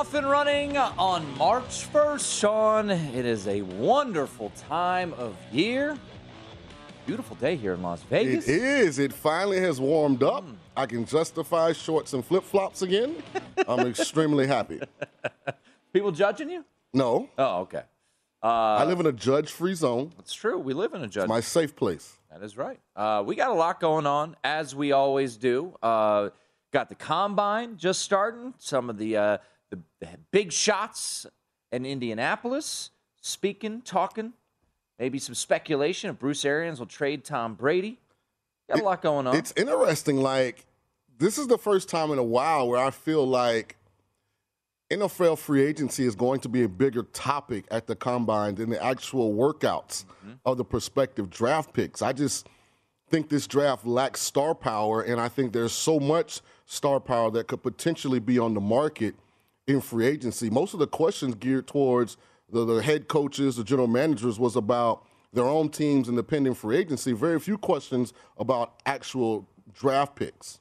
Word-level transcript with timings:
Off 0.00 0.14
and 0.14 0.30
running 0.30 0.78
on 0.78 1.36
March 1.36 1.86
1st, 1.92 2.40
Sean. 2.40 2.90
It 2.90 3.26
is 3.26 3.46
a 3.46 3.60
wonderful 3.60 4.50
time 4.56 5.12
of 5.18 5.36
year. 5.52 5.94
Beautiful 7.04 7.36
day 7.36 7.54
here 7.54 7.74
in 7.74 7.82
Las 7.82 8.00
Vegas. 8.04 8.48
It 8.48 8.62
is. 8.62 8.98
It 8.98 9.12
finally 9.12 9.60
has 9.60 9.78
warmed 9.78 10.22
up. 10.22 10.46
I 10.74 10.86
can 10.86 11.04
justify 11.04 11.74
shorts 11.74 12.14
and 12.14 12.24
flip 12.24 12.44
flops 12.44 12.80
again. 12.80 13.22
I'm 13.68 13.80
extremely 13.88 14.46
happy. 14.46 14.80
People 15.92 16.12
judging 16.12 16.48
you? 16.48 16.64
No, 16.94 17.28
Oh, 17.36 17.58
okay. 17.60 17.82
I 18.42 18.84
live 18.84 19.00
in 19.00 19.06
a 19.06 19.12
judge 19.12 19.52
free 19.52 19.74
zone. 19.74 20.12
That's 20.16 20.32
true. 20.32 20.56
We 20.58 20.72
live 20.72 20.94
in 20.94 21.02
a 21.02 21.08
judge. 21.08 21.28
My 21.28 21.40
safe 21.40 21.76
place. 21.76 22.16
That 22.32 22.42
is 22.42 22.56
right. 22.56 22.80
Uh, 22.96 23.22
we 23.26 23.34
got 23.36 23.50
a 23.50 23.54
lot 23.54 23.80
going 23.80 24.06
on, 24.06 24.34
as 24.44 24.74
we 24.74 24.92
always 24.92 25.36
do. 25.36 25.76
Uh, 25.82 26.30
got 26.72 26.88
the 26.88 26.94
combine 26.94 27.76
just 27.76 28.00
starting. 28.00 28.54
Some 28.56 28.88
of 28.88 28.96
the, 28.96 29.18
uh, 29.18 29.38
the 29.70 29.78
the 30.00 30.08
big 30.30 30.52
shots 30.52 31.26
in 31.72 31.86
Indianapolis. 31.86 32.90
Speaking, 33.22 33.82
talking, 33.82 34.32
maybe 34.98 35.18
some 35.18 35.34
speculation 35.34 36.10
if 36.10 36.18
Bruce 36.18 36.44
Arians 36.44 36.78
will 36.78 36.86
trade 36.86 37.24
Tom 37.24 37.54
Brady. 37.54 37.98
Got 38.68 38.80
a 38.80 38.84
lot 38.84 39.02
going 39.02 39.26
on. 39.26 39.36
It's 39.36 39.52
interesting. 39.56 40.16
Like, 40.16 40.64
this 41.18 41.36
is 41.36 41.48
the 41.48 41.58
first 41.58 41.88
time 41.88 42.12
in 42.12 42.18
a 42.18 42.24
while 42.24 42.68
where 42.68 42.82
I 42.82 42.90
feel 42.90 43.26
like 43.26 43.76
NFL 44.90 45.38
free 45.38 45.62
agency 45.62 46.04
is 46.04 46.14
going 46.14 46.40
to 46.40 46.48
be 46.48 46.62
a 46.62 46.68
bigger 46.68 47.02
topic 47.02 47.64
at 47.70 47.86
the 47.86 47.94
combine 47.94 48.56
than 48.56 48.70
the 48.70 48.82
actual 48.82 49.34
workouts 49.34 50.04
mm-hmm. 50.04 50.32
of 50.44 50.56
the 50.56 50.64
prospective 50.64 51.30
draft 51.30 51.72
picks. 51.72 52.00
I 52.00 52.12
just 52.12 52.48
think 53.08 53.28
this 53.28 53.46
draft 53.46 53.86
lacks 53.86 54.20
star 54.20 54.54
power, 54.54 55.02
and 55.02 55.20
I 55.20 55.28
think 55.28 55.52
there's 55.52 55.72
so 55.72 56.00
much 56.00 56.40
star 56.66 57.00
power 57.00 57.30
that 57.32 57.48
could 57.48 57.62
potentially 57.62 58.20
be 58.20 58.38
on 58.38 58.54
the 58.54 58.60
market 58.60 59.14
in 59.74 59.80
free 59.80 60.06
agency. 60.06 60.50
Most 60.50 60.74
of 60.74 60.80
the 60.80 60.86
questions 60.86 61.34
geared 61.34 61.66
towards 61.66 62.16
the, 62.50 62.64
the 62.64 62.82
head 62.82 63.08
coaches, 63.08 63.56
the 63.56 63.64
general 63.64 63.88
managers, 63.88 64.38
was 64.38 64.56
about 64.56 65.06
their 65.32 65.44
own 65.44 65.68
teams 65.68 66.08
and 66.08 66.18
the 66.18 66.22
pending 66.22 66.54
free 66.54 66.76
agency. 66.78 67.12
Very 67.12 67.38
few 67.38 67.56
questions 67.56 68.12
about 68.36 68.80
actual 68.86 69.48
draft 69.72 70.16
picks. 70.16 70.60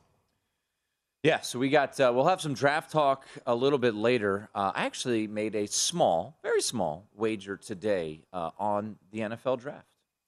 Yeah, 1.23 1.41
so 1.41 1.59
we 1.59 1.69
got 1.69 1.99
uh, 1.99 2.11
we'll 2.15 2.27
have 2.27 2.39
some 2.39 2.53
draft 2.53 2.91
talk 2.91 3.25
a 3.45 3.53
little 3.53 3.79
bit 3.79 3.93
later. 3.93 4.49
Uh, 4.55 4.71
I 4.73 4.85
actually 4.85 5.27
made 5.27 5.53
a 5.53 5.67
small, 5.67 6.37
very 6.43 6.61
small 6.61 7.09
wager 7.13 7.57
today 7.57 8.21
uh, 8.31 8.51
on 8.57 8.95
the 9.11 9.19
NFL 9.19 9.59
draft. 9.59 9.85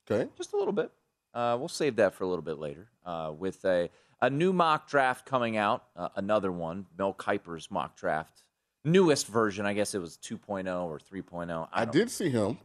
Okay. 0.09 0.29
Just 0.35 0.51
a 0.51 0.57
little 0.57 0.73
bit. 0.73 0.91
Uh, 1.33 1.55
we'll 1.57 1.69
save 1.69 1.95
that 1.95 2.13
for 2.13 2.25
a 2.25 2.27
little 2.27 2.43
bit 2.43 2.59
later 2.59 2.89
uh, 3.05 3.31
with 3.37 3.63
a 3.63 3.89
a 4.21 4.29
new 4.29 4.53
mock 4.53 4.89
draft 4.89 5.25
coming 5.25 5.57
out. 5.57 5.85
Uh, 5.95 6.09
another 6.15 6.51
one, 6.51 6.85
Mel 6.97 7.13
Kiper's 7.13 7.71
mock 7.71 7.95
draft, 7.95 8.43
newest 8.83 9.27
version. 9.27 9.65
I 9.65 9.73
guess 9.73 9.93
it 9.93 9.99
was 9.99 10.17
2.0 10.17 10.85
or 10.85 10.99
3.0. 10.99 11.67
I 11.71 11.85
don't- 11.85 11.93
did 11.93 12.09
see 12.11 12.29
him 12.29 12.57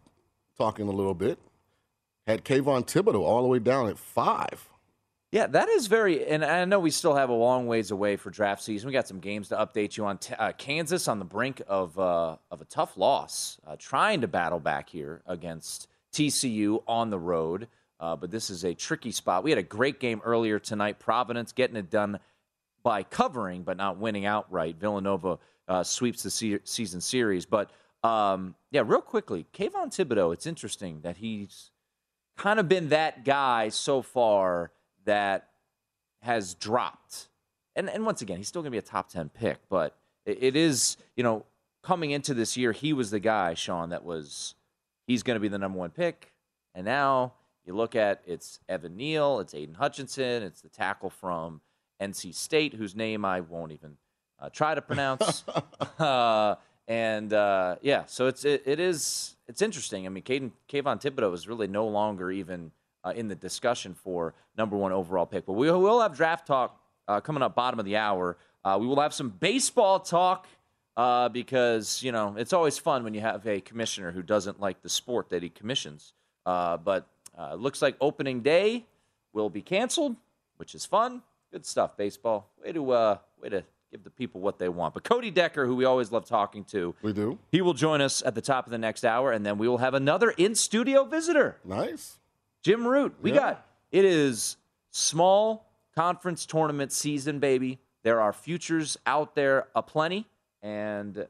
talking 0.57 0.89
a 0.89 0.93
little 0.93 1.15
bit. 1.15 1.39
Had 2.27 2.45
Kayvon 2.45 2.85
Thibodeaux 2.87 3.23
all 3.23 3.43
the 3.43 3.49
way 3.49 3.59
down 3.61 3.89
at 3.89 3.99
five. 3.99 4.69
Yeah, 5.33 5.47
that 5.49 5.69
is 5.69 5.87
very, 5.87 6.27
and 6.27 6.45
I 6.45 6.65
know 6.65 6.79
we 6.81 6.91
still 6.91 7.15
have 7.15 7.29
a 7.29 7.35
long 7.35 7.67
ways 7.67 7.91
away 7.91 8.17
for 8.17 8.31
draft 8.31 8.63
season. 8.63 8.87
We 8.87 8.93
got 8.93 9.07
some 9.07 9.19
games 9.21 9.49
to 9.49 9.57
update 9.57 9.97
you 9.97 10.07
on. 10.07 10.19
T- 10.19 10.35
uh, 10.35 10.53
Kansas 10.53 11.09
on 11.09 11.19
the 11.19 11.25
brink 11.25 11.61
of 11.69 11.99
uh, 11.99 12.37
of 12.51 12.61
a 12.61 12.65
tough 12.65 12.97
loss, 12.97 13.59
uh, 13.67 13.77
trying 13.79 14.23
to 14.23 14.29
battle 14.29 14.61
back 14.61 14.89
here 14.89 15.23
against 15.27 15.89
TCU 16.13 16.83
on 16.87 17.11
the 17.11 17.19
road. 17.19 17.69
Uh, 17.99 18.15
but 18.17 18.31
this 18.31 18.51
is 18.51 18.65
a 18.65 18.73
tricky 18.73 19.11
spot. 19.11 19.43
We 19.45 19.51
had 19.51 19.59
a 19.59 19.63
great 19.65 20.01
game 20.01 20.21
earlier 20.25 20.59
tonight. 20.59 20.99
Providence 20.99 21.53
getting 21.53 21.77
it 21.77 21.91
done 21.91 22.19
by 22.83 23.03
covering, 23.03 23.63
but 23.63 23.77
not 23.77 23.99
winning 23.99 24.27
outright. 24.27 24.77
Villanova 24.77 25.39
uh, 25.69 25.83
sweeps 25.83 26.23
the 26.23 26.31
se- 26.31 26.61
season 26.65 27.01
series. 27.01 27.47
But 27.47 27.71
um, 28.03 28.55
yeah, 28.71 28.83
real 28.85 29.01
quickly, 29.01 29.47
Kayvon 29.53 29.89
Thibodeaux. 29.89 30.33
It's 30.33 30.47
interesting 30.47 31.01
that 31.03 31.19
he's 31.19 31.71
kind 32.37 32.61
of 32.61 32.69
been 32.69 32.91
that 32.91 33.25
guy 33.25 33.69
so 33.69 34.03
far 34.03 34.71
that 35.05 35.49
has 36.23 36.55
dropped. 36.55 37.29
And 37.75 37.91
and 37.91 38.05
once 38.05 38.23
again, 38.23 38.39
he's 38.39 38.49
still 38.49 38.63
going 38.63 38.71
to 38.71 38.75
be 38.75 38.79
a 38.79 38.83
top 38.83 39.09
10 39.09 39.31
pick, 39.31 39.59
but 39.69 39.97
it, 40.25 40.39
it 40.41 40.57
is, 40.57 40.97
you 41.17 41.23
know, 41.23 41.45
coming 41.83 42.11
into 42.11 42.35
this 42.35 42.57
year, 42.57 42.73
he 42.73 42.93
was 42.93 43.11
the 43.11 43.21
guy, 43.21 43.55
Sean, 43.55 43.91
that 43.91 44.05
was 44.05 44.55
he's 45.07 45.23
going 45.23 45.37
to 45.37 45.41
be 45.41 45.49
the 45.49 45.59
number 45.59 45.79
1 45.79 45.91
pick. 45.91 46.33
And 46.75 46.85
now 46.85 47.35
you 47.65 47.75
look 47.75 47.95
at 47.95 48.23
it's 48.27 48.61
Evan 48.69 48.97
Neal, 48.97 49.41
it's 49.41 49.55
Aidan 49.55 49.77
Hutchinson, 49.77 50.43
it's 50.43 50.61
the 50.61 50.69
tackle 50.69 51.11
from 51.11 51.61
NC 52.01 52.35
State 52.35 52.75
whose 52.75 52.95
name 52.95 53.25
I 53.25 53.41
won't 53.41 53.73
even 53.73 53.97
uh, 54.41 54.49
try 54.51 54.75
to 54.75 54.83
pronounce. 54.83 55.45
uh, 55.99 56.57
and 56.89 57.33
uh, 57.33 57.77
yeah, 57.83 58.05
so 58.07 58.27
it's 58.27 58.45
it, 58.45 58.63
it 58.67 58.81
is 58.81 59.37
it's 59.49 59.63
interesting. 59.63 60.07
I 60.07 60.09
mean, 60.09 60.23
Caden, 60.23 60.53
Kayvon 60.69 61.01
Thibodeaux 61.01 61.35
is 61.35 61.49
really 61.49 61.67
no 61.67 61.87
longer 61.87 62.31
even 62.31 62.71
uh, 63.05 63.13
in 63.15 63.29
the 63.29 63.35
discussion 63.35 63.95
for 63.95 64.35
number 64.57 64.77
one 64.77 64.93
overall 64.93 65.27
pick. 65.27 65.47
But 65.47 65.55
we 65.55 65.71
will 65.71 66.01
have 66.01 66.17
draft 66.17 66.47
talk 66.47 66.81
uh, 67.09 67.21
coming 67.21 67.43
up 67.43 67.55
bottom 67.55 67.79
of 67.79 67.85
the 67.85 67.97
hour. 67.97 68.37
Uh, 68.65 68.79
we 68.81 68.87
will 68.87 69.01
have 69.01 69.15
some 69.15 69.31
baseball 69.31 70.01
talk 70.01 70.47
uh, 70.97 71.29
because 71.29 72.03
you 72.03 72.13
know 72.13 72.35
it's 72.37 72.53
always 72.53 72.79
fun 72.79 73.05
when 73.05 73.15
you 73.15 73.21
have 73.21 73.47
a 73.47 73.61
commissioner 73.61 74.13
who 74.13 74.23
doesn't 74.23 74.61
like 74.61 74.83
the 74.83 74.89
sport 74.89 75.31
that 75.31 75.43
he 75.43 75.49
commissions. 75.49 76.13
Uh, 76.45 76.77
but 76.77 77.07
uh, 77.39 77.55
looks 77.55 77.83
like 77.83 77.97
opening 78.01 78.41
day 78.41 78.85
will 79.33 79.51
be 79.51 79.63
canceled, 79.63 80.17
which 80.57 80.75
is 80.75 80.87
fun. 80.87 81.23
Good 81.53 81.67
stuff, 81.67 81.97
baseball. 81.97 82.51
Way 82.63 82.73
to 82.73 82.91
uh, 82.91 83.19
way 83.41 83.49
to 83.51 83.65
give 83.97 84.05
the 84.05 84.11
people 84.11 84.41
what 84.43 84.59
they 84.59 84.69
want. 84.69 84.93
But 84.95 85.05
Cody 85.05 85.31
Decker, 85.31 85.67
who 85.67 85.75
we 85.75 85.87
always 85.87 86.13
love 86.13 86.27
talking 86.27 86.65
to, 86.67 86.95
We 87.03 87.13
do. 87.15 87.39
he 87.51 87.63
will 87.63 87.73
join 87.73 88.01
us 88.03 88.23
at 88.23 88.35
the 88.35 88.43
top 88.43 88.67
of 88.67 88.71
the 88.71 88.79
next 88.79 89.05
hour, 89.05 89.33
and 89.33 89.45
then 89.45 89.57
we 89.57 89.69
will 89.69 89.79
have 89.79 89.95
another 89.95 90.31
in 90.37 90.55
studio 90.55 91.05
visitor. 91.05 91.57
Nice. 91.65 92.19
Jim 92.63 92.87
Root. 92.87 93.15
We 93.23 93.31
Yeah. 93.33 93.39
got 93.39 93.67
it 93.91 94.05
is 94.05 94.59
small 94.91 95.67
conference 95.95 96.45
tournament 96.45 96.93
season, 96.93 97.39
baby. 97.39 97.79
There 98.03 98.21
are 98.21 98.33
futures 98.35 98.99
out 99.07 99.35
there 99.35 99.69
aplenty, 99.75 100.27
and 100.63 101.27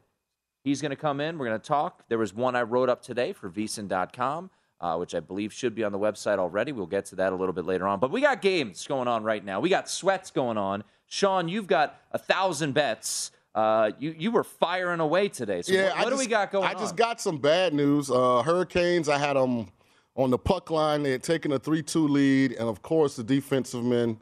he's 0.65 0.81
going 0.83 0.91
to 0.91 0.97
come 0.97 1.21
in. 1.21 1.39
We're 1.39 1.47
going 1.47 1.61
to 1.61 1.67
talk. 1.67 2.03
There 2.09 2.19
was 2.19 2.35
one 2.35 2.57
I 2.57 2.63
wrote 2.63 2.89
up 2.89 3.01
today 3.03 3.33
for 3.33 3.49
vsin.com, 3.49 4.51
uh, 4.81 4.97
which 4.97 5.15
I 5.15 5.21
believe 5.21 5.53
should 5.53 5.75
be 5.77 5.85
on 5.85 5.93
the 5.93 5.99
website 5.99 6.39
already. 6.39 6.73
We'll 6.73 6.87
get 6.87 7.05
to 7.07 7.17
that 7.17 7.33
a 7.33 7.37
little 7.37 7.53
bit 7.53 7.65
later 7.65 7.87
on. 7.87 8.01
But 8.01 8.11
we 8.11 8.21
got 8.21 8.43
games 8.43 8.85
going 8.87 9.07
on 9.07 9.23
right 9.23 9.45
now. 9.45 9.61
We 9.61 9.69
got 9.69 9.89
sweats 9.89 10.31
going 10.33 10.59
on. 10.59 10.83
Sean, 11.07 11.49
you've 11.49 11.67
got 11.67 12.01
a 12.13 12.19
thousand 12.19 12.73
bets. 12.73 13.31
Uh, 13.55 13.93
you 13.99 14.15
you 14.19 14.31
were 14.31 14.45
firing 14.45 15.01
away 15.01 15.29
today. 15.29 15.63
So 15.63 15.75
what, 15.75 15.85
what 15.85 15.99
I 15.99 16.05
do 16.05 16.11
just, 16.11 16.23
we 16.23 16.27
got 16.27 16.53
going 16.53 16.69
I 16.69 16.75
on? 16.75 16.79
just 16.79 16.97
got 16.97 17.21
some 17.21 17.39
bad 17.39 17.73
news. 17.73 18.11
Uh, 18.11 18.43
Hurricanes, 18.43 19.09
I 19.09 19.19
had 19.19 19.35
them 19.35 19.69
on 20.15 20.31
the 20.31 20.39
puck 20.39 20.71
line. 20.71 21.03
They 21.03 21.13
had 21.13 21.23
taken 21.23 21.53
a 21.53 21.59
3 21.59 21.83
2 21.83 22.09
lead, 22.09 22.53
and 22.53 22.69
of 22.69 22.83
course, 22.83 23.17
the 23.17 23.25
defensive 23.25 23.85
man 23.85 24.19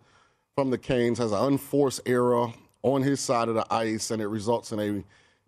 from 0.55 0.71
the 0.71 0.79
Canes 0.79 1.19
has 1.19 1.33
an 1.33 1.39
unforced 1.39 2.01
error 2.07 2.53
on 2.83 3.03
his 3.03 3.19
side 3.19 3.49
of 3.49 3.55
the 3.55 3.67
ice, 3.73 4.11
and 4.11 4.23
it 4.23 4.29
results 4.29 4.71
in 4.73 4.79
a 4.79 5.03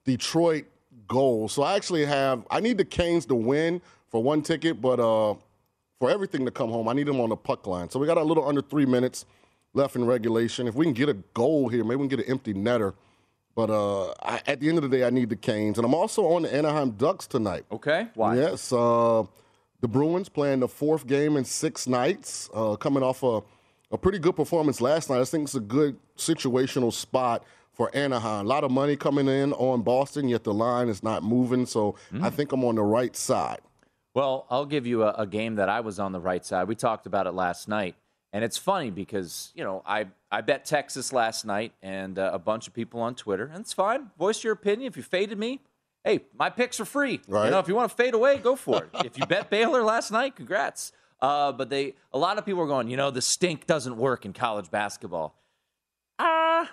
Detroit 0.05 0.65
goal. 1.07 1.49
So 1.49 1.63
I 1.63 1.77
actually 1.77 2.05
have, 2.07 2.45
I 2.51 2.61
need 2.61 2.79
the 2.79 2.85
Canes 2.85 3.27
to 3.27 3.35
win 3.35 3.81
for 4.09 4.23
one 4.23 4.43
ticket, 4.43 4.81
but 4.81 4.99
uh, 4.99 5.35
for 6.01 6.11
everything 6.11 6.45
to 6.45 6.51
come 6.51 6.71
home, 6.71 6.89
I 6.89 6.93
need 6.93 7.07
them 7.07 7.21
on 7.21 7.29
the 7.29 7.37
puck 7.37 7.67
line. 7.67 7.91
So 7.91 7.99
we 7.99 8.07
got 8.07 8.19
a 8.19 8.23
little 8.23 8.49
under 8.49 8.63
three 8.63 8.87
minutes 8.87 9.27
left 9.77 9.97
in 9.97 10.05
regulation. 10.07 10.67
If 10.67 10.75
we 10.75 10.85
can 10.85 10.95
get 10.95 11.09
a 11.09 11.15
goal 11.15 11.69
here, 11.69 11.85
maybe 11.85 11.97
we 11.97 12.09
can 12.09 12.17
get 12.17 12.27
an 12.27 12.33
empty 12.33 12.55
netter. 12.55 12.95
But 13.55 13.71
uh, 13.71 14.11
I, 14.23 14.43
at 14.47 14.61
the 14.61 14.69
end 14.69 14.79
of 14.79 14.89
the 14.89 14.97
day, 14.97 15.05
I 15.05 15.11
need 15.11 15.31
the 15.31 15.37
Canes. 15.37 15.79
And 15.79 15.85
I'm 15.85 15.95
also 15.95 16.27
on 16.27 16.43
the 16.43 16.55
Anaheim 16.55 16.91
Ducks 16.93 17.27
tonight. 17.27 17.65
Okay. 17.73 18.09
Why? 18.15 18.37
Yes. 18.37 18.73
Uh, 18.73 19.25
the 19.81 19.89
Bruins 19.89 20.29
playing 20.29 20.61
the 20.61 20.69
fourth 20.69 21.07
game 21.07 21.37
in 21.37 21.45
six 21.45 21.87
nights, 21.87 22.51
uh, 22.55 22.77
coming 22.77 23.03
off 23.03 23.23
a, 23.23 23.43
a 23.91 23.99
pretty 23.99 24.19
good 24.19 24.37
performance 24.37 24.81
last 24.81 25.09
night. 25.09 25.21
I 25.21 25.25
think 25.25 25.45
it's 25.45 25.55
a 25.55 25.61
good 25.61 25.97
situational 26.17 26.93
spot 26.93 27.45
for 27.73 27.95
Anaheim. 27.95 28.47
A 28.47 28.49
lot 28.49 28.65
of 28.65 28.71
money 28.71 28.97
coming 28.97 29.29
in 29.29 29.53
on 29.55 29.83
Boston, 29.83 30.29
yet 30.29 30.45
the 30.45 30.55
line 30.55 30.89
is 30.89 31.03
not 31.03 31.23
moving. 31.23 31.67
So 31.67 31.97
mm. 32.13 32.23
I 32.23 32.31
think 32.31 32.53
I'm 32.53 32.65
on 32.65 32.75
the 32.75 32.83
right 32.83 33.15
side. 33.15 33.61
Well, 34.15 34.47
I'll 34.51 34.65
give 34.65 34.87
you 34.87 35.03
a, 35.03 35.13
a, 35.13 35.27
game 35.27 35.57
that 35.57 35.69
I 35.69 35.81
was 35.81 35.99
on 35.99 36.13
the 36.13 36.21
right 36.21 36.45
side. 36.45 36.69
We 36.69 36.75
talked 36.75 37.07
about 37.07 37.27
it 37.27 37.33
last 37.33 37.69
night. 37.69 37.97
And 38.33 38.45
it's 38.45 38.59
funny 38.59 38.91
because, 38.91 39.53
you 39.55 39.65
know, 39.65 39.83
I, 39.87 40.07
I 40.31 40.41
bet 40.41 40.65
Texas 40.65 41.13
last 41.13 41.45
night 41.45 41.73
and 41.83 42.19
uh, 42.19 42.31
a 42.33 42.39
bunch 42.39 42.67
of 42.67 42.75
people 42.75 43.01
on 43.01 43.15
Twitter, 43.15 43.51
and 43.53 43.61
it's 43.61 43.73
fine. 43.73 44.11
Voice 44.19 44.45
your 44.45 44.53
opinion. 44.53 44.89
If 44.89 44.97
you 44.97 45.03
faded 45.03 45.39
me, 45.39 45.61
hey, 46.05 46.21
my 46.39 46.51
picks 46.51 46.79
are 46.81 46.85
free. 46.85 47.21
Right. 47.29 47.47
You 47.47 47.51
know, 47.51 47.59
if 47.59 47.69
you 47.69 47.75
want 47.75 47.91
to 47.91 47.97
fade 47.97 48.15
away, 48.15 48.39
go 48.39 48.57
for 48.57 48.85
it. 48.85 48.91
if 49.05 49.19
you 49.19 49.27
bet 49.27 49.51
Baylor 49.51 49.83
last 49.83 50.11
night, 50.11 50.37
congrats. 50.37 50.93
Uh, 51.21 51.53
but 51.53 51.71
they, 51.71 51.95
a 52.13 52.19
lot 52.19 52.39
of 52.39 52.45
people 52.45 52.61
are 52.63 52.67
going, 52.67 52.89
you 52.89 52.97
know, 52.97 53.11
the 53.11 53.23
stink 53.23 53.67
doesn't 53.67 53.97
work 53.97 54.25
in 54.25 54.33
college 54.33 54.71
basketball. 54.71 55.41
Ah, 56.19 56.63
uh, 56.63 56.67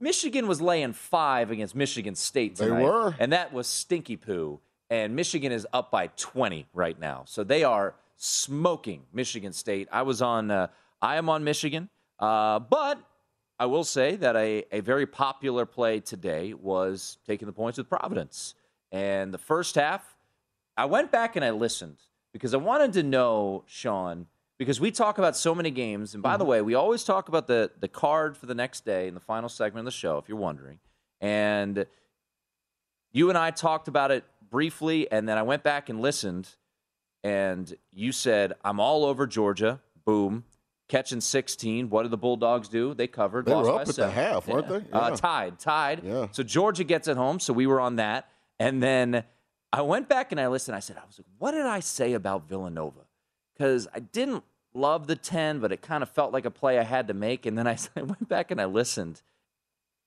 Michigan 0.00 0.46
was 0.46 0.60
laying 0.60 0.92
five 0.92 1.50
against 1.50 1.74
Michigan 1.74 2.14
State 2.14 2.56
tonight. 2.56 2.78
They 2.78 2.84
were. 2.84 3.14
And 3.18 3.32
that 3.32 3.52
was 3.52 3.66
stinky 3.66 4.16
poo. 4.16 4.60
And 4.90 5.16
Michigan 5.16 5.52
is 5.52 5.66
up 5.72 5.90
by 5.90 6.08
20 6.08 6.66
right 6.74 6.98
now. 6.98 7.22
So 7.26 7.42
they 7.42 7.64
are 7.64 7.94
smoking 8.16 9.02
Michigan 9.12 9.52
State. 9.52 9.88
I 9.90 10.02
was 10.02 10.20
on 10.20 10.50
uh, 10.50 10.66
I 11.04 11.16
am 11.16 11.28
on 11.28 11.44
Michigan, 11.44 11.90
uh, 12.18 12.60
but 12.60 12.98
I 13.58 13.66
will 13.66 13.84
say 13.84 14.16
that 14.16 14.36
a, 14.36 14.64
a 14.72 14.80
very 14.80 15.04
popular 15.04 15.66
play 15.66 16.00
today 16.00 16.54
was 16.54 17.18
taking 17.26 17.44
the 17.44 17.52
points 17.52 17.76
with 17.76 17.90
Providence. 17.90 18.54
And 18.90 19.32
the 19.32 19.38
first 19.38 19.74
half, 19.74 20.16
I 20.78 20.86
went 20.86 21.12
back 21.12 21.36
and 21.36 21.44
I 21.44 21.50
listened 21.50 21.98
because 22.32 22.54
I 22.54 22.56
wanted 22.56 22.94
to 22.94 23.02
know, 23.02 23.64
Sean, 23.66 24.28
because 24.56 24.80
we 24.80 24.90
talk 24.90 25.18
about 25.18 25.36
so 25.36 25.54
many 25.54 25.70
games. 25.70 26.14
And 26.14 26.22
by 26.22 26.30
mm-hmm. 26.30 26.38
the 26.38 26.44
way, 26.46 26.62
we 26.62 26.74
always 26.74 27.04
talk 27.04 27.28
about 27.28 27.48
the, 27.48 27.70
the 27.78 27.88
card 27.88 28.34
for 28.34 28.46
the 28.46 28.54
next 28.54 28.86
day 28.86 29.06
in 29.06 29.12
the 29.12 29.20
final 29.20 29.50
segment 29.50 29.80
of 29.80 29.92
the 29.92 29.98
show, 29.98 30.16
if 30.16 30.26
you're 30.26 30.38
wondering. 30.38 30.78
And 31.20 31.84
you 33.12 33.28
and 33.28 33.36
I 33.36 33.50
talked 33.50 33.88
about 33.88 34.10
it 34.10 34.24
briefly, 34.50 35.12
and 35.12 35.28
then 35.28 35.36
I 35.36 35.42
went 35.42 35.64
back 35.64 35.90
and 35.90 36.00
listened. 36.00 36.48
And 37.22 37.74
you 37.92 38.10
said, 38.10 38.54
I'm 38.64 38.80
all 38.80 39.04
over 39.04 39.26
Georgia. 39.26 39.82
Boom 40.06 40.44
catching 40.88 41.20
16. 41.20 41.90
What 41.90 42.02
did 42.02 42.10
the 42.10 42.16
Bulldogs 42.16 42.68
do? 42.68 42.94
They 42.94 43.06
covered. 43.06 43.46
They 43.46 43.54
were 43.54 43.70
up 43.70 43.80
at 43.82 43.88
seven. 43.88 44.14
the 44.14 44.14
half, 44.14 44.48
weren't 44.48 44.68
they? 44.68 44.76
Uh, 44.76 44.80
yeah. 44.90 44.98
Uh, 44.98 45.16
tied, 45.16 45.58
tied. 45.58 46.02
Yeah. 46.04 46.26
So 46.32 46.42
Georgia 46.42 46.84
gets 46.84 47.08
it 47.08 47.16
home. 47.16 47.40
So 47.40 47.52
we 47.52 47.66
were 47.66 47.80
on 47.80 47.96
that, 47.96 48.28
and 48.58 48.82
then 48.82 49.24
I 49.72 49.82
went 49.82 50.08
back 50.08 50.30
and 50.30 50.40
I 50.40 50.48
listened. 50.48 50.76
I 50.76 50.80
said, 50.80 50.96
I 50.96 51.06
was 51.06 51.18
like, 51.18 51.26
what 51.38 51.52
did 51.52 51.66
I 51.66 51.80
say 51.80 52.12
about 52.12 52.48
Villanova? 52.48 53.00
Because 53.54 53.88
I 53.94 54.00
didn't 54.00 54.44
love 54.72 55.06
the 55.06 55.16
10, 55.16 55.60
but 55.60 55.72
it 55.72 55.82
kind 55.82 56.02
of 56.02 56.10
felt 56.10 56.32
like 56.32 56.44
a 56.44 56.50
play 56.50 56.78
I 56.78 56.82
had 56.82 57.08
to 57.08 57.14
make. 57.14 57.46
And 57.46 57.56
then 57.56 57.66
I, 57.66 57.76
I 57.96 58.02
went 58.02 58.28
back 58.28 58.50
and 58.50 58.60
I 58.60 58.66
listened 58.66 59.22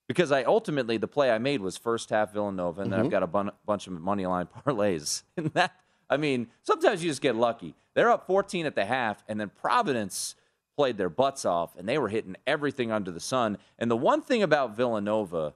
because 0.07 0.31
I 0.31 0.43
ultimately 0.43 0.97
the 0.97 1.07
play 1.07 1.31
I 1.31 1.37
made 1.37 1.61
was 1.61 1.77
first 1.77 2.09
half 2.09 2.31
Villanova, 2.31 2.81
and 2.81 2.91
then 2.91 2.99
mm-hmm. 2.99 3.07
I've 3.07 3.11
got 3.11 3.23
a 3.23 3.27
bun- 3.27 3.51
bunch 3.65 3.87
of 3.87 3.93
money 3.93 4.25
line 4.25 4.47
parlays. 4.65 5.23
And 5.35 5.47
that, 5.53 5.75
I 6.09 6.17
mean, 6.17 6.47
sometimes 6.63 7.03
you 7.03 7.09
just 7.09 7.21
get 7.21 7.35
lucky. 7.35 7.75
They're 7.93 8.09
up 8.09 8.27
14 8.27 8.65
at 8.65 8.75
the 8.75 8.85
half, 8.85 9.23
and 9.27 9.39
then 9.39 9.49
Providence 9.49 10.35
played 10.77 10.97
their 10.97 11.09
butts 11.09 11.43
off, 11.43 11.75
and 11.75 11.89
they 11.89 11.97
were 11.97 12.07
hitting 12.07 12.37
everything 12.45 12.91
under 12.91 13.11
the 13.11 13.19
sun. 13.19 13.57
And 13.79 13.89
the 13.91 13.97
one 13.97 14.21
thing 14.21 14.43
about 14.43 14.77
Villanova, 14.77 15.55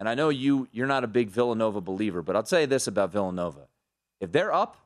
and 0.00 0.08
I 0.08 0.14
know 0.14 0.30
you 0.30 0.66
you're 0.72 0.86
not 0.88 1.04
a 1.04 1.06
big 1.06 1.28
Villanova 1.28 1.80
believer, 1.80 2.22
but 2.22 2.34
I'll 2.34 2.42
tell 2.42 2.60
you 2.60 2.66
this 2.66 2.86
about 2.86 3.12
Villanova: 3.12 3.68
if 4.18 4.32
they're 4.32 4.52
up, 4.52 4.78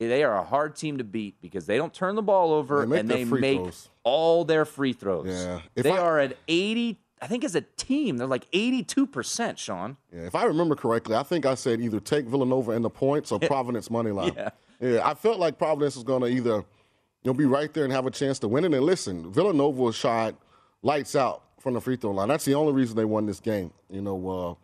they 0.00 0.24
are 0.24 0.36
a 0.36 0.42
hard 0.42 0.74
team 0.74 0.98
to 0.98 1.04
beat 1.04 1.40
because 1.40 1.66
they 1.66 1.76
don't 1.76 1.92
turn 1.92 2.16
the 2.16 2.22
ball 2.22 2.52
over 2.52 2.84
they 2.86 2.98
and 2.98 3.08
they 3.08 3.24
make 3.24 3.60
throws. 3.60 3.90
all 4.02 4.44
their 4.44 4.64
free 4.64 4.94
throws. 4.94 5.28
Yeah, 5.28 5.60
if 5.76 5.84
they 5.84 5.92
I, 5.92 5.98
are 5.98 6.18
at 6.18 6.36
80. 6.48 6.98
I 7.20 7.28
think 7.28 7.44
as 7.44 7.54
a 7.54 7.62
team, 7.62 8.18
they're 8.18 8.26
like 8.26 8.50
82%, 8.50 9.56
Sean. 9.56 9.96
Yeah, 10.12 10.26
if 10.26 10.34
I 10.34 10.44
remember 10.44 10.74
correctly, 10.74 11.16
I 11.16 11.22
think 11.22 11.46
I 11.46 11.54
said 11.54 11.80
either 11.80 11.98
take 11.98 12.26
Villanova 12.26 12.72
in 12.72 12.82
the 12.82 12.90
points 12.90 13.32
or 13.32 13.38
Providence 13.40 13.90
money 13.90 14.10
line. 14.10 14.34
yeah. 14.36 14.50
yeah, 14.80 15.08
I 15.08 15.14
felt 15.14 15.38
like 15.38 15.56
Providence 15.56 15.94
was 15.94 16.04
going 16.04 16.20
to 16.20 16.28
either 16.28 16.62
you'll 17.26 17.34
be 17.34 17.44
right 17.44 17.74
there 17.74 17.82
and 17.82 17.92
have 17.92 18.06
a 18.06 18.10
chance 18.10 18.38
to 18.38 18.46
win 18.46 18.64
it. 18.64 18.72
And 18.72 18.86
listen, 18.86 19.32
Villanova 19.32 19.92
shot 19.92 20.36
lights 20.82 21.16
out 21.16 21.42
from 21.58 21.74
the 21.74 21.80
free 21.80 21.96
throw 21.96 22.12
line. 22.12 22.28
That's 22.28 22.44
the 22.44 22.54
only 22.54 22.72
reason 22.72 22.96
they 22.96 23.04
won 23.04 23.26
this 23.26 23.40
game. 23.40 23.72
You 23.90 24.00
know, 24.00 24.28
uh, 24.28 24.54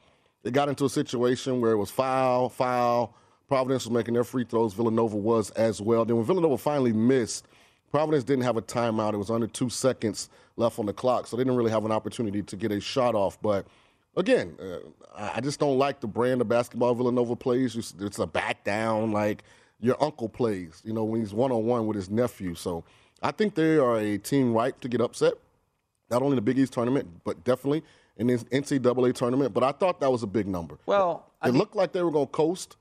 they 0.44 0.52
got 0.52 0.68
into 0.68 0.84
a 0.84 0.88
situation 0.88 1.60
where 1.60 1.72
it 1.72 1.76
was 1.76 1.90
foul, 1.90 2.48
foul. 2.48 3.16
Providence 3.48 3.84
was 3.84 3.90
making 3.90 4.14
their 4.14 4.22
free 4.22 4.44
throws. 4.44 4.74
Villanova 4.74 5.16
was 5.16 5.50
as 5.50 5.80
well. 5.80 6.04
Then 6.04 6.16
when 6.16 6.24
Villanova 6.24 6.56
finally 6.56 6.92
missed, 6.92 7.46
Providence 7.90 8.22
didn't 8.22 8.44
have 8.44 8.56
a 8.56 8.62
timeout. 8.62 9.12
It 9.12 9.18
was 9.18 9.30
under 9.30 9.48
two 9.48 9.68
seconds 9.68 10.30
left 10.56 10.78
on 10.78 10.86
the 10.86 10.92
clock, 10.92 11.26
so 11.26 11.36
they 11.36 11.42
didn't 11.42 11.56
really 11.56 11.72
have 11.72 11.84
an 11.84 11.90
opportunity 11.90 12.42
to 12.42 12.56
get 12.56 12.70
a 12.70 12.80
shot 12.80 13.16
off. 13.16 13.42
But 13.42 13.66
again, 14.16 14.56
uh, 14.62 14.78
I 15.16 15.40
just 15.40 15.58
don't 15.58 15.78
like 15.78 16.00
the 16.00 16.06
brand 16.06 16.40
of 16.40 16.48
basketball 16.48 16.94
Villanova 16.94 17.34
plays. 17.34 17.74
It's 17.98 18.18
a 18.20 18.26
back 18.26 18.62
down, 18.62 19.10
like– 19.10 19.42
your 19.82 20.02
uncle 20.02 20.28
plays, 20.28 20.80
you 20.84 20.94
know, 20.94 21.04
when 21.04 21.20
he's 21.20 21.34
one 21.34 21.52
on 21.52 21.66
one 21.66 21.86
with 21.86 21.96
his 21.96 22.08
nephew. 22.08 22.54
So 22.54 22.84
I 23.20 23.32
think 23.32 23.54
they 23.54 23.76
are 23.76 23.98
a 23.98 24.16
team 24.16 24.54
ripe 24.54 24.80
to 24.80 24.88
get 24.88 25.00
upset, 25.00 25.34
not 26.10 26.22
only 26.22 26.32
in 26.32 26.36
the 26.36 26.42
Big 26.42 26.58
East 26.58 26.72
tournament, 26.72 27.08
but 27.24 27.44
definitely 27.44 27.82
in 28.16 28.28
the 28.28 28.34
NCAA 28.34 29.12
tournament. 29.12 29.52
But 29.52 29.64
I 29.64 29.72
thought 29.72 30.00
that 30.00 30.10
was 30.10 30.22
a 30.22 30.26
big 30.26 30.46
number. 30.46 30.78
Well, 30.86 31.26
it, 31.44 31.48
it 31.48 31.52
looked 31.52 31.74
like 31.74 31.92
they 31.92 32.02
were 32.02 32.12
going 32.12 32.26
to 32.26 32.32
coast, 32.32 32.76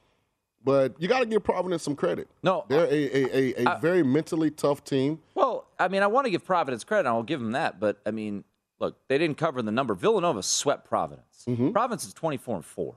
but 0.64 0.94
you 1.00 1.08
got 1.08 1.22
to 1.22 1.26
give 1.26 1.44
Providence 1.44 1.82
some 1.82 1.96
credit. 1.96 2.28
No, 2.44 2.66
they're 2.70 2.86
a, 2.86 2.90
a, 2.90 3.36
a, 3.36 3.64
a 3.66 3.70
I, 3.72 3.80
very 3.80 4.04
mentally 4.04 4.52
tough 4.52 4.84
team. 4.84 5.20
Well, 5.34 5.66
I 5.80 5.88
mean, 5.88 6.04
I 6.04 6.08
want 6.08 6.26
to 6.26 6.32
give 6.32 6.46
Providence 6.46 6.84
credit. 6.84 7.10
I'll 7.10 7.24
give 7.24 7.40
them 7.40 7.54
that, 7.54 7.80
but 7.80 8.00
I 8.06 8.12
mean, 8.12 8.44
look, 8.80 8.96
they 9.08 9.18
didn't 9.18 9.38
cover 9.38 9.64
the 9.64 9.72
number. 9.72 9.96
Villanova 9.96 10.44
swept 10.44 10.88
Providence. 10.88 11.46
Mm-hmm. 11.48 11.72
Providence 11.72 12.06
is 12.06 12.14
twenty 12.14 12.38
four 12.38 12.56
and 12.56 12.66
four. 12.66 12.96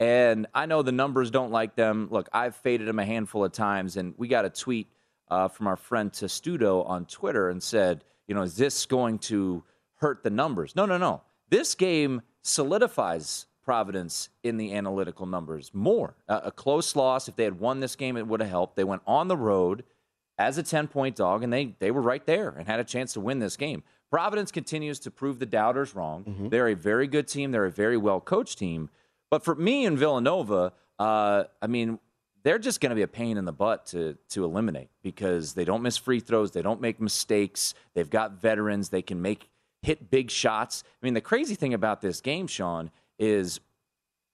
And 0.00 0.46
I 0.54 0.64
know 0.64 0.80
the 0.80 0.92
numbers 0.92 1.30
don't 1.30 1.52
like 1.52 1.76
them. 1.76 2.08
Look, 2.10 2.28
I've 2.32 2.56
faded 2.56 2.88
them 2.88 2.98
a 2.98 3.04
handful 3.04 3.44
of 3.44 3.52
times, 3.52 3.98
and 3.98 4.14
we 4.16 4.28
got 4.28 4.46
a 4.46 4.50
tweet 4.50 4.88
uh, 5.30 5.48
from 5.48 5.66
our 5.66 5.76
friend 5.76 6.10
Testudo 6.10 6.82
on 6.82 7.04
Twitter 7.04 7.50
and 7.50 7.62
said, 7.62 8.02
you 8.26 8.34
know, 8.34 8.42
is 8.42 8.56
this 8.56 8.86
going 8.86 9.18
to 9.18 9.62
hurt 9.96 10.22
the 10.22 10.30
numbers? 10.30 10.74
No, 10.74 10.86
no, 10.86 10.96
no. 10.96 11.20
This 11.50 11.74
game 11.74 12.22
solidifies 12.42 13.46
Providence 13.62 14.30
in 14.42 14.56
the 14.56 14.74
analytical 14.74 15.26
numbers 15.26 15.70
more. 15.74 16.16
Uh, 16.28 16.40
a 16.44 16.50
close 16.50 16.96
loss, 16.96 17.28
if 17.28 17.36
they 17.36 17.44
had 17.44 17.60
won 17.60 17.80
this 17.80 17.94
game, 17.94 18.16
it 18.16 18.26
would 18.26 18.40
have 18.40 18.48
helped. 18.48 18.76
They 18.76 18.84
went 18.84 19.02
on 19.06 19.28
the 19.28 19.36
road 19.36 19.84
as 20.38 20.56
a 20.56 20.62
10 20.62 20.88
point 20.88 21.14
dog, 21.14 21.42
and 21.42 21.52
they, 21.52 21.74
they 21.78 21.90
were 21.90 22.00
right 22.00 22.24
there 22.24 22.48
and 22.48 22.66
had 22.66 22.80
a 22.80 22.84
chance 22.84 23.12
to 23.12 23.20
win 23.20 23.38
this 23.38 23.56
game. 23.56 23.82
Providence 24.10 24.50
continues 24.50 24.98
to 25.00 25.10
prove 25.10 25.38
the 25.38 25.46
doubters 25.46 25.94
wrong. 25.94 26.24
Mm-hmm. 26.24 26.48
They're 26.48 26.68
a 26.68 26.74
very 26.74 27.06
good 27.06 27.28
team, 27.28 27.52
they're 27.52 27.66
a 27.66 27.70
very 27.70 27.98
well 27.98 28.20
coached 28.20 28.58
team. 28.58 28.88
But 29.30 29.44
for 29.44 29.54
me 29.54 29.86
and 29.86 29.96
Villanova, 29.96 30.72
uh, 30.98 31.44
I 31.62 31.66
mean, 31.66 31.98
they're 32.42 32.58
just 32.58 32.80
going 32.80 32.90
to 32.90 32.96
be 32.96 33.02
a 33.02 33.08
pain 33.08 33.36
in 33.36 33.44
the 33.44 33.52
butt 33.52 33.86
to 33.86 34.16
to 34.30 34.44
eliminate 34.44 34.90
because 35.02 35.54
they 35.54 35.64
don't 35.64 35.82
miss 35.82 35.96
free 35.96 36.20
throws, 36.20 36.52
they 36.52 36.62
don't 36.62 36.80
make 36.80 37.00
mistakes, 37.00 37.74
they've 37.94 38.10
got 38.10 38.40
veterans, 38.40 38.88
they 38.88 39.02
can 39.02 39.22
make 39.22 39.48
hit 39.82 40.10
big 40.10 40.30
shots. 40.30 40.84
I 40.86 41.06
mean, 41.06 41.14
the 41.14 41.20
crazy 41.20 41.54
thing 41.54 41.74
about 41.74 42.00
this 42.00 42.20
game, 42.20 42.46
Sean, 42.46 42.90
is 43.18 43.60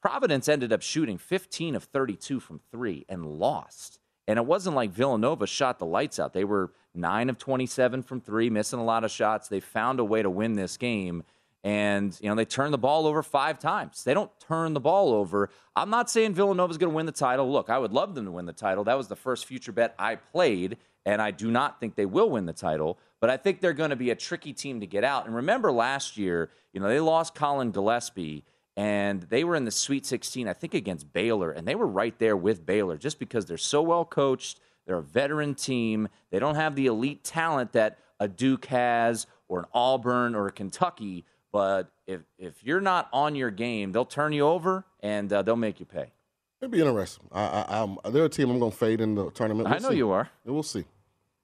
Providence 0.02 0.48
ended 0.48 0.72
up 0.72 0.82
shooting 0.82 1.18
15 1.18 1.74
of 1.74 1.84
32 1.84 2.40
from 2.40 2.60
3 2.70 3.06
and 3.08 3.26
lost. 3.26 3.98
And 4.28 4.38
it 4.38 4.46
wasn't 4.46 4.76
like 4.76 4.90
Villanova 4.90 5.46
shot 5.46 5.78
the 5.78 5.86
lights 5.86 6.18
out. 6.18 6.32
They 6.32 6.44
were 6.44 6.72
9 6.94 7.30
of 7.30 7.38
27 7.38 8.02
from 8.02 8.20
3, 8.20 8.50
missing 8.50 8.78
a 8.78 8.84
lot 8.84 9.04
of 9.04 9.10
shots. 9.10 9.48
They 9.48 9.60
found 9.60 10.00
a 10.00 10.04
way 10.04 10.22
to 10.22 10.30
win 10.30 10.54
this 10.54 10.76
game 10.76 11.22
and, 11.66 12.16
you 12.22 12.28
know, 12.28 12.36
they 12.36 12.44
turn 12.44 12.70
the 12.70 12.78
ball 12.78 13.08
over 13.08 13.24
five 13.24 13.58
times. 13.58 14.04
They 14.04 14.14
don't 14.14 14.30
turn 14.38 14.72
the 14.72 14.78
ball 14.78 15.12
over. 15.12 15.50
I'm 15.74 15.90
not 15.90 16.08
saying 16.08 16.34
Villanova's 16.34 16.78
going 16.78 16.92
to 16.92 16.94
win 16.94 17.06
the 17.06 17.12
title. 17.12 17.50
Look, 17.50 17.70
I 17.70 17.76
would 17.76 17.92
love 17.92 18.14
them 18.14 18.24
to 18.26 18.30
win 18.30 18.46
the 18.46 18.52
title. 18.52 18.84
That 18.84 18.96
was 18.96 19.08
the 19.08 19.16
first 19.16 19.46
future 19.46 19.72
bet 19.72 19.92
I 19.98 20.14
played, 20.14 20.76
and 21.04 21.20
I 21.20 21.32
do 21.32 21.50
not 21.50 21.80
think 21.80 21.96
they 21.96 22.06
will 22.06 22.30
win 22.30 22.46
the 22.46 22.52
title. 22.52 23.00
But 23.20 23.30
I 23.30 23.36
think 23.36 23.60
they're 23.60 23.72
going 23.72 23.90
to 23.90 23.96
be 23.96 24.10
a 24.10 24.14
tricky 24.14 24.52
team 24.52 24.78
to 24.78 24.86
get 24.86 25.02
out. 25.02 25.26
And 25.26 25.34
remember 25.34 25.72
last 25.72 26.16
year, 26.16 26.50
you 26.72 26.78
know, 26.78 26.86
they 26.86 27.00
lost 27.00 27.34
Collin 27.34 27.72
Gillespie, 27.72 28.44
and 28.76 29.22
they 29.22 29.42
were 29.42 29.56
in 29.56 29.64
the 29.64 29.72
Sweet 29.72 30.06
16, 30.06 30.46
I 30.46 30.52
think, 30.52 30.72
against 30.72 31.12
Baylor, 31.12 31.50
and 31.50 31.66
they 31.66 31.74
were 31.74 31.88
right 31.88 32.16
there 32.20 32.36
with 32.36 32.64
Baylor 32.64 32.96
just 32.96 33.18
because 33.18 33.44
they're 33.44 33.58
so 33.58 33.82
well 33.82 34.04
coached. 34.04 34.60
They're 34.86 34.98
a 34.98 35.02
veteran 35.02 35.56
team. 35.56 36.06
They 36.30 36.38
don't 36.38 36.54
have 36.54 36.76
the 36.76 36.86
elite 36.86 37.24
talent 37.24 37.72
that 37.72 37.98
a 38.20 38.28
Duke 38.28 38.66
has, 38.66 39.26
or 39.48 39.58
an 39.58 39.66
Auburn, 39.74 40.36
or 40.36 40.46
a 40.46 40.52
Kentucky. 40.52 41.24
But 41.56 41.90
if 42.06 42.20
if 42.36 42.62
you're 42.62 42.82
not 42.82 43.08
on 43.14 43.34
your 43.34 43.50
game, 43.50 43.90
they'll 43.90 44.04
turn 44.04 44.34
you 44.34 44.46
over 44.46 44.84
and 45.00 45.32
uh, 45.32 45.40
they'll 45.40 45.56
make 45.56 45.80
you 45.80 45.86
pay. 45.86 46.12
It'd 46.60 46.70
be 46.70 46.82
interesting. 46.82 47.24
I, 47.32 47.44
I, 47.44 47.82
I'm, 47.82 47.96
they're 48.12 48.26
a 48.26 48.28
team 48.28 48.50
I'm 48.50 48.58
going 48.58 48.72
to 48.72 48.76
fade 48.76 49.00
in 49.00 49.14
the 49.14 49.30
tournament. 49.30 49.66
I 49.66 49.78
know 49.78 49.88
see. 49.88 49.96
you 49.96 50.10
are. 50.10 50.28
We'll 50.44 50.62
see. 50.62 50.84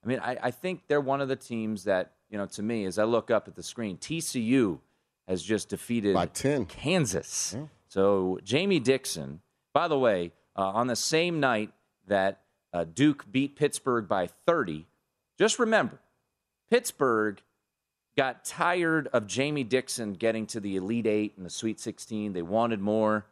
I 0.04 0.06
mean, 0.06 0.18
I, 0.18 0.36
I 0.42 0.50
think 0.50 0.82
they're 0.86 1.00
one 1.00 1.22
of 1.22 1.28
the 1.28 1.36
teams 1.36 1.84
that, 1.84 2.12
you 2.28 2.36
know, 2.36 2.44
to 2.44 2.62
me, 2.62 2.84
as 2.84 2.98
I 2.98 3.04
look 3.04 3.30
up 3.30 3.48
at 3.48 3.54
the 3.54 3.62
screen, 3.62 3.96
TCU 3.96 4.80
has 5.26 5.42
just 5.42 5.70
defeated 5.70 6.12
By 6.12 6.26
10. 6.26 6.66
Kansas. 6.66 7.56
So 7.88 8.38
Jamie 8.44 8.80
Dixon, 8.80 9.40
by 9.72 9.88
the 9.88 9.98
way, 9.98 10.32
uh, 10.54 10.68
on 10.72 10.88
the 10.88 10.96
same 10.96 11.40
night 11.40 11.72
that 12.06 12.42
uh, 12.74 12.84
Duke 12.84 13.24
beat 13.32 13.56
Pittsburgh 13.56 14.06
by 14.06 14.26
30, 14.26 14.86
just 15.38 15.58
remember, 15.58 16.00
Pittsburgh 16.68 17.40
got 18.16 18.44
tired 18.44 19.08
of 19.12 19.26
Jamie 19.26 19.64
Dixon 19.64 20.12
getting 20.14 20.46
to 20.48 20.60
the 20.60 20.76
Elite 20.76 21.06
Eight 21.06 21.34
and 21.36 21.46
the 21.46 21.50
Sweet 21.50 21.80
16. 21.80 22.32
They 22.32 22.42
wanted 22.42 22.80
more. 22.80 23.26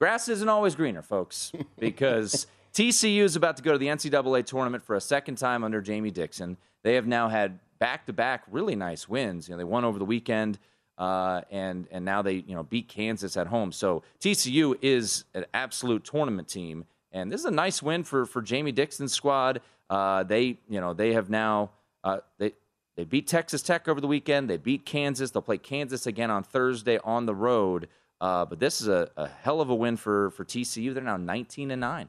Grass 0.00 0.28
isn't 0.28 0.48
always 0.48 0.74
greener, 0.74 1.02
folks, 1.02 1.52
because 1.78 2.46
TCU 2.74 3.22
is 3.22 3.36
about 3.36 3.56
to 3.58 3.62
go 3.62 3.72
to 3.72 3.78
the 3.78 3.86
NCAA 3.86 4.44
tournament 4.44 4.82
for 4.82 4.96
a 4.96 5.00
second 5.00 5.36
time 5.36 5.62
under 5.62 5.80
Jamie 5.80 6.10
Dixon. 6.10 6.56
They 6.82 6.94
have 6.94 7.06
now 7.06 7.28
had 7.28 7.60
back-to-back 7.78 8.44
really 8.50 8.74
nice 8.74 9.08
wins. 9.08 9.48
You 9.48 9.54
know, 9.54 9.58
they 9.58 9.64
won 9.64 9.84
over 9.84 9.98
the 9.98 10.04
weekend, 10.04 10.58
uh, 10.98 11.42
and 11.50 11.86
and 11.90 12.04
now 12.04 12.22
they 12.22 12.34
you 12.34 12.54
know 12.54 12.64
beat 12.64 12.88
Kansas 12.88 13.36
at 13.36 13.46
home. 13.46 13.70
So 13.70 14.02
TCU 14.20 14.76
is 14.82 15.24
an 15.34 15.44
absolute 15.54 16.04
tournament 16.04 16.48
team, 16.48 16.84
and 17.12 17.30
this 17.30 17.40
is 17.40 17.46
a 17.46 17.52
nice 17.52 17.82
win 17.82 18.02
for 18.02 18.26
for 18.26 18.42
Jamie 18.42 18.72
Dixon's 18.72 19.12
squad. 19.12 19.60
Uh, 19.88 20.24
they 20.24 20.58
you 20.68 20.80
know 20.80 20.94
they 20.94 21.12
have 21.12 21.30
now 21.30 21.70
uh, 22.04 22.18
they 22.38 22.52
they 22.96 23.04
beat 23.04 23.26
Texas 23.26 23.62
Tech 23.62 23.88
over 23.88 24.00
the 24.00 24.06
weekend. 24.06 24.50
They 24.50 24.58
beat 24.58 24.84
Kansas. 24.84 25.30
They'll 25.30 25.42
play 25.42 25.58
Kansas 25.58 26.06
again 26.06 26.30
on 26.30 26.42
Thursday 26.42 26.98
on 27.04 27.26
the 27.26 27.34
road. 27.34 27.88
Uh, 28.20 28.44
but 28.44 28.60
this 28.60 28.80
is 28.80 28.88
a, 28.88 29.10
a 29.16 29.28
hell 29.28 29.60
of 29.60 29.70
a 29.70 29.74
win 29.74 29.96
for, 29.96 30.30
for 30.30 30.44
TCU. 30.44 30.94
They're 30.94 31.02
now 31.02 31.16
19 31.16 31.70
and 31.70 31.80
9. 31.80 32.08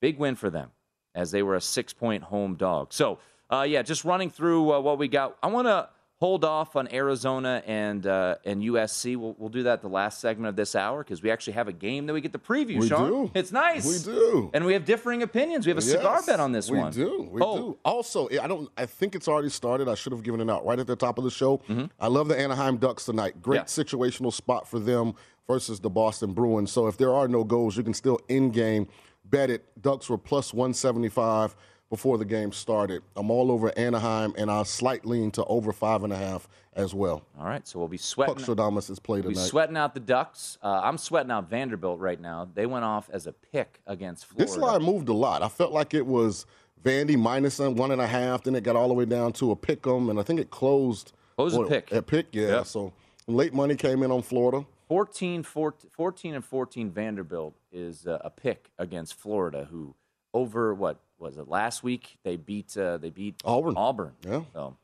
Big 0.00 0.18
win 0.18 0.34
for 0.34 0.50
them 0.50 0.70
as 1.14 1.30
they 1.30 1.42
were 1.42 1.54
a 1.54 1.60
six 1.60 1.92
point 1.92 2.24
home 2.24 2.56
dog. 2.56 2.92
So, 2.92 3.18
uh, 3.50 3.62
yeah, 3.68 3.82
just 3.82 4.04
running 4.04 4.30
through 4.30 4.72
uh, 4.72 4.80
what 4.80 4.98
we 4.98 5.08
got. 5.08 5.36
I 5.42 5.48
want 5.48 5.68
to 5.68 5.88
hold 6.22 6.44
off 6.44 6.76
on 6.76 6.86
Arizona 6.92 7.64
and 7.66 8.06
uh, 8.06 8.36
and 8.44 8.62
USC. 8.62 9.16
We'll, 9.16 9.34
we'll 9.38 9.48
do 9.48 9.64
that 9.64 9.82
the 9.82 9.88
last 9.88 10.20
segment 10.20 10.48
of 10.50 10.54
this 10.54 10.76
hour 10.76 11.02
because 11.02 11.20
we 11.20 11.32
actually 11.32 11.54
have 11.54 11.66
a 11.66 11.72
game 11.72 12.06
that 12.06 12.12
we 12.12 12.20
get 12.20 12.32
to 12.32 12.38
preview, 12.38 12.78
We 12.78 12.88
Sean. 12.88 13.08
do. 13.08 13.30
It's 13.34 13.50
nice. 13.50 13.84
We 13.84 14.12
do. 14.12 14.48
And 14.54 14.64
we 14.64 14.72
have 14.74 14.84
differing 14.84 15.24
opinions. 15.24 15.66
We 15.66 15.70
have 15.70 15.78
a 15.78 15.82
cigar 15.82 16.22
bet 16.24 16.38
on 16.38 16.52
this 16.52 16.70
we 16.70 16.78
one. 16.78 16.92
We 16.92 16.96
do. 16.96 17.28
We 17.28 17.42
oh, 17.42 17.56
do. 17.56 17.78
Also, 17.84 18.28
I 18.40 18.46
don't. 18.46 18.70
I 18.78 18.86
think 18.86 19.16
it's 19.16 19.26
already 19.26 19.48
started. 19.48 19.88
I 19.88 19.96
should 19.96 20.12
have 20.12 20.22
given 20.22 20.40
it 20.40 20.48
out 20.48 20.64
right 20.64 20.78
at 20.78 20.86
the 20.86 20.94
top 20.94 21.18
of 21.18 21.24
the 21.24 21.30
show. 21.30 21.58
Mm-hmm. 21.68 21.86
I 21.98 22.06
love 22.06 22.28
the 22.28 22.38
Anaheim 22.38 22.76
Ducks 22.76 23.04
tonight. 23.06 23.42
Great 23.42 23.56
Yeah. 23.56 23.64
situational 23.64 24.32
spot 24.32 24.68
for 24.68 24.78
them 24.78 25.14
versus 25.48 25.80
the 25.80 25.90
Boston 25.90 26.34
Bruins. 26.34 26.70
So 26.70 26.86
if 26.86 26.96
there 26.96 27.12
are 27.12 27.26
no 27.26 27.42
goals, 27.42 27.76
you 27.76 27.82
can 27.82 27.94
still 27.94 28.20
in 28.28 28.50
game 28.50 28.86
bet 29.24 29.50
it. 29.50 29.64
Ducks 29.82 30.08
were 30.08 30.18
plus 30.18 30.54
one 30.54 30.72
seventy 30.72 31.08
five 31.08 31.56
before 31.92 32.16
the 32.16 32.24
game 32.24 32.50
started. 32.52 33.02
I'm 33.16 33.30
all 33.30 33.52
over 33.52 33.70
Anaheim, 33.78 34.32
and 34.38 34.50
I'll 34.50 34.64
slight 34.64 35.04
lean 35.04 35.30
to 35.32 35.44
over 35.44 35.74
five 35.74 36.04
and 36.04 36.10
a 36.10 36.16
half 36.16 36.48
as 36.72 36.94
well. 36.94 37.22
All 37.38 37.44
right, 37.44 37.68
so 37.68 37.78
we'll 37.78 37.86
be 37.86 37.98
sweating. 37.98 38.36
Stradamus 38.36 38.88
is 38.88 38.98
played 38.98 39.24
We'll 39.26 39.34
tonight. 39.34 39.44
sweating 39.44 39.76
out 39.76 39.92
the 39.92 40.00
Ducks. 40.00 40.56
Uh, 40.62 40.80
I'm 40.82 40.96
sweating 40.96 41.30
out 41.30 41.50
Vanderbilt 41.50 42.00
right 42.00 42.18
now. 42.18 42.48
They 42.54 42.64
went 42.64 42.86
off 42.86 43.10
as 43.12 43.26
a 43.26 43.32
pick 43.32 43.82
against 43.86 44.24
Florida. 44.24 44.50
This 44.50 44.56
line 44.56 44.82
moved 44.82 45.10
a 45.10 45.12
lot. 45.12 45.42
I 45.42 45.48
felt 45.50 45.72
like 45.72 45.92
it 45.92 46.06
was 46.06 46.46
Vandy 46.82 47.14
minus 47.18 47.58
one 47.58 47.90
and 47.90 48.00
a 48.00 48.06
half. 48.06 48.42
Then 48.44 48.54
it 48.54 48.64
got 48.64 48.74
all 48.74 48.88
the 48.88 48.94
way 48.94 49.04
down 49.04 49.34
to 49.34 49.50
a 49.50 49.56
pick 49.56 49.86
'em, 49.86 50.08
and 50.08 50.18
I 50.18 50.22
think 50.22 50.40
it 50.40 50.48
closed. 50.50 51.12
Closed 51.36 51.60
a 51.60 51.66
pick. 51.66 51.92
At 51.92 52.06
pick, 52.06 52.28
yeah. 52.32 52.46
Yep. 52.56 52.66
So 52.68 52.94
late 53.26 53.52
money 53.52 53.76
came 53.76 54.02
in 54.02 54.10
on 54.10 54.22
Florida. 54.22 54.64
14, 54.88 55.42
14, 55.42 55.90
14 55.90 56.34
and 56.36 56.44
14 56.44 56.90
Vanderbilt 56.90 57.54
is 57.70 58.06
uh, 58.06 58.16
a 58.24 58.30
pick 58.30 58.70
against 58.78 59.12
Florida, 59.12 59.68
who 59.70 59.94
over 60.34 60.72
what 60.72 60.98
was 61.22 61.38
it 61.38 61.48
last 61.48 61.82
week? 61.82 62.18
They 62.24 62.36
beat 62.36 62.76
uh, 62.76 62.98
they 62.98 63.10
beat 63.10 63.36
Auburn. 63.44 63.74
Auburn. 63.76 64.12
Yeah. 64.28 64.42
So 64.52 64.76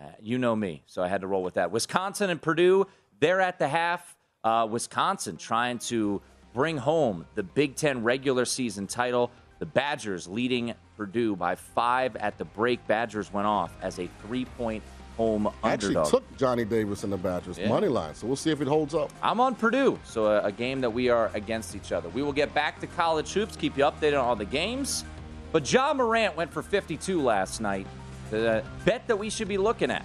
uh, 0.00 0.04
you 0.20 0.38
know 0.38 0.54
me, 0.54 0.82
so 0.86 1.02
I 1.02 1.08
had 1.08 1.22
to 1.22 1.26
roll 1.26 1.42
with 1.42 1.54
that. 1.54 1.70
Wisconsin 1.72 2.30
and 2.30 2.40
Purdue, 2.40 2.86
they're 3.18 3.40
at 3.40 3.58
the 3.58 3.66
half. 3.68 4.16
Uh, 4.44 4.66
Wisconsin 4.70 5.36
trying 5.36 5.78
to 5.78 6.22
bring 6.54 6.76
home 6.76 7.26
the 7.34 7.42
Big 7.42 7.76
Ten 7.76 8.02
regular 8.04 8.44
season 8.44 8.86
title. 8.86 9.30
The 9.58 9.66
Badgers 9.66 10.26
leading 10.26 10.74
Purdue 10.96 11.36
by 11.36 11.54
five 11.54 12.16
at 12.16 12.38
the 12.38 12.44
break. 12.46 12.86
Badgers 12.86 13.32
went 13.32 13.46
off 13.46 13.76
as 13.82 13.98
a 13.98 14.08
three-point 14.22 14.82
home 15.18 15.48
Actually 15.62 15.88
underdog. 15.96 16.10
took 16.10 16.36
Johnny 16.38 16.64
Davis 16.64 17.04
in 17.04 17.10
the 17.10 17.18
Badgers 17.18 17.58
Yeah. 17.58 17.68
money 17.68 17.88
line. 17.88 18.14
So 18.14 18.26
we'll 18.26 18.36
see 18.36 18.50
if 18.50 18.62
it 18.62 18.68
holds 18.68 18.94
up. 18.94 19.10
I'm 19.22 19.38
on 19.38 19.54
Purdue, 19.54 19.98
so 20.04 20.26
a, 20.28 20.44
a 20.44 20.52
game 20.52 20.80
that 20.80 20.88
we 20.88 21.10
are 21.10 21.30
against 21.34 21.76
each 21.76 21.92
other. 21.92 22.08
We 22.08 22.22
will 22.22 22.32
get 22.32 22.54
back 22.54 22.80
to 22.80 22.86
college 22.86 23.30
hoops, 23.34 23.54
keep 23.54 23.76
you 23.76 23.84
updated 23.84 24.12
on 24.18 24.24
all 24.24 24.36
the 24.36 24.46
games. 24.46 25.04
But 25.52 25.70
Ja 25.72 25.92
Morant 25.92 26.36
went 26.36 26.52
for 26.52 26.62
52 26.62 27.20
last 27.20 27.60
night. 27.60 27.86
The 28.30 28.62
bet 28.84 29.06
that 29.08 29.16
we 29.16 29.30
should 29.30 29.48
be 29.48 29.58
looking 29.58 29.90
at. 29.90 30.04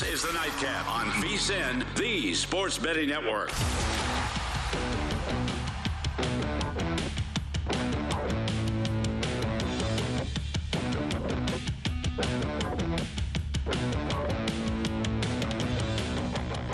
This 0.00 0.14
is 0.14 0.22
the 0.22 0.32
Nightcap 0.32 0.88
on 0.88 1.10
VSIN, 1.22 1.84
the 1.96 2.32
Sports 2.32 2.78
Betting 2.78 3.10
Network. 3.10 3.50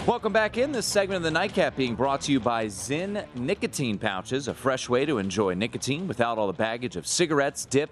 Welcome 0.06 0.33
back 0.33 0.56
in. 0.56 0.71
This 0.71 0.87
segment 0.87 1.16
of 1.16 1.23
the 1.25 1.33
Nightcap 1.33 1.75
being 1.75 1.97
brought 1.97 2.21
to 2.23 2.33
you 2.33 2.38
by 2.38 2.66
Zyn 2.66 3.26
Nicotine 3.35 3.99
Pouches, 3.99 4.47
a 4.47 4.54
fresh 4.54 4.88
way 4.88 5.04
to 5.04 5.18
enjoy 5.18 5.54
nicotine 5.54 6.06
without 6.06 6.38
all 6.38 6.47
the 6.47 6.52
baggage 6.52 6.95
of 6.95 7.09
cigarettes, 7.09 7.64
dip, 7.64 7.90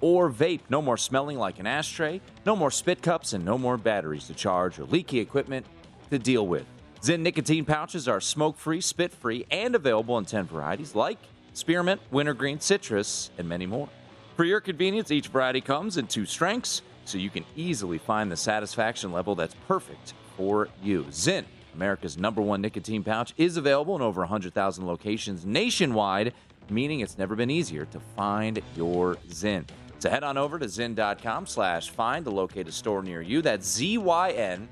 or 0.00 0.30
vape. 0.30 0.60
No 0.68 0.82
more 0.82 0.96
smelling 0.96 1.38
like 1.38 1.58
an 1.58 1.66
ashtray, 1.66 2.20
no 2.44 2.56
more 2.56 2.70
spit 2.70 3.02
cups, 3.02 3.32
and 3.32 3.44
no 3.44 3.58
more 3.58 3.76
batteries 3.76 4.26
to 4.26 4.34
charge 4.34 4.78
or 4.78 4.84
leaky 4.84 5.18
equipment 5.20 5.66
to 6.10 6.18
deal 6.18 6.46
with. 6.46 6.64
Zyn 7.02 7.20
Nicotine 7.20 7.64
Pouches 7.64 8.08
are 8.08 8.20
smoke 8.20 8.58
free, 8.58 8.80
spit 8.80 9.12
free, 9.12 9.46
and 9.50 9.74
available 9.74 10.18
in 10.18 10.24
10 10.24 10.46
varieties 10.46 10.94
like 10.94 11.18
spearmint, 11.52 12.00
wintergreen, 12.10 12.60
citrus, 12.60 13.30
and 13.38 13.48
many 13.48 13.66
more. 13.66 13.88
For 14.36 14.44
your 14.44 14.60
convenience, 14.60 15.10
each 15.10 15.28
variety 15.28 15.62
comes 15.62 15.96
in 15.96 16.06
two 16.06 16.26
strengths, 16.26 16.82
so 17.06 17.16
you 17.16 17.30
can 17.30 17.44
easily 17.54 17.98
find 17.98 18.30
the 18.30 18.36
satisfaction 18.36 19.12
level 19.12 19.34
that's 19.34 19.54
perfect 19.66 20.12
for 20.36 20.68
you. 20.82 21.04
Zyn, 21.04 21.44
America's 21.74 22.18
number 22.18 22.42
one 22.42 22.60
nicotine 22.60 23.02
pouch, 23.02 23.32
is 23.38 23.56
available 23.56 23.96
in 23.96 24.02
over 24.02 24.20
100,000 24.20 24.86
locations 24.86 25.46
nationwide 25.46 26.34
meaning 26.70 27.00
it's 27.00 27.18
never 27.18 27.34
been 27.36 27.50
easier 27.50 27.84
to 27.86 28.00
find 28.16 28.60
your 28.76 29.16
Zyn. 29.28 29.64
So 29.98 30.10
head 30.10 30.24
on 30.24 30.36
over 30.36 30.58
to 30.58 30.66
zyn.com 30.66 31.46
slash 31.46 31.90
find 31.90 32.24
to 32.24 32.30
locate 32.30 32.68
a 32.68 32.72
store 32.72 33.02
near 33.02 33.22
you. 33.22 33.42
That's 33.42 33.66
Z-Y-N 33.66 34.68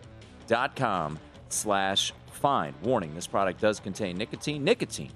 dot 0.47 0.77
com 0.77 1.19
slash 1.49 2.13
find. 2.33 2.75
Warning, 2.83 3.15
this 3.15 3.27
product 3.27 3.61
does 3.61 3.81
contain 3.81 4.17
nicotine. 4.19 4.63
Nicotine 4.63 5.13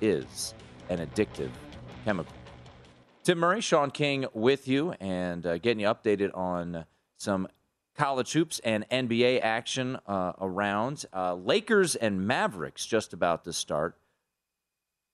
is 0.00 0.54
an 0.88 0.98
addictive 0.98 1.50
chemical. 2.04 2.34
Tim 3.22 3.38
Murray, 3.38 3.60
Sean 3.60 3.90
King 3.92 4.26
with 4.34 4.66
you 4.66 4.92
and 4.98 5.46
uh, 5.46 5.58
getting 5.58 5.80
you 5.80 5.86
updated 5.86 6.36
on 6.36 6.84
some 7.18 7.46
college 7.96 8.32
hoops 8.32 8.58
and 8.64 8.88
NBA 8.90 9.40
action 9.42 9.96
uh, 10.08 10.32
around. 10.40 11.04
Uh, 11.14 11.34
Lakers 11.34 11.94
and 11.94 12.26
Mavericks 12.26 12.84
just 12.84 13.12
about 13.12 13.44
to 13.44 13.52
start. 13.52 13.96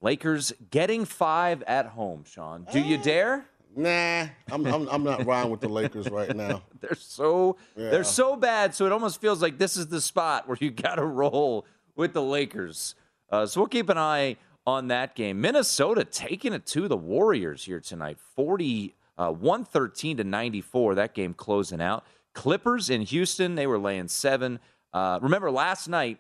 Lakers 0.00 0.52
getting 0.71 1.05
five 1.05 1.62
at 1.64 1.87
home, 1.87 2.25
Sean. 2.25 2.67
Do 2.73 2.81
you 2.81 2.97
dare? 2.97 3.45
Nah, 3.78 4.26
I'm, 4.50 4.66
I'm, 4.66 4.88
I'm 4.88 5.04
not 5.04 5.25
riding 5.25 5.52
with 5.52 5.61
the 5.61 5.68
Lakers 5.68 6.11
right 6.11 6.35
now. 6.35 6.62
They're 6.80 6.97
so 6.97 7.56
Yeah. 7.76 7.90
they're 7.90 8.02
so 8.04 8.35
bad, 8.35 8.75
so 8.75 8.87
it 8.87 8.92
almost 8.92 9.20
feels 9.20 9.40
like 9.40 9.56
this 9.56 9.76
is 9.76 9.87
the 9.87 10.00
spot 10.00 10.49
where 10.49 10.56
you 10.61 10.70
got 10.73 10.97
to 10.97 11.04
roll 11.04 11.64
with 11.94 12.12
the 12.12 12.23
Lakers. 12.23 12.97
Uh, 13.30 13.47
so 13.47 13.61
we'll 13.61 13.68
keep 13.68 13.88
an 13.88 13.97
eye 13.99 14.37
on 14.66 14.88
that 14.88 15.14
game. 15.14 15.40
Minnesota 15.40 16.04
taking 16.04 16.52
it 16.52 16.66
to 16.66 16.88
the 16.88 16.97
Warriors 16.97 17.64
here 17.66 17.78
tonight, 17.78 18.18
40, 18.35 18.97
uh, 19.16 19.30
113 19.30 20.16
to 20.16 20.25
94. 20.25 20.97
That 20.97 21.14
game 21.14 21.32
closing 21.32 21.80
out. 21.80 22.04
Clippers 22.35 22.90
in 22.90 23.02
Houston, 23.02 23.54
they 23.54 23.66
were 23.68 23.78
laying 23.78 24.08
seven. 24.08 24.58
Uh, 24.92 25.20
remember 25.23 25.50
last 25.52 25.87
night, 25.88 26.18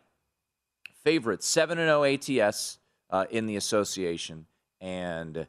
favorite 1.04 1.42
7 1.42 1.76
and 1.78 1.88
0 1.88 2.04
ATS 2.42 2.78
uh, 3.10 3.24
in 3.30 3.46
the 3.46 3.56
association. 3.56 4.46
And 4.80 5.46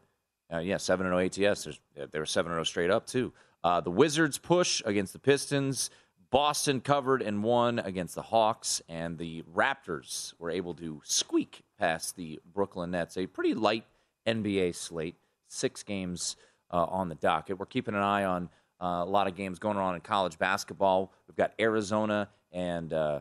uh, 0.53 0.59
yeah, 0.59 0.77
7 0.77 1.05
0 1.05 1.19
ATS. 1.19 1.63
There's, 1.63 1.79
they 2.11 2.19
were 2.19 2.25
7 2.25 2.51
0 2.51 2.63
straight 2.63 2.89
up, 2.89 3.05
too. 3.05 3.33
Uh, 3.63 3.81
the 3.81 3.91
Wizards 3.91 4.37
push 4.37 4.81
against 4.85 5.13
the 5.13 5.19
Pistons. 5.19 5.89
Boston 6.31 6.79
covered 6.79 7.21
and 7.21 7.43
won 7.43 7.79
against 7.79 8.15
the 8.15 8.21
Hawks. 8.21 8.81
And 8.87 9.17
the 9.17 9.43
Raptors 9.53 10.33
were 10.39 10.49
able 10.49 10.73
to 10.75 11.01
squeak 11.03 11.63
past 11.77 12.15
the 12.15 12.39
Brooklyn 12.53 12.91
Nets. 12.91 13.17
A 13.17 13.27
pretty 13.27 13.53
light 13.53 13.85
NBA 14.27 14.75
slate. 14.75 15.15
Six 15.47 15.83
games 15.83 16.35
uh, 16.71 16.85
on 16.85 17.09
the 17.09 17.15
docket. 17.15 17.57
We're 17.57 17.65
keeping 17.65 17.95
an 17.95 18.01
eye 18.01 18.25
on 18.25 18.49
uh, 18.81 19.03
a 19.03 19.05
lot 19.05 19.27
of 19.27 19.35
games 19.35 19.59
going 19.59 19.77
on 19.77 19.95
in 19.95 20.01
college 20.01 20.37
basketball. 20.37 21.11
We've 21.27 21.37
got 21.37 21.53
Arizona 21.59 22.29
and. 22.51 22.93
Uh, 22.93 23.19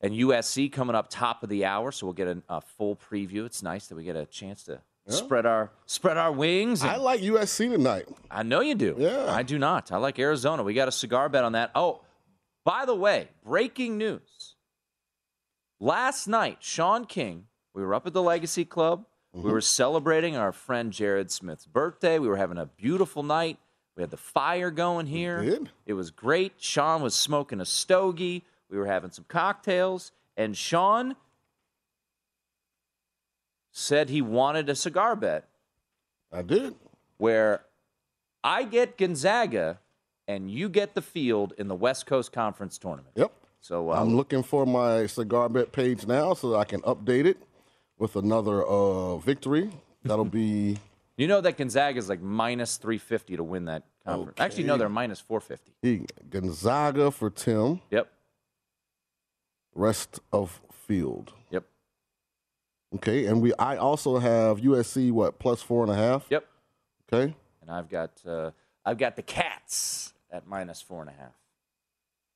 and 0.00 0.12
USC 0.12 0.70
coming 0.70 0.94
up 0.94 1.08
top 1.08 1.42
of 1.42 1.48
the 1.48 1.64
hour, 1.64 1.90
so 1.90 2.04
we'll 2.04 2.12
get 2.12 2.28
a, 2.28 2.42
a 2.50 2.60
full 2.60 2.94
preview. 2.94 3.46
It's 3.46 3.62
nice 3.62 3.86
that 3.86 3.94
we 3.94 4.04
get 4.04 4.16
a 4.16 4.26
chance 4.26 4.62
to 4.64 4.82
spread 5.08 5.46
our 5.46 5.70
spread 5.86 6.16
our 6.16 6.32
wings. 6.32 6.82
I 6.82 6.96
like 6.96 7.20
USC 7.20 7.70
tonight. 7.70 8.06
I 8.30 8.42
know 8.42 8.60
you 8.60 8.74
do. 8.74 8.96
Yeah. 8.98 9.26
I 9.28 9.42
do 9.42 9.58
not. 9.58 9.92
I 9.92 9.98
like 9.98 10.18
Arizona. 10.18 10.62
We 10.62 10.74
got 10.74 10.88
a 10.88 10.92
cigar 10.92 11.28
bet 11.28 11.44
on 11.44 11.52
that. 11.52 11.70
Oh, 11.74 12.02
by 12.64 12.86
the 12.86 12.94
way, 12.94 13.28
breaking 13.44 13.98
news. 13.98 14.54
Last 15.80 16.26
night, 16.26 16.58
Sean 16.60 17.04
King, 17.04 17.46
we 17.74 17.82
were 17.82 17.94
up 17.94 18.06
at 18.06 18.14
the 18.14 18.22
Legacy 18.22 18.64
Club. 18.64 19.04
We 19.32 19.40
mm-hmm. 19.40 19.50
were 19.50 19.60
celebrating 19.60 20.36
our 20.36 20.52
friend 20.52 20.92
Jared 20.92 21.30
Smith's 21.30 21.66
birthday. 21.66 22.18
We 22.18 22.28
were 22.28 22.36
having 22.36 22.56
a 22.56 22.66
beautiful 22.66 23.22
night. 23.22 23.58
We 23.96 24.02
had 24.02 24.10
the 24.10 24.16
fire 24.16 24.70
going 24.70 25.06
here. 25.06 25.42
did? 25.42 25.70
It 25.86 25.92
was 25.92 26.10
great. 26.10 26.54
Sean 26.58 27.02
was 27.02 27.14
smoking 27.14 27.60
a 27.60 27.64
stogie. 27.64 28.44
We 28.70 28.78
were 28.78 28.86
having 28.86 29.10
some 29.10 29.24
cocktails. 29.28 30.12
And 30.36 30.56
Sean 30.56 31.16
said 33.76 34.08
he 34.08 34.22
wanted 34.22 34.68
a 34.68 34.74
cigar 34.76 35.16
bet 35.16 35.48
I 36.32 36.42
did. 36.42 36.76
where 37.18 37.64
I 38.44 38.62
get 38.62 38.96
Gonzaga 38.96 39.80
and 40.28 40.48
you 40.50 40.68
get 40.68 40.94
the 40.94 41.02
field 41.02 41.52
in 41.58 41.66
the 41.66 41.74
West 41.74 42.06
Coast 42.06 42.32
Conference 42.32 42.78
tournament. 42.78 43.14
Yep. 43.16 43.32
So 43.60 43.90
uh, 43.90 44.00
I'm 44.00 44.14
looking 44.16 44.42
for 44.44 44.64
my 44.64 45.06
cigar 45.06 45.48
bet 45.48 45.72
page 45.72 46.06
now 46.06 46.34
so 46.34 46.50
that 46.50 46.58
I 46.58 46.64
can 46.64 46.82
update 46.82 47.24
it 47.26 47.42
with 47.98 48.14
another 48.14 48.64
uh, 48.64 49.16
victory. 49.16 49.70
That'll 50.04 50.24
be 50.24 50.78
you 51.16 51.26
know 51.26 51.40
that 51.40 51.56
Gonzaga 51.58 51.98
is 51.98 52.08
like 52.08 52.22
minus 52.22 52.76
350 52.76 53.36
to 53.36 53.42
win 53.42 53.64
that 53.64 53.82
conference. 54.06 54.38
Actually, 54.38 54.64
no, 54.64 54.76
they're 54.76 54.88
minus 54.88 55.18
450. 55.20 55.72
he- 55.82 56.06
Gonzaga 56.30 57.10
for 57.10 57.28
Tim. 57.28 57.80
Yep. 57.90 58.08
Rest 59.74 60.20
of 60.32 60.60
field. 60.70 61.32
Okay, 62.96 63.26
and 63.26 63.42
we 63.42 63.52
I 63.58 63.76
also 63.76 64.18
have 64.18 64.60
USC 64.60 65.10
what 65.10 65.38
plus 65.38 65.62
four 65.62 65.82
and 65.82 65.92
a 65.92 65.96
half. 65.96 66.26
Yep. 66.30 66.46
Okay. 67.12 67.34
And 67.62 67.70
I've 67.70 67.88
got 67.88 68.10
uh, 68.26 68.50
I've 68.84 68.98
got 68.98 69.16
the 69.16 69.22
Cats 69.22 70.12
at 70.30 70.46
minus 70.46 70.80
four 70.80 71.00
and 71.00 71.10
a 71.10 71.12
half. 71.12 71.32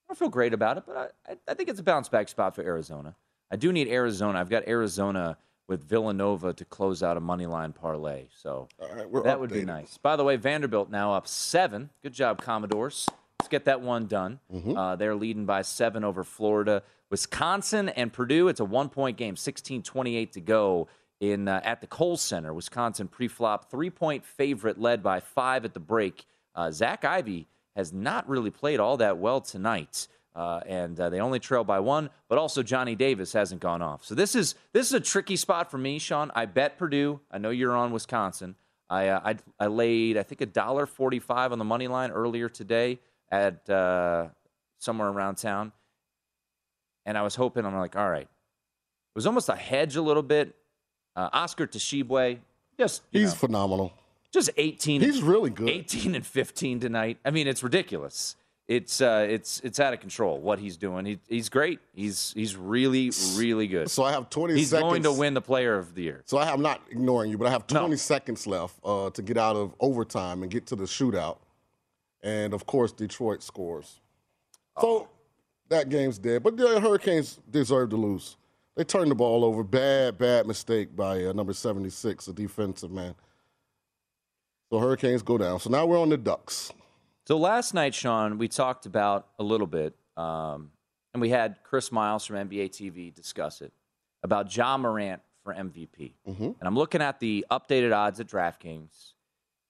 I 0.08 0.12
don't 0.12 0.18
feel 0.18 0.28
great 0.30 0.54
about 0.54 0.78
it, 0.78 0.84
but 0.86 1.14
I, 1.28 1.36
I, 1.46 1.54
think 1.54 1.68
it's 1.68 1.80
a 1.80 1.82
bounce 1.82 2.08
back 2.08 2.28
spot 2.30 2.54
for 2.54 2.62
Arizona. 2.62 3.14
I 3.50 3.56
do 3.56 3.72
need 3.72 3.88
Arizona. 3.88 4.38
I've 4.38 4.48
got 4.48 4.66
Arizona 4.66 5.36
with 5.68 5.86
Villanova 5.86 6.54
to 6.54 6.64
close 6.64 7.02
out 7.02 7.18
a 7.18 7.20
money 7.20 7.44
line 7.44 7.74
parlay. 7.74 8.28
So 8.34 8.68
All 8.80 8.94
right, 8.94 9.08
we're 9.08 9.22
that 9.24 9.38
would 9.38 9.52
be 9.52 9.64
nice. 9.64 9.98
By 9.98 10.16
the 10.16 10.24
way, 10.24 10.36
Vanderbilt 10.36 10.90
now 10.90 11.12
up 11.12 11.28
seven. 11.28 11.90
Good 12.02 12.14
job, 12.14 12.42
Commodores. 12.42 13.06
Let's 13.38 13.48
get 13.48 13.66
that 13.66 13.82
one 13.82 14.06
done. 14.06 14.40
Mm-hmm. 14.52 14.76
Uh, 14.76 14.96
they're 14.96 15.14
leading 15.14 15.44
by 15.44 15.62
seven 15.62 16.04
over 16.04 16.24
Florida. 16.24 16.82
Wisconsin 17.10 17.88
and 17.90 18.12
Purdue, 18.12 18.48
it's 18.48 18.60
a 18.60 18.64
one 18.64 18.88
point 18.88 19.16
game, 19.16 19.36
16 19.36 19.82
28 19.82 20.32
to 20.32 20.40
go 20.40 20.88
in 21.20 21.48
uh, 21.48 21.60
at 21.64 21.80
the 21.80 21.86
Kohl 21.86 22.16
Center. 22.16 22.52
Wisconsin 22.52 23.08
pre 23.08 23.28
flop, 23.28 23.70
three 23.70 23.90
point 23.90 24.24
favorite, 24.24 24.78
led 24.80 25.02
by 25.02 25.20
five 25.20 25.64
at 25.64 25.74
the 25.74 25.80
break. 25.80 26.26
Uh, 26.54 26.70
Zach 26.70 27.02
Edey 27.02 27.46
has 27.76 27.92
not 27.92 28.28
really 28.28 28.50
played 28.50 28.80
all 28.80 28.96
that 28.98 29.18
well 29.18 29.40
tonight. 29.40 30.08
Uh, 30.34 30.60
and 30.66 31.00
uh, 31.00 31.10
they 31.10 31.18
only 31.20 31.40
trail 31.40 31.64
by 31.64 31.80
one, 31.80 32.10
but 32.28 32.38
also 32.38 32.62
Johnny 32.62 32.94
Davis 32.94 33.32
hasn't 33.32 33.60
gone 33.60 33.82
off. 33.82 34.04
So 34.04 34.14
this 34.14 34.36
is 34.36 34.54
this 34.72 34.86
is 34.86 34.92
a 34.92 35.00
tricky 35.00 35.34
spot 35.34 35.68
for 35.68 35.78
me, 35.78 35.98
Sean. 35.98 36.30
I 36.34 36.46
bet 36.46 36.78
Purdue. 36.78 37.20
I 37.30 37.38
know 37.38 37.50
you're 37.50 37.74
on 37.74 37.90
Wisconsin. 37.90 38.54
I 38.88 39.08
uh, 39.08 39.20
I, 39.24 39.36
I 39.58 39.66
laid 39.66 40.16
I 40.16 40.22
think 40.22 40.40
a 40.40 40.46
dollar 40.46 40.86
forty 40.86 41.18
five 41.18 41.50
on 41.50 41.58
the 41.58 41.64
money 41.64 41.88
line 41.88 42.12
earlier 42.12 42.48
today 42.48 43.00
at 43.30 43.68
uh, 43.68 44.28
somewhere 44.78 45.08
around 45.08 45.36
town, 45.36 45.72
and 47.08 47.16
I 47.16 47.22
was 47.22 47.34
hoping 47.34 47.64
I'm 47.64 47.74
like, 47.76 47.96
all 47.96 48.10
right, 48.10 48.22
it 48.28 49.14
was 49.14 49.26
almost 49.26 49.48
a 49.48 49.56
hedge 49.56 49.96
a 49.96 50.02
little 50.02 50.22
bit. 50.22 50.54
Uh, 51.16 51.30
Oscar 51.32 51.66
Tshiebwe, 51.66 52.38
just 52.78 53.02
He's 53.10 53.30
know, 53.30 53.34
phenomenal. 53.38 53.92
just 54.30 54.50
eighteen. 54.58 55.00
He's 55.00 55.22
really 55.22 55.50
good. 55.50 55.68
18 55.70 56.14
and 56.14 56.24
15 56.26 56.80
tonight. 56.80 57.16
I 57.24 57.30
mean, 57.30 57.48
it's 57.48 57.62
ridiculous. 57.62 58.36
It's 58.68 59.00
uh, 59.00 59.26
it's 59.28 59.60
it's 59.60 59.80
out 59.80 59.94
of 59.94 60.00
control 60.00 60.38
what 60.38 60.58
he's 60.58 60.76
doing. 60.76 61.06
He, 61.06 61.18
he's 61.26 61.48
great. 61.48 61.78
He's 61.94 62.34
he's 62.36 62.54
really 62.54 63.10
really 63.36 63.66
good. 63.66 63.90
So 63.90 64.04
I 64.04 64.12
have 64.12 64.28
20 64.28 64.54
He's 64.54 64.68
seconds. 64.68 64.90
going 64.90 65.02
to 65.04 65.12
win 65.12 65.32
the 65.32 65.40
Player 65.40 65.78
of 65.78 65.94
the 65.94 66.02
Year. 66.02 66.22
So 66.26 66.36
I 66.36 66.44
have 66.44 66.60
not 66.60 66.82
ignoring 66.90 67.30
you, 67.30 67.38
but 67.38 67.46
I 67.46 67.50
have 67.50 67.64
No. 67.72 67.80
20 67.80 67.96
seconds 67.96 68.46
left 68.46 68.76
uh, 68.84 69.08
to 69.10 69.22
get 69.22 69.38
out 69.38 69.56
of 69.56 69.74
overtime 69.80 70.42
and 70.42 70.50
get 70.52 70.66
to 70.66 70.76
the 70.76 70.84
shootout. 70.84 71.38
And 72.22 72.52
of 72.52 72.66
course, 72.66 72.92
Detroit 72.92 73.42
scores. 73.42 74.00
So 74.80 75.08
that 75.68 75.88
game's 75.88 76.18
dead. 76.18 76.42
But 76.42 76.56
the 76.56 76.80
Hurricanes 76.80 77.40
deserve 77.50 77.90
to 77.90 77.96
lose. 77.96 78.36
They 78.76 78.84
turned 78.84 79.10
the 79.10 79.14
ball 79.14 79.44
over. 79.44 79.64
Bad, 79.64 80.18
bad 80.18 80.46
mistake 80.46 80.94
by 80.94 81.24
uh, 81.24 81.32
number 81.32 81.52
76, 81.52 82.28
a 82.28 82.32
defensive 82.32 82.90
man. 82.90 83.14
So 84.70 84.78
Hurricanes 84.78 85.22
go 85.22 85.38
down. 85.38 85.58
So 85.60 85.70
now 85.70 85.86
we're 85.86 86.00
on 86.00 86.10
the 86.10 86.16
Ducks. 86.16 86.72
So 87.26 87.36
last 87.36 87.74
night, 87.74 87.94
Sean, 87.94 88.38
we 88.38 88.48
talked 88.48 88.86
about 88.86 89.28
a 89.38 89.42
little 89.42 89.66
bit, 89.66 89.94
um, 90.16 90.70
and 91.12 91.20
we 91.20 91.28
had 91.30 91.56
Chris 91.62 91.90
Miles 91.90 92.24
from 92.24 92.36
NBA 92.36 92.70
TV 92.70 93.12
discuss 93.12 93.60
it 93.60 93.72
about 94.22 94.54
Ja 94.56 94.76
Morant 94.78 95.20
for 95.44 95.52
MVP. 95.54 96.12
And 96.60 96.62
I'm 96.62 96.74
looking 96.74 97.02
at 97.02 97.20
the 97.20 97.44
updated 97.50 97.94
odds 97.94 98.20
at 98.20 98.28
DraftKings, 98.28 99.12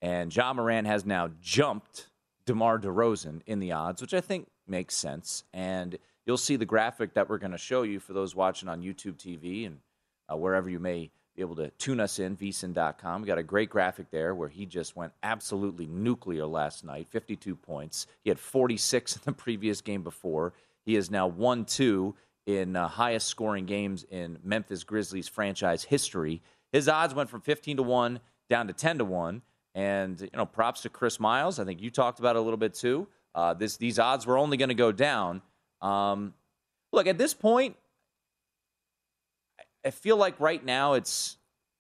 and 0.03 0.35
Ja 0.35 0.53
Morant 0.53 0.87
has 0.87 1.05
now 1.05 1.31
jumped 1.41 2.09
DeMar 2.47 2.79
DeRozan 2.79 3.41
in 3.47 3.59
the 3.59 3.73
odds, 3.73 4.01
which 4.03 4.15
I 4.15 4.21
think 4.21 4.49
makes 4.69 4.95
sense. 4.95 5.45
And 5.53 5.99
you'll 6.27 6.37
see 6.37 6.57
the 6.57 6.67
graphic 6.67 7.15
that 7.15 7.29
we're 7.29 7.39
going 7.39 7.53
to 7.53 7.59
show 7.59 7.83
you 7.83 8.01
for 8.01 8.13
those 8.13 8.35
watching 8.35 8.69
on 8.69 8.83
YouTube 8.83 9.17
TV 9.17 9.67
and 9.67 9.79
uh, 10.31 10.37
wherever 10.37 10.69
you 10.69 10.79
may 10.79 11.11
be 11.35 11.43
able 11.43 11.57
to 11.57 11.71
tune 11.79 12.01
us 12.01 12.19
in, 12.19 12.37
vsin.com. 12.37 13.23
We 13.23 13.29
got 13.29 13.39
a 13.39 13.45
great 13.45 13.71
graphic 13.71 14.11
there 14.11 14.35
where 14.35 14.49
he 14.49 14.67
just 14.67 14.97
went 14.97 15.13
absolutely 15.23 15.87
nuclear 15.87 16.47
last 16.47 16.85
night 16.85 17.09
52 17.09 17.55
points. 17.55 18.07
He 18.25 18.31
had 18.31 18.39
46 18.39 19.17
in 19.17 19.23
the 19.25 19.33
previous 19.33 19.81
game 19.81 20.03
before. 20.03 20.53
He 20.85 20.97
is 20.97 21.11
now 21.11 21.27
1 21.29 21.65
2 21.65 22.15
in 22.47 22.77
uh, 22.77 22.89
highest 22.89 23.29
scoring 23.29 23.67
games 23.67 24.05
in 24.11 24.39
Memphis 24.43 24.83
Grizzlies 24.83 25.29
franchise 25.29 25.85
history. 25.85 26.43
His 26.73 26.89
odds 26.89 27.15
went 27.15 27.31
from 27.31 27.41
15 27.41 27.77
to 27.77 27.83
1 27.83 28.21
down 28.49 28.67
to 28.67 28.73
10 28.73 28.99
to 28.99 29.05
1. 29.05 29.43
And, 29.75 30.21
you 30.21 30.31
know, 30.35 30.47
props 30.47 30.81
to 30.83 30.89
Chris 30.89 31.21
Miles. 31.21 31.61
I 31.61 31.65
think 31.65 31.81
you 31.81 31.91
talked 31.91 32.19
about 32.19 32.35
it 32.35 32.41
a 32.41 32.43
little 32.43 32.59
bit 32.59 32.75
too. 32.75 33.07
Uh, 33.35 33.55
this, 33.55 33.77
these 33.77 33.99
odds 33.99 34.27
were 34.27 34.39
only 34.39 34.57
going 34.57 34.69
to 34.69 34.75
go 34.75 34.93
down. 34.93 35.43
Um, 35.81 36.35
look, 36.93 37.07
at 37.07 37.19
this 37.19 37.35
point, 37.35 37.77
I 39.85 39.91
feel 39.91 40.17
like 40.17 40.39
right 40.41 40.65
now 40.65 40.95
it's 40.95 41.37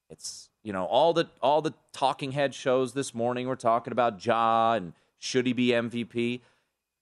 it's 0.08 0.48
you 0.62 0.72
know, 0.72 0.84
all 0.84 1.12
the 1.12 1.28
all 1.40 1.62
the 1.62 1.72
talking 1.92 2.32
head 2.32 2.54
shows 2.54 2.92
this 2.92 3.14
morning 3.14 3.48
were 3.48 3.56
talking 3.56 3.92
about 3.92 4.24
Ja 4.24 4.74
and 4.74 4.92
should 5.18 5.46
he 5.46 5.52
be 5.52 5.68
MVP. 5.68 6.40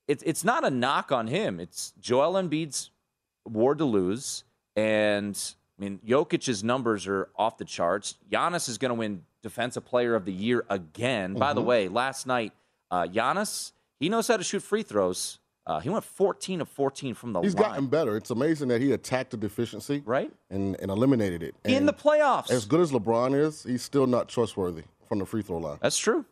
It's 0.07 0.23
it's 0.25 0.45
not 0.45 0.65
a 0.65 0.71
knock 0.71 1.11
on 1.11 1.27
him. 1.27 1.59
It's 1.59 1.93
Joel 2.01 2.41
Embiid's 2.41 2.91
war 3.45 3.75
to 3.75 3.85
lose, 3.85 4.45
and 4.77 5.37
I 5.79 5.83
mean 5.83 6.01
Jokic's 6.07 6.63
numbers 6.63 7.07
are 7.07 7.29
off 7.37 7.59
the 7.59 7.65
charts. 7.65 8.17
Giannis 8.31 8.69
is 8.69 8.79
going 8.79 8.91
to 8.91 8.95
win 8.95 9.23
Defensive 9.43 9.85
Player 9.85 10.15
of 10.15 10.25
the 10.25 10.33
Year 10.33 10.65
again. 10.69 11.35
By 11.35 11.53
the 11.53 11.63
way, 11.63 11.89
last 11.89 12.27
night, 12.27 12.53
uh, 12.91 13.05
Giannis 13.05 13.73
he 14.01 14.09
knows 14.09 14.29
how 14.29 14.37
to 14.37 14.45
shoot 14.45 14.63
free 14.63 14.83
throws. 14.83 15.39
Uh, 15.67 15.81
he 15.81 15.89
went 15.89 16.05
14 16.05 16.61
of 16.61 16.69
14 16.69 17.15
from 17.15 17.33
the 17.33 17.41
He's 17.41 17.55
line. 17.55 17.65
He's 17.65 17.69
gotten 17.73 17.87
better. 17.89 18.17
It's 18.17 18.31
amazing 18.31 18.69
that 18.69 18.81
he 18.81 18.93
attacked 18.93 19.33
the 19.33 19.37
deficiency 19.37 20.03
Right. 20.07 20.31
and, 20.49 20.77
and 20.81 20.91
eliminated 20.93 21.43
it. 21.43 21.57
in 21.65 21.87
the 21.87 21.93
playoffs. 21.93 22.51
as 22.53 22.65
good 22.67 22.81
as 22.81 22.93
LeBron 22.93 23.35
is, 23.37 23.65
he's 23.65 23.83
still 23.83 24.07
not 24.07 24.29
trustworthy 24.29 24.83
from 25.09 25.19
the 25.19 25.27
free 25.27 25.43
throw 25.43 25.59
line. 25.59 25.79
That's 25.83 25.99
true. 25.99 26.25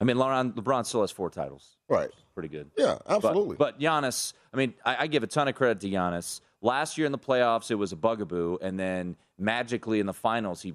I 0.00 0.04
mean, 0.04 0.16
LeBron, 0.16 0.54
LeBron 0.54 0.86
still 0.86 1.02
has 1.02 1.10
four 1.10 1.28
titles. 1.28 1.76
Right. 1.90 2.08
Pretty 2.34 2.48
good. 2.48 2.70
Yeah, 2.78 2.96
But- 3.06 3.16
absolutely. 3.16 3.56
But, 3.56 3.78
Giannis, 3.80 4.32
I 4.54 4.56
mean, 4.56 4.72
I, 4.84 4.96
I 5.00 5.06
give 5.08 5.22
a 5.22 5.26
ton 5.26 5.48
of 5.48 5.54
credit 5.54 5.80
to 5.80 5.90
Giannis. 5.90 6.40
Last 6.62 6.96
year 6.96 7.04
in 7.04 7.12
the 7.12 7.18
playoffs, 7.18 7.70
it 7.70 7.74
was 7.74 7.92
a 7.92 7.96
bugaboo, 7.96 8.58
and 8.62 8.78
then 8.80 9.16
magically 9.38 10.00
in 10.00 10.06
the 10.06 10.12
finals, 10.14 10.62
he 10.62 10.74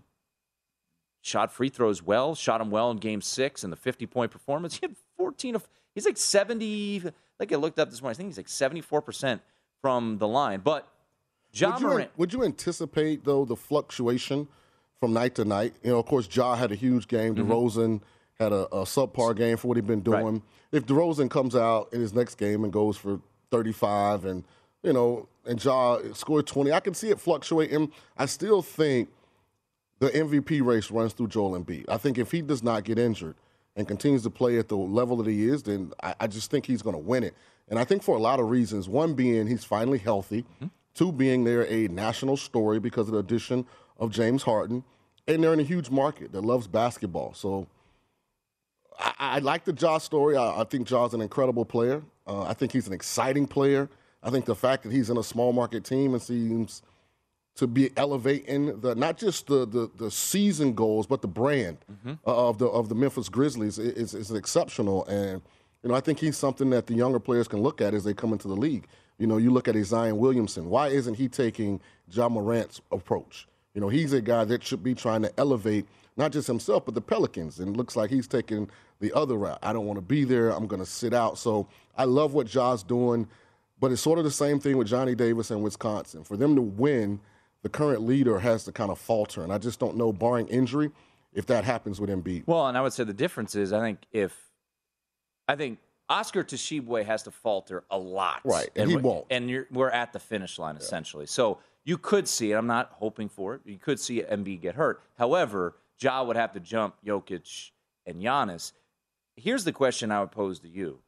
shot 1.21 1.51
free 1.51 1.69
throws 1.69 2.03
well, 2.03 2.35
shot 2.35 2.59
them 2.59 2.69
well 2.69 2.91
in 2.91 2.97
Game 2.97 3.21
Six, 3.21 3.63
and 3.63 3.71
the 3.73 3.77
fifty-point 3.77 4.31
performance. 4.31 4.75
He 4.75 4.85
had 4.85 4.95
fourteen 5.17 5.55
of. 5.55 5.67
He's 5.95 6.05
like 6.05 6.17
seventy. 6.17 7.03
Like 7.39 7.51
I 7.51 7.55
looked 7.55 7.79
up 7.79 7.89
this 7.89 8.01
morning, 8.01 8.15
I 8.15 8.17
think 8.17 8.29
he's 8.29 8.37
like 8.37 8.49
seventy-four 8.49 9.01
percent 9.01 9.41
from 9.81 10.17
the 10.17 10.27
line. 10.27 10.61
But 10.61 10.87
John 11.51 11.73
would, 11.73 11.81
you, 11.81 11.87
Morant, 11.87 12.11
would 12.17 12.33
you 12.33 12.43
anticipate 12.43 13.23
though 13.23 13.45
the 13.45 13.55
fluctuation 13.55 14.47
from 14.99 15.13
night 15.13 15.35
to 15.35 15.45
night? 15.45 15.75
You 15.83 15.91
know, 15.91 15.99
of 15.99 16.05
course, 16.05 16.27
Ja 16.31 16.55
had 16.55 16.71
a 16.71 16.75
huge 16.75 17.07
game. 17.07 17.35
Mm-hmm. 17.35 17.51
DeRozan 17.51 18.01
had 18.39 18.51
a, 18.51 18.65
a 18.65 18.83
subpar 18.83 19.35
game 19.35 19.57
for 19.57 19.67
what 19.67 19.77
he'd 19.77 19.87
been 19.87 20.01
doing. 20.01 20.41
If 20.71 20.85
DeRozan 20.85 21.29
comes 21.29 21.55
out 21.55 21.89
in 21.93 22.01
his 22.01 22.13
next 22.13 22.35
game 22.35 22.63
and 22.63 22.73
goes 22.73 22.97
for 22.97 23.19
35 23.51 24.25
and 24.25 24.43
you 24.81 24.93
know, 24.93 25.27
and 25.45 25.63
Ja 25.63 25.99
scored 26.13 26.45
20, 26.45 26.71
I 26.71 26.79
can 26.79 26.93
see 26.93 27.09
it 27.09 27.19
fluctuating. 27.19 27.91
I 28.17 28.25
still 28.25 28.61
think 28.61 29.09
the 29.99 30.09
MVP 30.09 30.63
race 30.63 30.91
runs 30.91 31.13
through 31.13 31.27
Joel 31.27 31.59
Embiid. 31.59 31.85
I 31.87 31.97
think 31.97 32.17
if 32.17 32.31
he 32.31 32.41
does 32.41 32.61
not 32.61 32.83
get 32.83 32.99
injured 32.99 33.35
and 33.75 33.87
continues 33.87 34.23
to 34.23 34.29
play 34.29 34.57
at 34.59 34.67
the 34.67 34.77
level 34.77 35.17
that 35.17 35.27
he 35.27 35.47
is, 35.47 35.63
then 35.63 35.91
I, 36.01 36.15
I 36.21 36.27
just 36.27 36.51
think 36.51 36.65
he's 36.65 36.81
going 36.81 36.95
to 36.95 37.01
win 37.01 37.23
it. 37.23 37.33
And 37.69 37.79
I 37.79 37.83
think 37.83 38.03
for 38.03 38.15
a 38.15 38.19
lot 38.19 38.39
of 38.39 38.49
reasons. 38.49 38.87
One 38.89 39.13
being 39.13 39.47
he's 39.47 39.63
finally 39.63 39.97
healthy. 39.97 40.45
Two 40.93 41.11
being 41.11 41.43
they're 41.43 41.67
a 41.71 41.87
national 41.87 42.37
story 42.37 42.79
because 42.79 43.07
of 43.07 43.13
the 43.13 43.19
addition 43.19 43.65
of 43.97 44.11
James 44.11 44.43
Harden. 44.43 44.83
And 45.27 45.43
they're 45.43 45.53
in 45.53 45.59
a 45.59 45.63
huge 45.63 45.89
market 45.89 46.33
that 46.33 46.41
loves 46.41 46.67
basketball. 46.67 47.33
So 47.33 47.67
I, 48.99 49.13
I 49.17 49.39
like 49.39 49.63
the 49.65 49.73
Ja 49.73 49.97
story. 49.97 50.35
I, 50.35 50.61
I 50.61 50.63
think 50.65 50.87
Ja's 50.87 51.13
an 51.13 51.21
incredible 51.21 51.65
player. 51.65 52.03
Uh, 52.27 52.43
I 52.43 52.53
think 52.53 52.73
he's 52.73 52.87
an 52.87 52.93
exciting 52.93 53.47
player. 53.47 53.89
I 54.21 54.29
think 54.29 54.45
the 54.45 54.55
fact 54.55 54.83
that 54.83 54.91
he's 54.91 55.09
in 55.09 55.17
a 55.17 55.23
small 55.23 55.51
market 55.51 55.83
team 55.83 56.13
and 56.13 56.21
seems 56.21 56.81
to 57.55 57.67
be 57.67 57.91
elevating 57.97 58.79
the 58.79 58.95
not 58.95 59.17
just 59.17 59.47
the 59.47 59.65
the, 59.65 59.89
the 59.97 60.09
season 60.09 60.73
goals, 60.73 61.05
but 61.05 61.21
the 61.21 61.27
brand 61.27 61.77
mm-hmm. 61.91 62.13
uh, 62.25 62.49
of 62.49 62.57
the 62.57 62.65
of 62.67 62.89
the 62.89 62.95
Memphis 62.95 63.29
Grizzlies 63.29 63.77
is, 63.77 64.13
is 64.13 64.31
exceptional. 64.31 65.05
And 65.05 65.41
you 65.83 65.89
know, 65.89 65.95
I 65.95 65.99
think 65.99 66.19
he's 66.19 66.37
something 66.37 66.69
that 66.71 66.87
the 66.87 66.93
younger 66.93 67.19
players 67.19 67.47
can 67.47 67.61
look 67.61 67.81
at 67.81 67.93
as 67.93 68.03
they 68.03 68.13
come 68.13 68.31
into 68.31 68.47
the 68.47 68.55
league. 68.55 68.87
You 69.19 69.27
know, 69.27 69.37
you 69.37 69.51
look 69.51 69.67
at 69.67 69.75
a 69.75 69.83
Zion 69.83 70.17
Williamson. 70.17 70.69
Why 70.69 70.87
isn't 70.87 71.15
he 71.15 71.27
taking 71.27 71.79
Ja 72.11 72.29
Morant's 72.29 72.81
approach? 72.91 73.47
You 73.73 73.81
know, 73.81 73.89
he's 73.89 74.13
a 74.13 74.21
guy 74.21 74.45
that 74.45 74.63
should 74.63 74.83
be 74.83 74.95
trying 74.95 75.21
to 75.23 75.39
elevate 75.39 75.85
not 76.15 76.31
just 76.31 76.47
himself 76.47 76.85
but 76.85 76.95
the 76.95 77.01
Pelicans. 77.01 77.59
And 77.59 77.75
it 77.75 77.77
looks 77.77 77.95
like 77.95 78.09
he's 78.09 78.27
taking 78.27 78.69
the 78.99 79.13
other 79.13 79.35
route. 79.35 79.59
I 79.61 79.73
don't 79.73 79.85
want 79.85 79.97
to 79.97 80.01
be 80.01 80.23
there. 80.23 80.49
I'm 80.49 80.67
going 80.67 80.81
to 80.81 80.85
sit 80.85 81.13
out. 81.13 81.37
So 81.37 81.67
I 81.97 82.05
love 82.05 82.33
what 82.33 82.47
Ja's 82.47 82.83
doing. 82.83 83.27
But 83.79 83.91
it's 83.91 84.01
sort 84.01 84.17
of 84.17 84.23
the 84.23 84.31
same 84.31 84.59
thing 84.59 84.77
with 84.77 84.87
Johnny 84.87 85.15
Davis 85.15 85.51
and 85.51 85.61
Wisconsin. 85.61 86.23
For 86.23 86.37
them 86.37 86.55
to 86.55 86.61
win, 86.61 87.19
the 87.63 87.69
current 87.69 88.01
leader 88.03 88.39
has 88.39 88.63
to 88.65 88.71
kind 88.71 88.91
of 88.91 88.99
falter. 88.99 89.41
And 89.43 89.51
I 89.51 89.57
just 89.57 89.79
don't 89.79 89.97
know, 89.97 90.13
barring 90.13 90.47
injury, 90.47 90.91
if 91.33 91.45
that 91.47 91.63
happens 91.63 91.99
with 91.99 92.09
Embiid. 92.09 92.43
Well, 92.45 92.67
and 92.67 92.77
I 92.77 92.81
would 92.81 92.93
say 92.93 93.03
the 93.03 93.13
difference 93.13 93.55
is 93.55 93.73
I 93.73 93.79
think 93.79 93.99
if 94.11 94.37
I 95.47 95.55
think 95.55 95.79
Oscar 96.09 96.43
Tshiebwe 96.43 97.05
has 97.05 97.23
to 97.23 97.31
falter 97.31 97.83
a 97.89 97.97
lot, 97.97 98.41
Right, 98.43 98.69
and 98.75 98.89
he 98.89 98.95
we're- 98.97 99.07
won't. 99.07 99.25
And 99.29 99.49
you're, 99.49 99.67
we're 99.71 99.89
at 99.89 100.13
the 100.13 100.19
finish 100.19 100.59
line 100.59 100.77
essentially. 100.77 101.25
So 101.25 101.57
you 101.85 101.97
could 101.97 102.27
see 102.27 102.51
it. 102.51 102.55
I'm 102.55 102.67
not 102.67 102.91
hoping 102.93 103.27
for 103.29 103.55
it. 103.55 103.61
You 103.65 103.77
could 103.77 103.99
see 103.99 104.21
Embiid 104.21 104.61
get 104.61 104.75
hurt. 104.75 105.01
However, 105.17 105.75
Ja 105.99 106.23
would 106.23 106.35
have 106.37 106.53
to 106.53 106.59
jump 106.59 106.95
Jokic 107.05 107.71
and 108.05 108.21
Giannis. 108.21 108.73
Here's 109.35 109.63
the 109.63 109.71
question 109.73 110.11
I 110.11 110.19
would 110.19 110.31
pose 110.31 110.59
to 110.59 110.69
you. 110.69 110.99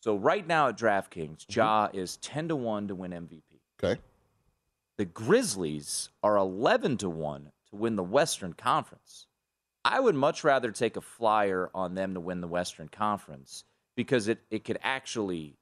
So 0.00 0.16
right 0.16 0.46
now 0.46 0.68
at 0.68 0.78
DraftKings, 0.78 1.46
Mm-hmm. 1.46 1.52
Ja 1.60 1.88
is 1.92 2.16
ten 2.18 2.48
to 2.48 2.56
one 2.56 2.88
to 2.88 2.94
win 2.94 3.10
MVP. 3.12 3.42
Okay. 3.82 4.00
The 5.00 5.06
Grizzlies 5.06 6.10
are 6.22 6.36
11 6.36 6.98
to 6.98 7.08
1 7.08 7.52
to 7.70 7.76
win 7.76 7.96
the 7.96 8.02
Western 8.02 8.52
Conference. 8.52 9.24
I 9.82 9.98
would 9.98 10.14
much 10.14 10.44
rather 10.44 10.70
take 10.72 10.98
a 10.98 11.00
flyer 11.00 11.70
on 11.72 11.94
them 11.94 12.12
to 12.12 12.20
win 12.20 12.42
the 12.42 12.46
Western 12.46 12.86
Conference 12.86 13.64
because 13.96 14.28
it, 14.28 14.40
it 14.50 14.62
could 14.62 14.78
actually 14.82 15.56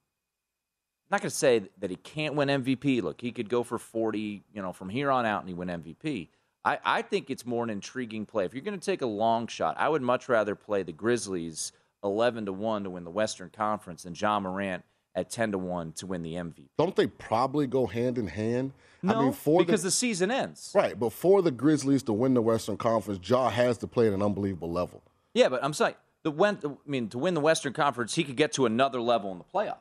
I'm 1.05 1.15
not 1.15 1.21
going 1.21 1.29
to 1.29 1.37
say 1.37 1.61
that 1.77 1.89
he 1.89 1.95
can't 1.95 2.35
win 2.35 2.49
MVP. 2.49 3.01
Look, 3.01 3.21
he 3.21 3.31
could 3.31 3.47
go 3.47 3.63
for 3.63 3.77
40, 3.77 4.43
you 4.53 4.61
know, 4.61 4.73
from 4.73 4.89
here 4.89 5.09
on 5.09 5.25
out 5.25 5.39
and 5.39 5.47
he 5.47 5.55
win 5.55 5.69
MVP. 5.69 6.27
I, 6.65 6.79
I 6.83 7.01
think 7.01 7.29
it's 7.29 7.45
more 7.45 7.63
an 7.63 7.69
intriguing 7.69 8.25
play. 8.25 8.43
If 8.43 8.53
you're 8.53 8.61
going 8.61 8.77
to 8.77 8.85
take 8.85 9.03
a 9.03 9.07
long 9.07 9.47
shot, 9.47 9.77
I 9.79 9.87
would 9.87 10.01
much 10.01 10.27
rather 10.27 10.53
play 10.53 10.83
the 10.83 10.91
Grizzlies 10.91 11.71
11 12.03 12.47
to 12.47 12.51
1 12.51 12.83
to 12.83 12.89
win 12.89 13.05
the 13.05 13.09
Western 13.09 13.51
Conference 13.51 14.03
than 14.03 14.15
Ja 14.15 14.37
Morant 14.41 14.83
at 15.19 15.29
10 15.29 15.51
to 15.53 15.57
1 15.57 15.91
to 15.93 16.07
win 16.07 16.21
the 16.23 16.33
MVP. 16.33 16.65
Don't 16.77 16.95
they 16.95 17.07
probably 17.07 17.67
go 17.67 17.85
hand 17.85 18.17
in 18.17 18.27
hand? 18.27 18.71
No, 19.01 19.15
I 19.15 19.23
mean, 19.23 19.33
for 19.33 19.59
because 19.59 19.83
the, 19.83 19.87
the 19.87 19.91
season 19.91 20.31
ends. 20.31 20.71
right, 20.75 20.99
but 20.99 21.13
for 21.13 21.41
the 21.41 21.51
Grizzlies 21.51 22.03
to 22.03 22.13
win 22.13 22.33
the 22.33 22.41
Western 22.41 22.77
Conference, 22.77 23.19
Ja 23.27 23.49
has 23.49 23.77
to 23.79 23.87
play 23.87 24.07
at 24.07 24.13
an 24.13 24.21
unbelievable 24.21 24.71
level. 24.71 25.01
Yeah, 25.33 25.49
but 25.49 25.63
I'm 25.63 25.73
saying 25.73 25.95
the 26.23 26.31
when 26.31 26.59
I 26.65 26.69
mean 26.85 27.07
to 27.09 27.17
win 27.17 27.33
the 27.33 27.39
Western 27.39 27.73
Conference, 27.73 28.15
he 28.15 28.23
could 28.23 28.35
get 28.35 28.53
to 28.53 28.65
another 28.65 28.99
level 28.99 29.31
in 29.31 29.37
the 29.37 29.43
playoffs. 29.43 29.77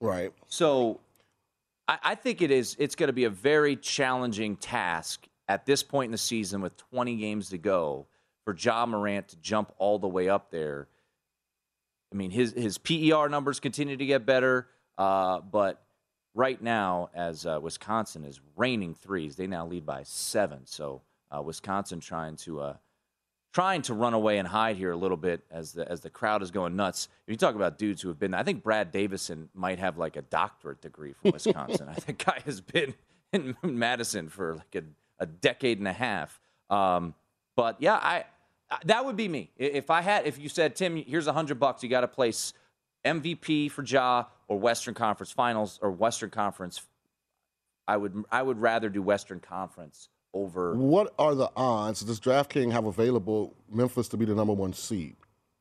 Right. 0.00 0.32
So 0.46 1.00
I, 1.86 1.98
I 2.02 2.14
think 2.14 2.40
it 2.40 2.50
is 2.50 2.76
it's 2.78 2.94
going 2.94 3.08
to 3.08 3.12
be 3.12 3.24
a 3.24 3.30
very 3.30 3.76
challenging 3.76 4.56
task 4.56 5.26
at 5.48 5.66
this 5.66 5.82
point 5.82 6.06
in 6.06 6.12
the 6.12 6.18
season 6.18 6.60
with 6.62 6.76
20 6.76 7.16
games 7.16 7.50
to 7.50 7.58
go 7.58 8.06
for 8.44 8.56
Ja 8.56 8.86
Morant 8.86 9.28
to 9.28 9.36
jump 9.36 9.72
all 9.78 9.98
the 9.98 10.08
way 10.08 10.28
up 10.28 10.50
there. 10.50 10.88
I 12.12 12.16
mean, 12.16 12.30
his 12.30 12.52
his 12.52 12.78
PER 12.78 13.28
numbers 13.28 13.60
continue 13.60 13.96
to 13.96 14.06
get 14.06 14.26
better, 14.26 14.66
uh, 14.98 15.40
but 15.40 15.82
right 16.34 16.60
now, 16.60 17.10
as 17.14 17.46
uh, 17.46 17.58
Wisconsin 17.62 18.24
is 18.24 18.40
raining 18.56 18.94
threes, 18.94 19.36
they 19.36 19.46
now 19.46 19.66
lead 19.66 19.86
by 19.86 20.02
seven. 20.02 20.60
So 20.64 21.02
uh, 21.30 21.42
Wisconsin 21.42 22.00
trying 22.00 22.36
to 22.36 22.60
uh, 22.60 22.76
trying 23.52 23.82
to 23.82 23.94
run 23.94 24.14
away 24.14 24.38
and 24.38 24.48
hide 24.48 24.76
here 24.76 24.90
a 24.90 24.96
little 24.96 25.16
bit 25.16 25.42
as 25.50 25.72
the 25.72 25.88
as 25.90 26.00
the 26.00 26.10
crowd 26.10 26.42
is 26.42 26.50
going 26.50 26.74
nuts. 26.74 27.08
If 27.26 27.32
you 27.32 27.36
talk 27.36 27.54
about 27.54 27.78
dudes 27.78 28.02
who 28.02 28.08
have 28.08 28.18
been, 28.18 28.34
I 28.34 28.42
think 28.42 28.62
Brad 28.62 28.90
Davison 28.90 29.48
might 29.54 29.78
have 29.78 29.96
like 29.98 30.16
a 30.16 30.22
doctorate 30.22 30.80
degree 30.80 31.12
from 31.12 31.30
Wisconsin. 31.32 31.88
I 31.90 31.94
think 31.94 32.24
guy 32.24 32.40
has 32.44 32.60
been 32.60 32.94
in 33.32 33.54
Madison 33.62 34.28
for 34.28 34.56
like 34.56 34.74
a, 34.74 34.82
a 35.22 35.26
decade 35.26 35.78
and 35.78 35.86
a 35.86 35.92
half. 35.92 36.40
Um, 36.70 37.14
but 37.56 37.76
yeah, 37.80 37.94
I 37.94 38.16
I- 38.16 38.24
that 38.84 39.04
would 39.04 39.16
be 39.16 39.28
me 39.28 39.50
if 39.56 39.90
I 39.90 40.00
had 40.00 40.26
if 40.26 40.38
you 40.38 40.48
said 40.48 40.76
Tim, 40.76 40.96
here's 40.96 41.26
a 41.26 41.32
hundred 41.32 41.58
bucks, 41.58 41.82
you 41.82 41.88
got 41.88 42.02
to 42.02 42.08
place 42.08 42.52
MVP 43.04 43.70
for 43.70 43.82
Ja 43.82 44.24
or 44.48 44.58
Western 44.58 44.94
Conference 44.94 45.32
Finals 45.32 45.78
or 45.82 45.90
Western 45.90 46.30
Conference. 46.30 46.82
I 47.88 47.96
would 47.96 48.24
I 48.30 48.42
would 48.42 48.60
rather 48.60 48.88
do 48.88 49.02
Western 49.02 49.40
Conference 49.40 50.08
over. 50.32 50.74
What 50.74 51.12
are 51.18 51.34
the 51.34 51.50
odds 51.56 52.02
does 52.02 52.20
DraftKings 52.20 52.72
have 52.72 52.84
available 52.86 53.54
Memphis 53.70 54.08
to 54.08 54.16
be 54.16 54.24
the 54.24 54.34
number 54.34 54.52
one 54.52 54.72
seed? 54.72 55.16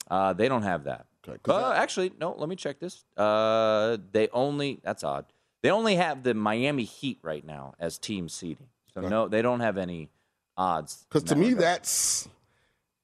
Uh, 0.09 0.33
they 0.33 0.47
don't 0.47 0.63
have 0.63 0.83
that. 0.85 1.05
Okay, 1.27 1.37
Uh, 1.47 1.69
that- 1.69 1.77
actually, 1.77 2.11
no. 2.19 2.33
Let 2.37 2.49
me 2.49 2.55
check 2.55 2.79
this. 2.79 3.03
Uh, 3.17 3.97
they 4.11 4.27
only 4.29 4.79
that's 4.83 5.03
odd. 5.03 5.25
They 5.61 5.71
only 5.71 5.95
have 5.95 6.23
the 6.23 6.33
Miami 6.33 6.83
Heat 6.83 7.19
right 7.21 7.45
now 7.45 7.73
as 7.79 7.97
team 7.97 8.29
seeding. 8.29 8.67
So 8.93 9.01
no, 9.01 9.27
they 9.27 9.41
don't 9.41 9.59
have 9.59 9.77
any 9.77 10.09
odds. 10.57 11.05
Because 11.09 11.23
to 11.23 11.35
me, 11.35 11.47
regard. 11.49 11.63
that's 11.63 12.27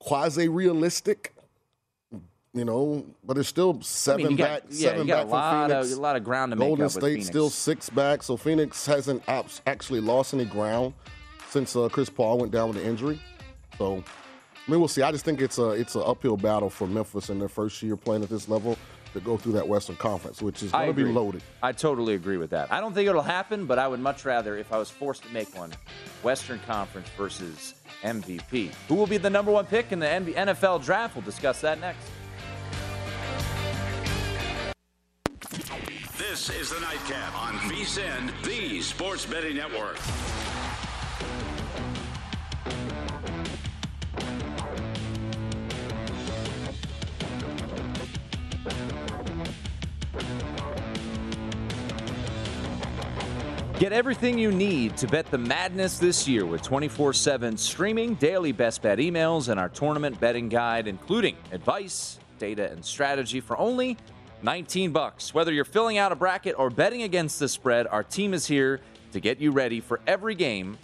quasi 0.05 0.47
realistic. 0.47 1.33
You 2.53 2.63
know, 2.63 3.05
but 3.25 3.37
it's 3.37 3.49
still 3.49 3.79
I 3.81 3.83
seven 3.83 4.23
mean, 4.23 4.31
you 4.31 4.37
got, 4.37 4.61
back, 4.61 4.63
yeah, 4.69 4.89
seven 4.89 5.01
you 5.01 5.07
got 5.07 5.17
back 5.17 5.25
a 5.25 5.29
from 5.29 5.69
Phoenix. 5.69 5.91
of 5.91 5.97
a 5.97 6.01
lot 6.01 6.15
of 6.15 6.23
ground 6.23 6.51
to 6.53 6.55
make 6.55 6.69
Golden 6.69 6.85
up 6.85 6.95
with 6.95 7.03
State 7.03 7.25
still 7.25 7.49
six 7.49 7.89
back, 7.89 8.23
so 8.23 8.37
Phoenix 8.37 8.85
hasn't 8.85 9.21
actually 9.27 9.99
lost 9.99 10.33
any 10.33 10.45
ground 10.45 10.93
since 11.49 11.75
uh, 11.75 11.89
Chris 11.89 12.09
Paul 12.09 12.37
went 12.37 12.53
down 12.53 12.69
with 12.69 12.77
the 12.77 12.85
injury. 12.85 13.19
So 13.77 14.01
I 14.65 14.71
mean, 14.71 14.79
we'll 14.79 14.87
see. 14.87 15.01
I 15.01 15.11
just 15.11 15.25
think 15.25 15.41
it's 15.41 15.57
a 15.57 15.71
it's 15.71 15.95
an 15.95 16.03
uphill 16.05 16.37
battle 16.37 16.69
for 16.69 16.87
Memphis 16.87 17.29
in 17.29 17.39
their 17.39 17.49
first 17.49 17.83
year 17.83 17.97
playing 17.97 18.23
at 18.23 18.29
this 18.29 18.47
level 18.47 18.77
to 19.15 19.21
go 19.21 19.37
through 19.37 19.53
that 19.53 19.67
Western 19.67 19.95
Conference, 19.95 20.41
which 20.41 20.61
is 20.61 20.71
going 20.71 20.87
to 20.87 20.93
be 20.93 21.05
loaded. 21.05 21.41
I 21.63 21.71
totally 21.71 22.13
agree 22.13 22.37
with 22.37 22.51
that. 22.51 22.71
I 22.71 22.79
don't 22.79 22.93
think 22.93 23.09
it'll 23.09 23.21
happen, 23.21 23.65
but 23.65 23.79
I 23.79 23.87
would 23.87 23.99
much 23.99 24.25
rather, 24.25 24.57
if 24.57 24.71
I 24.71 24.77
was 24.77 24.89
forced 24.89 25.23
to 25.23 25.29
make 25.29 25.57
one, 25.57 25.71
Western 26.21 26.59
Conference 26.67 27.07
versus 27.17 27.75
MVP. 28.03 28.71
Who 28.87 28.95
will 28.95 29.07
be 29.07 29.17
the 29.17 29.29
number 29.29 29.51
one 29.51 29.65
pick 29.65 29.91
in 29.91 29.99
the 29.99 30.05
NFL 30.05 30.83
draft? 30.83 31.15
We'll 31.15 31.25
discuss 31.25 31.61
that 31.61 31.79
next. 31.79 32.05
This 36.17 36.49
is 36.49 36.69
the 36.69 36.79
Nightcap 36.81 37.41
on 37.41 37.53
VSIN, 37.69 38.31
the 38.43 38.81
Sports 38.81 39.25
Betting 39.25 39.55
Network. 39.55 39.97
Get 53.77 53.91
everything 53.91 54.39
you 54.39 54.53
need 54.53 54.95
to 54.95 55.07
bet 55.07 55.29
the 55.29 55.37
madness 55.37 55.99
this 55.99 56.29
year 56.29 56.45
with 56.45 56.61
24 56.61 57.11
7 57.11 57.57
streaming, 57.57 58.15
daily 58.15 58.53
best 58.53 58.81
bet 58.81 58.99
emails, 58.99 59.49
and 59.49 59.59
our 59.59 59.67
tournament 59.67 60.17
betting 60.17 60.47
guide, 60.47 60.87
including 60.87 61.35
advice, 61.51 62.17
data, 62.39 62.71
and 62.71 62.85
strategy 62.85 63.41
for 63.41 63.57
only 63.57 63.97
19 64.43 64.93
bucks. 64.93 65.33
Whether 65.33 65.51
you're 65.51 65.65
filling 65.65 65.97
out 65.97 66.13
a 66.13 66.15
bracket 66.15 66.55
or 66.57 66.69
betting 66.69 67.03
against 67.03 67.37
the 67.37 67.49
spread, 67.49 67.85
our 67.87 68.01
team 68.01 68.33
is 68.33 68.47
here 68.47 68.79
to 69.11 69.19
get 69.19 69.41
you 69.41 69.51
ready 69.51 69.81
for 69.81 69.99
every 70.07 70.35
game 70.35 70.77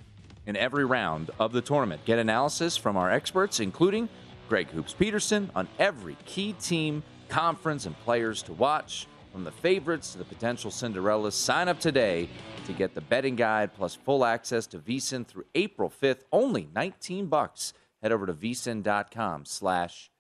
in 0.46 0.58
every 0.58 0.84
round 0.84 1.32
of 1.40 1.54
the 1.54 1.62
tournament. 1.62 2.04
Get 2.04 2.20
analysis 2.20 2.76
from 2.76 2.98
our 2.98 3.10
experts, 3.10 3.62
including 3.62 4.10
Greg 4.50 4.70
Hoops 4.72 4.92
Peterson, 4.92 5.50
on 5.56 5.70
every 5.80 6.18
key 6.26 6.52
team, 6.60 7.04
conference, 7.30 7.86
and 7.86 7.98
players 8.02 8.44
to 8.44 8.52
watch. 8.52 9.08
From 9.32 9.46
the 9.46 9.52
favorites 9.52 10.12
to 10.12 10.18
the 10.18 10.26
potential 10.26 10.70
Cinderellas, 10.72 11.32
sign 11.34 11.70
up 11.70 11.80
today 11.80 12.28
to 12.66 12.74
get 12.74 12.94
the 12.94 13.00
betting 13.02 13.38
guide 13.38 13.74
plus 13.74 13.96
full 13.96 14.26
access 14.26 14.68
to 14.68 14.78
VSIN 14.78 15.26
through 15.26 15.46
April 15.56 15.90
5th. 15.90 16.24
Only 16.34 16.68
19 16.76 17.28
bucks. 17.28 17.74
Head 18.02 18.12
over 18.12 18.26
to 18.26 18.34
vsin.com 18.34 19.46
slash 19.46 20.12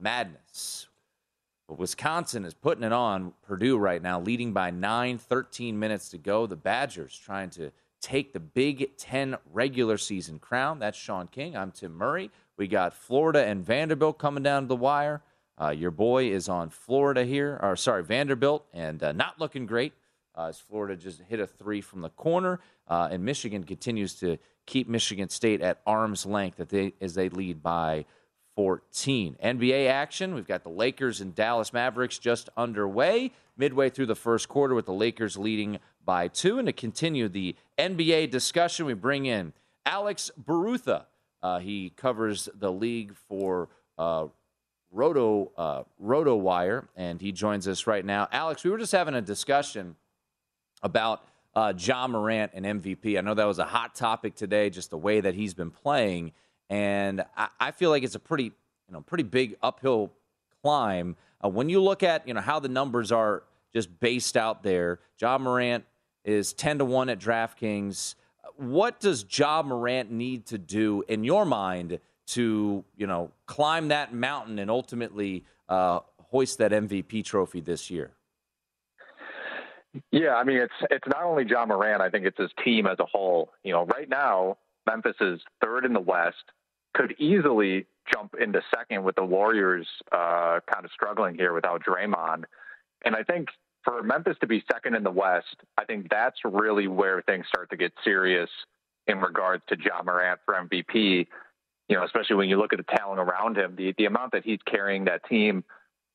madness. 0.00 0.88
But 1.68 1.78
Wisconsin 1.78 2.44
is 2.44 2.54
putting 2.54 2.82
it 2.82 2.92
on 2.92 3.34
Purdue 3.46 3.78
right 3.78 4.02
now, 4.02 4.20
leading 4.20 4.52
by 4.52 4.70
9, 4.70 5.18
13 5.18 5.78
minutes 5.78 6.08
to 6.08 6.18
go. 6.18 6.46
The 6.46 6.56
Badgers 6.56 7.16
trying 7.16 7.50
to 7.50 7.70
take 8.00 8.32
the 8.32 8.40
Big 8.40 8.96
Ten 8.96 9.36
regular 9.52 9.96
season 9.96 10.40
crown. 10.40 10.80
That's 10.80 10.98
Sean 10.98 11.28
King. 11.28 11.56
I'm 11.56 11.70
Tim 11.70 11.94
Murray. 11.94 12.32
We 12.56 12.66
got 12.66 12.94
Florida 12.94 13.44
and 13.44 13.64
Vanderbilt 13.64 14.18
coming 14.18 14.42
down 14.42 14.62
to 14.62 14.68
the 14.68 14.76
wire. 14.76 15.22
Uh, 15.60 15.70
your 15.70 15.90
boy 15.90 16.30
is 16.30 16.48
on 16.48 16.68
Florida 16.68 17.24
here, 17.24 17.58
or 17.62 17.76
sorry, 17.76 18.02
Vanderbilt, 18.02 18.66
and 18.72 19.02
uh, 19.02 19.12
not 19.12 19.40
looking 19.40 19.66
great. 19.66 19.92
Uh, 20.36 20.48
as 20.48 20.58
Florida 20.58 20.94
just 20.94 21.22
hit 21.22 21.40
a 21.40 21.46
three 21.46 21.80
from 21.80 22.02
the 22.02 22.10
corner, 22.10 22.60
uh, 22.88 23.08
and 23.10 23.24
Michigan 23.24 23.64
continues 23.64 24.14
to 24.14 24.36
keep 24.66 24.86
Michigan 24.86 25.30
State 25.30 25.62
at 25.62 25.80
arm's 25.86 26.26
length 26.26 26.58
they, 26.68 26.92
as 27.00 27.14
they 27.14 27.30
lead 27.30 27.62
by 27.62 28.04
14. 28.56 29.36
NBA 29.42 29.88
action, 29.88 30.34
we've 30.34 30.46
got 30.46 30.62
the 30.62 30.68
Lakers 30.70 31.20
and 31.20 31.34
Dallas 31.34 31.72
Mavericks 31.72 32.18
just 32.18 32.50
underway, 32.56 33.32
midway 33.56 33.88
through 33.88 34.06
the 34.06 34.14
first 34.14 34.48
quarter, 34.48 34.74
with 34.74 34.86
the 34.86 34.92
Lakers 34.92 35.38
leading 35.38 35.78
by 36.04 36.28
two. 36.28 36.58
And 36.58 36.66
to 36.66 36.72
continue 36.72 37.28
the 37.28 37.54
NBA 37.78 38.30
discussion, 38.30 38.84
we 38.84 38.94
bring 38.94 39.26
in 39.26 39.54
Alex 39.86 40.30
Barutha. 40.42 41.04
Uh, 41.42 41.60
he 41.60 41.90
covers 41.96 42.48
the 42.54 42.72
league 42.72 43.14
for 43.28 43.68
uh, 43.98 44.26
Roto 44.96 45.52
uh, 45.58 45.82
Roto 45.98 46.34
Wire, 46.36 46.88
and 46.96 47.20
he 47.20 47.30
joins 47.30 47.68
us 47.68 47.86
right 47.86 48.04
now. 48.04 48.28
Alex, 48.32 48.64
we 48.64 48.70
were 48.70 48.78
just 48.78 48.92
having 48.92 49.14
a 49.14 49.20
discussion 49.20 49.94
about 50.82 51.22
uh, 51.54 51.74
Ja 51.78 52.08
Morant 52.08 52.52
and 52.54 52.64
MVP. 52.64 53.18
I 53.18 53.20
know 53.20 53.34
that 53.34 53.44
was 53.44 53.58
a 53.58 53.64
hot 53.64 53.94
topic 53.94 54.34
today, 54.34 54.70
just 54.70 54.88
the 54.88 54.96
way 54.96 55.20
that 55.20 55.34
he's 55.34 55.52
been 55.52 55.70
playing, 55.70 56.32
and 56.70 57.22
I, 57.36 57.48
I 57.60 57.70
feel 57.72 57.90
like 57.90 58.04
it's 58.04 58.14
a 58.14 58.20
pretty 58.20 58.44
you 58.44 58.92
know 58.92 59.02
pretty 59.02 59.24
big 59.24 59.56
uphill 59.62 60.12
climb 60.62 61.16
uh, 61.44 61.48
when 61.50 61.68
you 61.68 61.82
look 61.82 62.02
at 62.02 62.26
you 62.26 62.32
know 62.32 62.40
how 62.40 62.58
the 62.58 62.68
numbers 62.68 63.12
are 63.12 63.42
just 63.74 64.00
based 64.00 64.34
out 64.36 64.62
there. 64.62 65.00
Ja 65.20 65.36
Morant 65.36 65.84
is 66.24 66.54
ten 66.54 66.78
to 66.78 66.86
one 66.86 67.10
at 67.10 67.18
DraftKings. 67.18 68.14
What 68.56 68.98
does 68.98 69.26
Ja 69.30 69.62
Morant 69.62 70.10
need 70.10 70.46
to 70.46 70.56
do 70.56 71.04
in 71.06 71.22
your 71.22 71.44
mind? 71.44 72.00
To 72.30 72.84
you 72.96 73.06
know 73.06 73.30
climb 73.46 73.88
that 73.88 74.12
mountain 74.12 74.58
and 74.58 74.70
ultimately 74.70 75.44
uh, 75.68 76.00
hoist 76.20 76.58
that 76.58 76.72
MVP 76.72 77.24
trophy 77.24 77.60
this 77.60 77.90
year? 77.90 78.12
Yeah, 80.10 80.34
I 80.34 80.44
mean 80.44 80.58
it's 80.58 80.74
it's 80.90 81.06
not 81.06 81.22
only 81.22 81.44
Ja 81.48 81.64
Morant. 81.66 82.02
I 82.02 82.10
think 82.10 82.26
it's 82.26 82.38
his 82.38 82.50
team 82.64 82.86
as 82.86 82.98
a 82.98 83.06
whole. 83.06 83.52
You 83.62 83.72
know, 83.72 83.86
right 83.86 84.08
now 84.08 84.58
Memphis 84.86 85.16
is 85.20 85.40
third 85.62 85.84
in 85.84 85.92
the 85.92 86.00
West, 86.00 86.44
could 86.94 87.14
easily 87.18 87.86
jump 88.12 88.34
into 88.40 88.60
second 88.74 89.04
with 89.04 89.16
the 89.16 89.24
Warriors 89.24 89.86
uh, 90.12 90.60
kind 90.72 90.84
of 90.84 90.90
struggling 90.92 91.34
here 91.34 91.52
without 91.52 91.82
Draymond. 91.84 92.44
And 93.04 93.14
I 93.16 93.22
think 93.22 93.48
for 93.84 94.02
Memphis 94.02 94.36
to 94.40 94.46
be 94.46 94.64
second 94.70 94.94
in 94.94 95.02
the 95.02 95.10
West, 95.10 95.56
I 95.76 95.84
think 95.84 96.08
that's 96.10 96.36
really 96.44 96.88
where 96.88 97.22
things 97.22 97.46
start 97.48 97.70
to 97.70 97.76
get 97.76 97.92
serious 98.04 98.50
in 99.06 99.18
regards 99.18 99.62
to 99.68 99.76
Ja 99.78 100.02
Morant 100.02 100.40
for 100.44 100.54
MVP 100.54 101.26
you 101.88 101.96
know, 101.96 102.04
especially 102.04 102.36
when 102.36 102.48
you 102.48 102.58
look 102.58 102.72
at 102.72 102.78
the 102.78 102.96
talent 102.96 103.20
around 103.20 103.56
him, 103.56 103.74
the 103.76 103.94
the 103.96 104.06
amount 104.06 104.32
that 104.32 104.44
he's 104.44 104.60
carrying 104.66 105.04
that 105.04 105.24
team. 105.28 105.64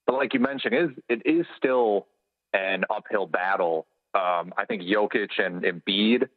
But 0.05 0.15
like 0.15 0.33
you 0.33 0.39
mentioned, 0.39 0.75
is 0.75 0.89
it 1.09 1.21
is 1.25 1.45
still 1.57 2.07
an 2.53 2.83
uphill 2.89 3.27
battle. 3.27 3.87
Um, 4.13 4.53
I 4.57 4.65
think 4.67 4.81
Jokic 4.81 5.29
and 5.37 5.63
Embiid 5.63 6.27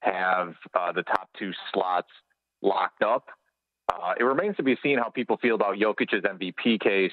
have 0.00 0.54
uh, 0.74 0.92
the 0.92 1.02
top 1.02 1.30
two 1.38 1.52
slots 1.72 2.10
locked 2.60 3.02
up. 3.02 3.28
Uh, 3.92 4.14
it 4.18 4.24
remains 4.24 4.56
to 4.56 4.62
be 4.62 4.76
seen 4.82 4.98
how 4.98 5.08
people 5.08 5.36
feel 5.38 5.54
about 5.54 5.76
Jokic's 5.76 6.24
MVP 6.24 6.80
case 6.80 7.12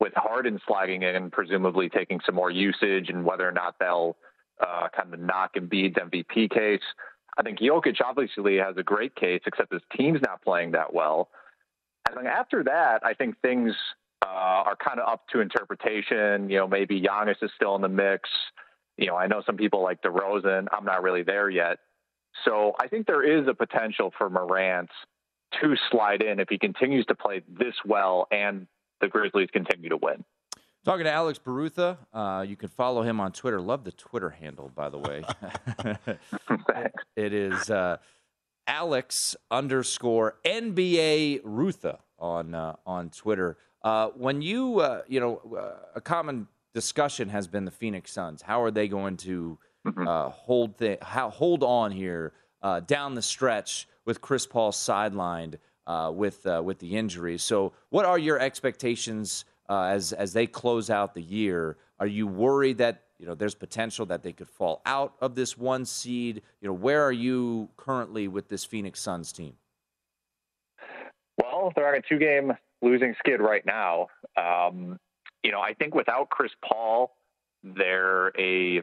with 0.00 0.12
Harden 0.16 0.58
sliding 0.66 1.02
in, 1.02 1.30
presumably 1.30 1.88
taking 1.88 2.20
some 2.24 2.34
more 2.34 2.50
usage, 2.50 3.08
and 3.08 3.24
whether 3.24 3.46
or 3.46 3.52
not 3.52 3.76
they'll 3.78 4.16
uh, 4.60 4.88
kind 4.96 5.12
of 5.12 5.20
knock 5.20 5.54
Embiid's 5.54 5.96
MVP 5.96 6.50
case. 6.50 6.82
I 7.38 7.42
think 7.42 7.58
Jokic 7.58 8.00
obviously 8.04 8.56
has 8.58 8.76
a 8.76 8.82
great 8.82 9.14
case, 9.14 9.40
except 9.46 9.72
his 9.72 9.82
team's 9.96 10.20
not 10.22 10.42
playing 10.42 10.72
that 10.72 10.92
well. 10.92 11.28
And 12.08 12.16
then 12.16 12.26
after 12.26 12.64
that, 12.64 13.04
I 13.04 13.14
think 13.14 13.40
things 13.40 13.72
uh, 14.24 14.28
are 14.28 14.76
kind 14.76 15.00
of 15.00 15.08
up 15.08 15.26
to 15.32 15.40
interpretation. 15.40 16.50
You 16.50 16.58
know, 16.58 16.68
maybe 16.68 17.00
Giannis 17.00 17.42
is 17.42 17.50
still 17.56 17.76
in 17.76 17.82
the 17.82 17.88
mix. 17.88 18.28
You 18.96 19.06
know, 19.06 19.16
I 19.16 19.26
know 19.26 19.42
some 19.46 19.56
people 19.56 19.82
like 19.82 20.02
DeRozan. 20.02 20.66
I'm 20.72 20.84
not 20.84 21.02
really 21.02 21.22
there 21.22 21.48
yet. 21.48 21.78
So 22.44 22.74
I 22.80 22.88
think 22.88 23.06
there 23.06 23.22
is 23.22 23.46
a 23.48 23.54
potential 23.54 24.12
for 24.16 24.30
Morant 24.30 24.90
to 25.60 25.74
slide 25.90 26.22
in 26.22 26.38
if 26.38 26.48
he 26.48 26.58
continues 26.58 27.06
to 27.06 27.14
play 27.14 27.42
this 27.48 27.74
well 27.84 28.26
and 28.30 28.66
the 29.00 29.08
Grizzlies 29.08 29.48
continue 29.52 29.88
to 29.88 29.96
win. 29.96 30.24
Talking 30.82 31.04
to 31.04 31.12
Alex 31.12 31.38
Barutha, 31.38 31.98
uh, 32.14 32.42
you 32.48 32.56
can 32.56 32.70
follow 32.70 33.02
him 33.02 33.20
on 33.20 33.32
Twitter. 33.32 33.60
Love 33.60 33.84
the 33.84 33.92
Twitter 33.92 34.30
handle, 34.30 34.70
by 34.74 34.88
the 34.88 34.96
way. 34.96 35.22
it 37.16 37.34
is 37.34 37.68
uh, 37.68 37.98
Alex 38.66 39.36
underscore 39.50 40.38
NBA 40.42 41.42
Rutha 41.44 41.98
on 42.18 42.54
uh, 42.54 42.76
on 42.86 43.10
Twitter. 43.10 43.58
Uh, 43.82 44.08
when 44.16 44.40
you 44.40 44.80
uh, 44.80 45.02
you 45.06 45.20
know 45.20 45.42
uh, 45.54 45.86
a 45.96 46.00
common 46.00 46.48
discussion 46.72 47.28
has 47.28 47.46
been 47.46 47.66
the 47.66 47.70
Phoenix 47.70 48.10
Suns. 48.10 48.40
How 48.40 48.62
are 48.62 48.70
they 48.70 48.88
going 48.88 49.18
to 49.18 49.58
mm-hmm. 49.86 50.30
hold 50.30 50.78
th- 50.78 51.00
how, 51.02 51.28
hold 51.28 51.62
on 51.62 51.90
here 51.90 52.32
down 52.86 53.14
the 53.14 53.22
stretch 53.22 53.86
with 54.06 54.22
Chris 54.22 54.46
Paul 54.46 54.72
sidelined 54.72 55.56
with 56.14 56.46
with 56.46 56.78
the 56.78 56.96
injuries? 56.96 57.42
So, 57.42 57.74
what 57.90 58.06
are 58.06 58.18
your 58.18 58.38
expectations? 58.38 59.44
Uh, 59.70 59.84
as 59.84 60.12
as 60.12 60.32
they 60.32 60.46
close 60.46 60.90
out 60.90 61.14
the 61.14 61.22
year. 61.22 61.78
Are 62.00 62.06
you 62.06 62.26
worried 62.26 62.78
that 62.78 63.04
you 63.18 63.26
know 63.26 63.34
there's 63.34 63.54
potential 63.54 64.04
that 64.06 64.22
they 64.22 64.32
could 64.32 64.48
fall 64.48 64.82
out 64.84 65.14
of 65.20 65.34
this 65.34 65.56
one 65.56 65.86
seed? 65.86 66.42
You 66.60 66.68
know, 66.68 66.74
where 66.74 67.02
are 67.02 67.12
you 67.12 67.70
currently 67.76 68.28
with 68.28 68.48
this 68.48 68.64
Phoenix 68.64 69.00
Suns 69.00 69.32
team? 69.32 69.54
Well, 71.40 71.72
they're 71.74 71.88
on 71.88 71.94
a 71.94 72.02
two-game 72.06 72.52
losing 72.82 73.14
skid 73.18 73.40
right 73.40 73.64
now. 73.64 74.08
Um, 74.36 74.98
you 75.42 75.52
know, 75.52 75.60
I 75.60 75.72
think 75.74 75.94
without 75.94 76.28
Chris 76.28 76.52
Paul, 76.62 77.16
they're 77.62 78.28
a 78.38 78.82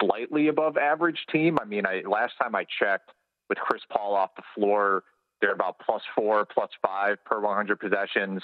slightly 0.00 0.48
above 0.48 0.76
average 0.76 1.18
team. 1.30 1.58
I 1.60 1.64
mean, 1.64 1.84
I, 1.84 2.02
last 2.08 2.34
time 2.40 2.54
I 2.54 2.64
checked, 2.78 3.10
with 3.48 3.58
Chris 3.58 3.82
Paul 3.90 4.14
off 4.14 4.30
the 4.36 4.42
floor, 4.54 5.02
they're 5.40 5.52
about 5.52 5.78
plus 5.84 6.02
four, 6.14 6.46
plus 6.46 6.70
five 6.80 7.22
per 7.24 7.40
100 7.40 7.78
possessions 7.78 8.42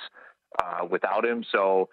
uh, 0.62 0.87
without 0.88 1.24
him. 1.24 1.44
So 1.52 1.88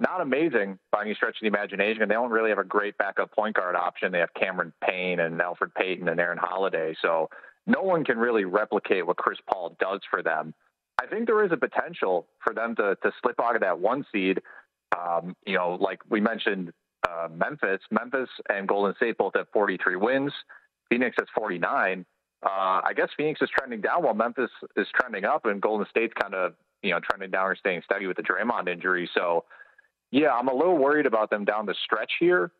not 0.00 0.20
amazing 0.20 0.78
by 0.92 1.02
any 1.02 1.14
stretch 1.14 1.36
of 1.36 1.40
the 1.42 1.48
imagination. 1.48 2.02
And 2.02 2.10
they 2.10 2.14
don't 2.14 2.30
really 2.30 2.50
have 2.50 2.58
a 2.58 2.64
great 2.64 2.96
backup 2.98 3.32
point 3.32 3.56
guard 3.56 3.74
option. 3.74 4.12
They 4.12 4.20
have 4.20 4.32
Cameron 4.34 4.72
Payne 4.84 5.20
and 5.20 5.40
Elfrid 5.40 5.74
Payton 5.76 6.08
and 6.08 6.20
Aaron 6.20 6.38
Holiday. 6.38 6.94
So 7.02 7.28
no 7.66 7.82
one 7.82 8.04
can 8.04 8.18
really 8.18 8.44
replicate 8.44 9.06
what 9.06 9.16
Chris 9.16 9.38
Paul 9.50 9.76
does 9.80 10.00
for 10.10 10.22
them. 10.22 10.54
I 11.00 11.06
think 11.06 11.26
there 11.26 11.44
is 11.44 11.52
a 11.52 11.56
potential 11.56 12.26
for 12.42 12.52
them 12.52 12.74
to 12.76 12.96
to 13.02 13.12
slip 13.22 13.40
out 13.40 13.54
of 13.54 13.60
that 13.62 13.78
one 13.78 14.04
seed. 14.12 14.40
Um, 14.96 15.36
you 15.46 15.54
know, 15.54 15.76
like 15.80 16.00
we 16.08 16.20
mentioned, 16.20 16.72
uh, 17.08 17.28
Memphis, 17.30 17.80
Memphis 17.90 18.28
and 18.48 18.66
Golden 18.66 18.94
State 18.96 19.18
both 19.18 19.34
have 19.36 19.46
43 19.52 19.96
wins. 19.96 20.32
Phoenix 20.88 21.16
has 21.18 21.28
49. 21.36 22.04
Uh, 22.42 22.48
I 22.48 22.92
guess 22.96 23.08
Phoenix 23.16 23.40
is 23.42 23.50
trending 23.56 23.80
down 23.80 24.02
while 24.02 24.14
Memphis 24.14 24.50
is 24.76 24.86
trending 24.94 25.24
up, 25.24 25.44
and 25.44 25.60
Golden 25.60 25.86
State's 25.90 26.14
kind 26.20 26.34
of 26.34 26.54
you 26.82 26.90
know 26.90 27.00
trending 27.00 27.30
down 27.30 27.46
or 27.46 27.56
staying 27.56 27.82
steady 27.84 28.06
with 28.06 28.16
the 28.16 28.22
Draymond 28.22 28.68
injury. 28.68 29.08
So, 29.14 29.44
yeah, 30.10 30.32
I'm 30.32 30.48
a 30.48 30.54
little 30.54 30.78
worried 30.78 31.06
about 31.06 31.30
them 31.30 31.44
down 31.44 31.66
the 31.66 31.74
stretch 31.84 32.12
here. 32.18 32.50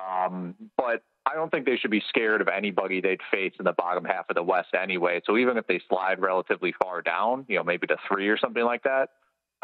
Um, 0.00 0.54
but 0.76 1.02
I 1.26 1.34
don't 1.34 1.50
think 1.50 1.66
they 1.66 1.76
should 1.76 1.90
be 1.90 2.02
scared 2.08 2.40
of 2.40 2.48
anybody 2.48 3.00
they'd 3.00 3.20
face 3.30 3.52
in 3.58 3.64
the 3.64 3.72
bottom 3.72 4.04
half 4.04 4.30
of 4.30 4.36
the 4.36 4.42
West 4.42 4.68
anyway. 4.80 5.20
So 5.24 5.36
even 5.36 5.56
if 5.56 5.66
they 5.66 5.80
slide 5.88 6.20
relatively 6.20 6.74
far 6.82 7.02
down, 7.02 7.44
you 7.48 7.56
know, 7.56 7.64
maybe 7.64 7.86
to 7.88 7.96
three 8.08 8.28
or 8.28 8.38
something 8.38 8.64
like 8.64 8.82
that, 8.84 9.10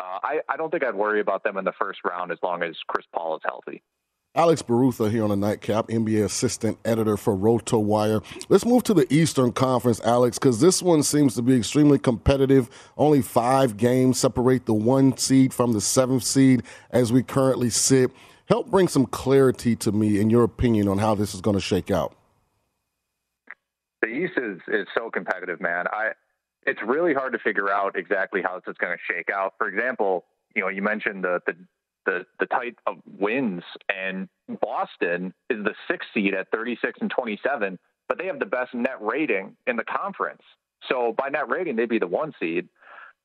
uh, 0.03 0.19
I, 0.23 0.41
I 0.49 0.57
don't 0.57 0.71
think 0.71 0.85
I'd 0.85 0.95
worry 0.95 1.21
about 1.21 1.45
them 1.45 1.57
in 1.57 1.65
the 1.65 1.73
first 1.79 2.01
round 2.05 2.31
as 2.31 2.39
long 2.43 2.63
as 2.63 2.77
Chris 2.87 3.07
Paul 3.15 3.37
is 3.37 3.43
healthy. 3.45 3.83
Alex 4.37 4.61
Barutha 4.61 5.11
here 5.11 5.25
on 5.25 5.31
the 5.31 5.37
Nightcap, 5.37 5.89
NBA 5.89 6.23
assistant 6.23 6.77
editor 6.85 7.17
for 7.17 7.35
RotoWire. 7.35 8.23
Let's 8.51 8.67
move 8.67 8.83
to 8.83 8.93
the 8.93 9.11
Eastern 9.13 9.51
Conference, 9.51 9.99
Alex, 10.05 10.39
because 10.39 10.61
this 10.61 10.83
one 10.83 11.03
seems 11.03 11.35
to 11.37 11.43
be 11.43 11.57
extremely 11.57 11.99
competitive. 11.99 12.69
Only 12.99 13.23
five 13.23 13.79
games 13.79 14.19
separate 14.19 14.67
the 14.67 14.75
one 14.75 15.17
seed 15.17 15.55
from 15.55 15.73
the 15.73 15.81
seventh 15.81 16.23
seed 16.23 16.65
as 16.91 17.15
we 17.15 17.23
currently 17.23 17.71
sit. 17.71 18.11
Help 18.47 18.71
bring 18.71 18.89
some 18.89 19.07
clarity 19.07 19.75
to 19.77 19.91
me, 19.91 20.21
in 20.21 20.29
your 20.29 20.45
opinion, 20.45 20.87
on 20.87 20.99
how 20.99 21.15
this 21.15 21.35
is 21.35 21.41
going 21.41 21.57
to 21.57 21.61
shake 21.61 21.91
out. 21.91 22.15
The 24.03 24.09
East 24.09 24.35
is 24.37 24.61
is 24.69 24.87
so 24.95 25.11
competitive, 25.11 25.63
man. 25.63 25.87
I 25.91 26.11
it's 26.67 26.81
really 26.87 27.15
hard 27.15 27.33
to 27.33 27.39
figure 27.39 27.71
out 27.71 27.97
exactly 27.97 28.43
how 28.43 28.57
this 28.57 28.71
is 28.71 28.77
going 28.79 28.95
to 28.95 29.15
shake 29.15 29.31
out. 29.31 29.55
For 29.57 29.67
example, 29.67 30.27
you 30.55 30.61
know, 30.61 30.69
you 30.69 30.83
mentioned 30.83 31.25
the 31.25 31.41
the 31.47 31.55
the 32.07 32.25
the 32.41 32.47
tight 32.47 32.77
of 32.87 32.97
wins, 33.19 33.63
and 33.95 34.29
Boston 34.61 35.35
is 35.51 35.63
the 35.65 35.75
sixth 35.91 36.09
seed 36.15 36.35
at 36.35 36.51
36 36.51 36.99
and 37.01 37.11
27, 37.11 37.79
but 38.09 38.19
they 38.19 38.27
have 38.27 38.39
the 38.39 38.47
best 38.47 38.73
net 38.75 39.01
rating 39.01 39.57
in 39.67 39.77
the 39.77 39.85
conference. 39.85 40.43
So 40.89 41.15
by 41.19 41.29
net 41.29 41.49
rating, 41.49 41.77
they'd 41.77 41.89
be 41.89 41.99
the 41.99 42.07
one 42.07 42.33
seed. 42.41 42.69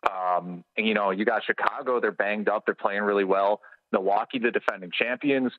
Um, 0.10 0.64
and 0.76 0.88
you 0.88 0.94
know, 0.94 1.12
you 1.12 1.26
got 1.26 1.44
Chicago; 1.46 2.00
they're 2.02 2.12
banged 2.12 2.50
up, 2.50 2.66
they're 2.66 2.76
playing 2.76 3.04
really 3.04 3.24
well. 3.24 3.62
Milwaukee, 3.92 4.40
the 4.40 4.52
defending 4.52 4.92
champions, 4.98 5.52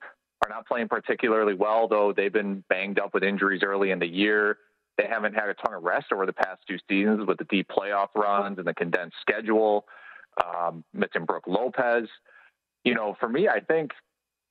are 0.45 0.49
not 0.49 0.67
playing 0.67 0.89
particularly 0.89 1.55
well, 1.55 1.87
though 1.89 2.13
they've 2.13 2.33
been 2.33 2.65
banged 2.69 2.99
up 2.99 3.15
with 3.15 3.23
injuries 3.23 3.63
early 3.65 3.91
in 3.91 3.99
the 3.99 4.07
year. 4.07 4.59
They 4.99 5.07
haven't 5.09 5.35
had 5.35 5.49
a 5.49 5.55
ton 5.55 5.75
of 5.75 5.83
rest 5.83 6.07
over 6.13 6.27
the 6.27 6.33
past 6.33 6.61
two 6.69 6.77
seasons 6.89 7.27
with 7.27 7.39
the 7.39 7.45
deep 7.45 7.69
playoff 7.69 8.09
runs 8.15 8.59
and 8.59 8.67
the 8.67 8.75
condensed 8.75 9.17
schedule. 9.21 9.87
Um, 10.43 10.85
Mitchell 10.93 11.25
Brook 11.25 11.45
Lopez 11.47 12.09
you 12.85 12.95
know, 12.95 13.17
for 13.21 13.29
me, 13.29 13.49
I 13.49 13.61
think 13.61 13.93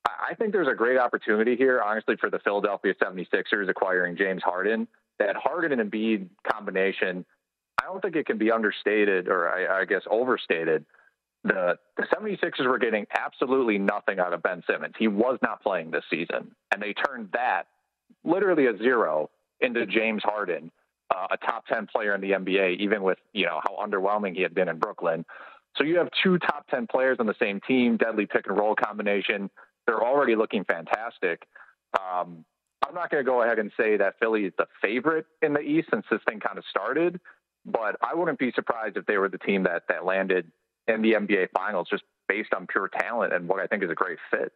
I 0.05 0.33
think 0.35 0.51
there's 0.51 0.67
a 0.67 0.75
great 0.75 0.97
opportunity 0.97 1.55
here, 1.55 1.81
honestly, 1.85 2.15
for 2.19 2.29
the 2.29 2.39
Philadelphia 2.39 2.93
76ers 3.01 3.69
acquiring 3.69 4.17
James 4.17 4.41
Harden. 4.43 4.87
That 5.19 5.35
Harden 5.35 5.79
and 5.79 5.91
Embiid 5.91 6.29
combination, 6.51 7.25
I 7.79 7.85
don't 7.85 8.01
think 8.01 8.15
it 8.15 8.25
can 8.25 8.39
be 8.39 8.51
understated 8.51 9.27
or 9.27 9.49
I, 9.49 9.81
I 9.81 9.85
guess 9.85 10.01
overstated. 10.09 10.85
The 11.43 11.77
the 11.97 12.03
76ers 12.03 12.65
were 12.65 12.79
getting 12.79 13.05
absolutely 13.15 13.77
nothing 13.77 14.19
out 14.19 14.33
of 14.33 14.41
Ben 14.41 14.63
Simmons. 14.67 14.93
He 14.97 15.07
was 15.07 15.37
not 15.41 15.61
playing 15.61 15.91
this 15.91 16.03
season, 16.09 16.55
and 16.71 16.81
they 16.81 16.93
turned 16.93 17.29
that 17.33 17.63
literally 18.23 18.67
a 18.67 18.77
zero 18.77 19.29
into 19.59 19.85
James 19.85 20.23
Harden, 20.23 20.71
uh, 21.13 21.27
a 21.31 21.37
top 21.37 21.65
10 21.67 21.87
player 21.87 22.15
in 22.15 22.21
the 22.21 22.31
NBA, 22.31 22.77
even 22.79 23.03
with 23.03 23.17
you 23.33 23.45
know 23.45 23.59
how 23.63 23.77
underwhelming 23.85 24.35
he 24.35 24.41
had 24.41 24.53
been 24.53 24.69
in 24.69 24.77
Brooklyn. 24.77 25.25
So 25.77 25.83
you 25.83 25.97
have 25.97 26.09
two 26.23 26.37
top 26.37 26.67
10 26.69 26.87
players 26.87 27.17
on 27.19 27.25
the 27.25 27.35
same 27.39 27.61
team, 27.67 27.97
deadly 27.97 28.25
pick 28.25 28.47
and 28.47 28.57
roll 28.57 28.75
combination. 28.75 29.49
They're 29.87 30.03
already 30.03 30.35
looking 30.35 30.63
fantastic. 30.65 31.43
Um, 31.97 32.45
I'm 32.87 32.95
not 32.95 33.09
going 33.09 33.23
to 33.23 33.29
go 33.29 33.41
ahead 33.43 33.59
and 33.59 33.71
say 33.77 33.97
that 33.97 34.15
Philly 34.19 34.45
is 34.45 34.53
the 34.57 34.65
favorite 34.81 35.25
in 35.41 35.53
the 35.53 35.59
East 35.59 35.89
since 35.91 36.05
this 36.11 36.19
thing 36.27 36.39
kind 36.39 36.57
of 36.57 36.63
started, 36.69 37.19
but 37.65 37.95
I 38.01 38.15
wouldn't 38.15 38.39
be 38.39 38.51
surprised 38.53 38.97
if 38.97 39.05
they 39.05 39.17
were 39.17 39.29
the 39.29 39.37
team 39.37 39.63
that, 39.63 39.83
that 39.87 40.05
landed 40.05 40.51
in 40.87 41.01
the 41.01 41.13
NBA 41.13 41.49
Finals 41.55 41.87
just 41.89 42.03
based 42.27 42.53
on 42.53 42.67
pure 42.67 42.89
talent 42.99 43.33
and 43.33 43.47
what 43.47 43.59
I 43.59 43.67
think 43.67 43.83
is 43.83 43.89
a 43.89 43.95
great 43.95 44.17
fit. 44.29 44.51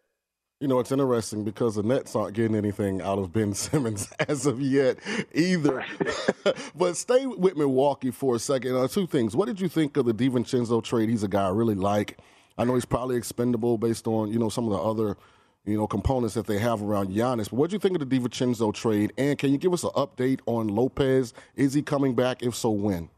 You 0.62 0.70
know, 0.70 0.80
it's 0.80 0.94
interesting 0.94 1.44
because 1.44 1.76
the 1.76 1.84
Nets 1.84 2.16
aren't 2.16 2.34
getting 2.34 2.56
anything 2.56 3.02
out 3.02 3.20
of 3.20 3.34
Ben 3.34 3.54
Simmons 3.54 4.08
as 4.30 4.46
of 4.46 4.62
yet 4.62 4.98
either. 5.34 5.86
but 6.76 6.96
stay 6.96 7.26
with 7.26 7.58
Milwaukee 7.58 8.10
for 8.10 8.38
a 8.38 8.40
second. 8.40 8.74
Uh, 8.74 8.88
two 8.88 9.06
things. 9.06 9.36
What 9.36 9.48
did 9.48 9.60
you 9.60 9.68
think 9.68 9.98
of 9.98 10.06
the 10.06 10.14
DiVincenzo 10.14 10.82
trade? 10.82 11.10
He's 11.10 11.24
a 11.24 11.28
guy 11.28 11.48
I 11.48 11.50
really 11.50 11.76
like. 11.76 12.20
I 12.58 12.64
know 12.64 12.76
he's 12.76 12.86
probably 12.86 13.18
expendable 13.18 13.78
based 13.78 14.08
on, 14.08 14.32
you 14.32 14.40
know, 14.40 14.48
some 14.48 14.64
of 14.64 14.72
the 14.72 14.78
other, 14.78 15.18
you 15.66 15.76
know, 15.76 15.88
components 15.88 16.36
that 16.36 16.48
they 16.48 16.60
have 16.60 16.82
around 16.82 17.10
Giannis. 17.10 17.50
But 17.50 17.56
what 17.56 17.70
do 17.70 17.74
you 17.74 17.80
think 17.80 18.02
of 18.02 18.10
the 18.10 18.18
DiVincenzo 18.18 18.74
trade? 18.74 19.12
And 19.18 19.38
can 19.38 19.52
you 19.52 19.58
give 19.58 19.74
us 19.74 19.84
an 19.84 19.90
update 19.90 20.40
on 20.46 20.70
Lopez? 20.70 21.34
Is 21.58 21.74
he 21.74 21.82
coming 21.82 22.16
back? 22.16 22.42
If 22.42 22.56
so, 22.56 22.70
when? 22.70 23.10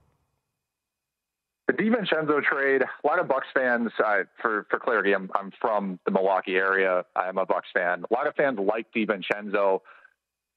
The 1.68 1.74
DiVincenzo 1.74 2.42
trade, 2.44 2.82
a 2.82 3.08
lot 3.08 3.20
of 3.20 3.28
Bucks 3.28 3.48
fans, 3.54 3.92
for, 3.98 4.66
for 4.70 4.80
clarity, 4.80 5.14
I'm, 5.14 5.30
I'm 5.36 5.52
from 5.60 6.00
the 6.06 6.12
Milwaukee 6.12 6.56
area. 6.56 7.04
I'm 7.14 7.38
a 7.38 7.46
Bucks 7.46 7.68
fan. 7.74 8.06
A 8.10 8.14
lot 8.14 8.26
of 8.26 8.36
fans 8.36 8.58
like 8.58 8.88
DiVincenzo. 8.96 9.82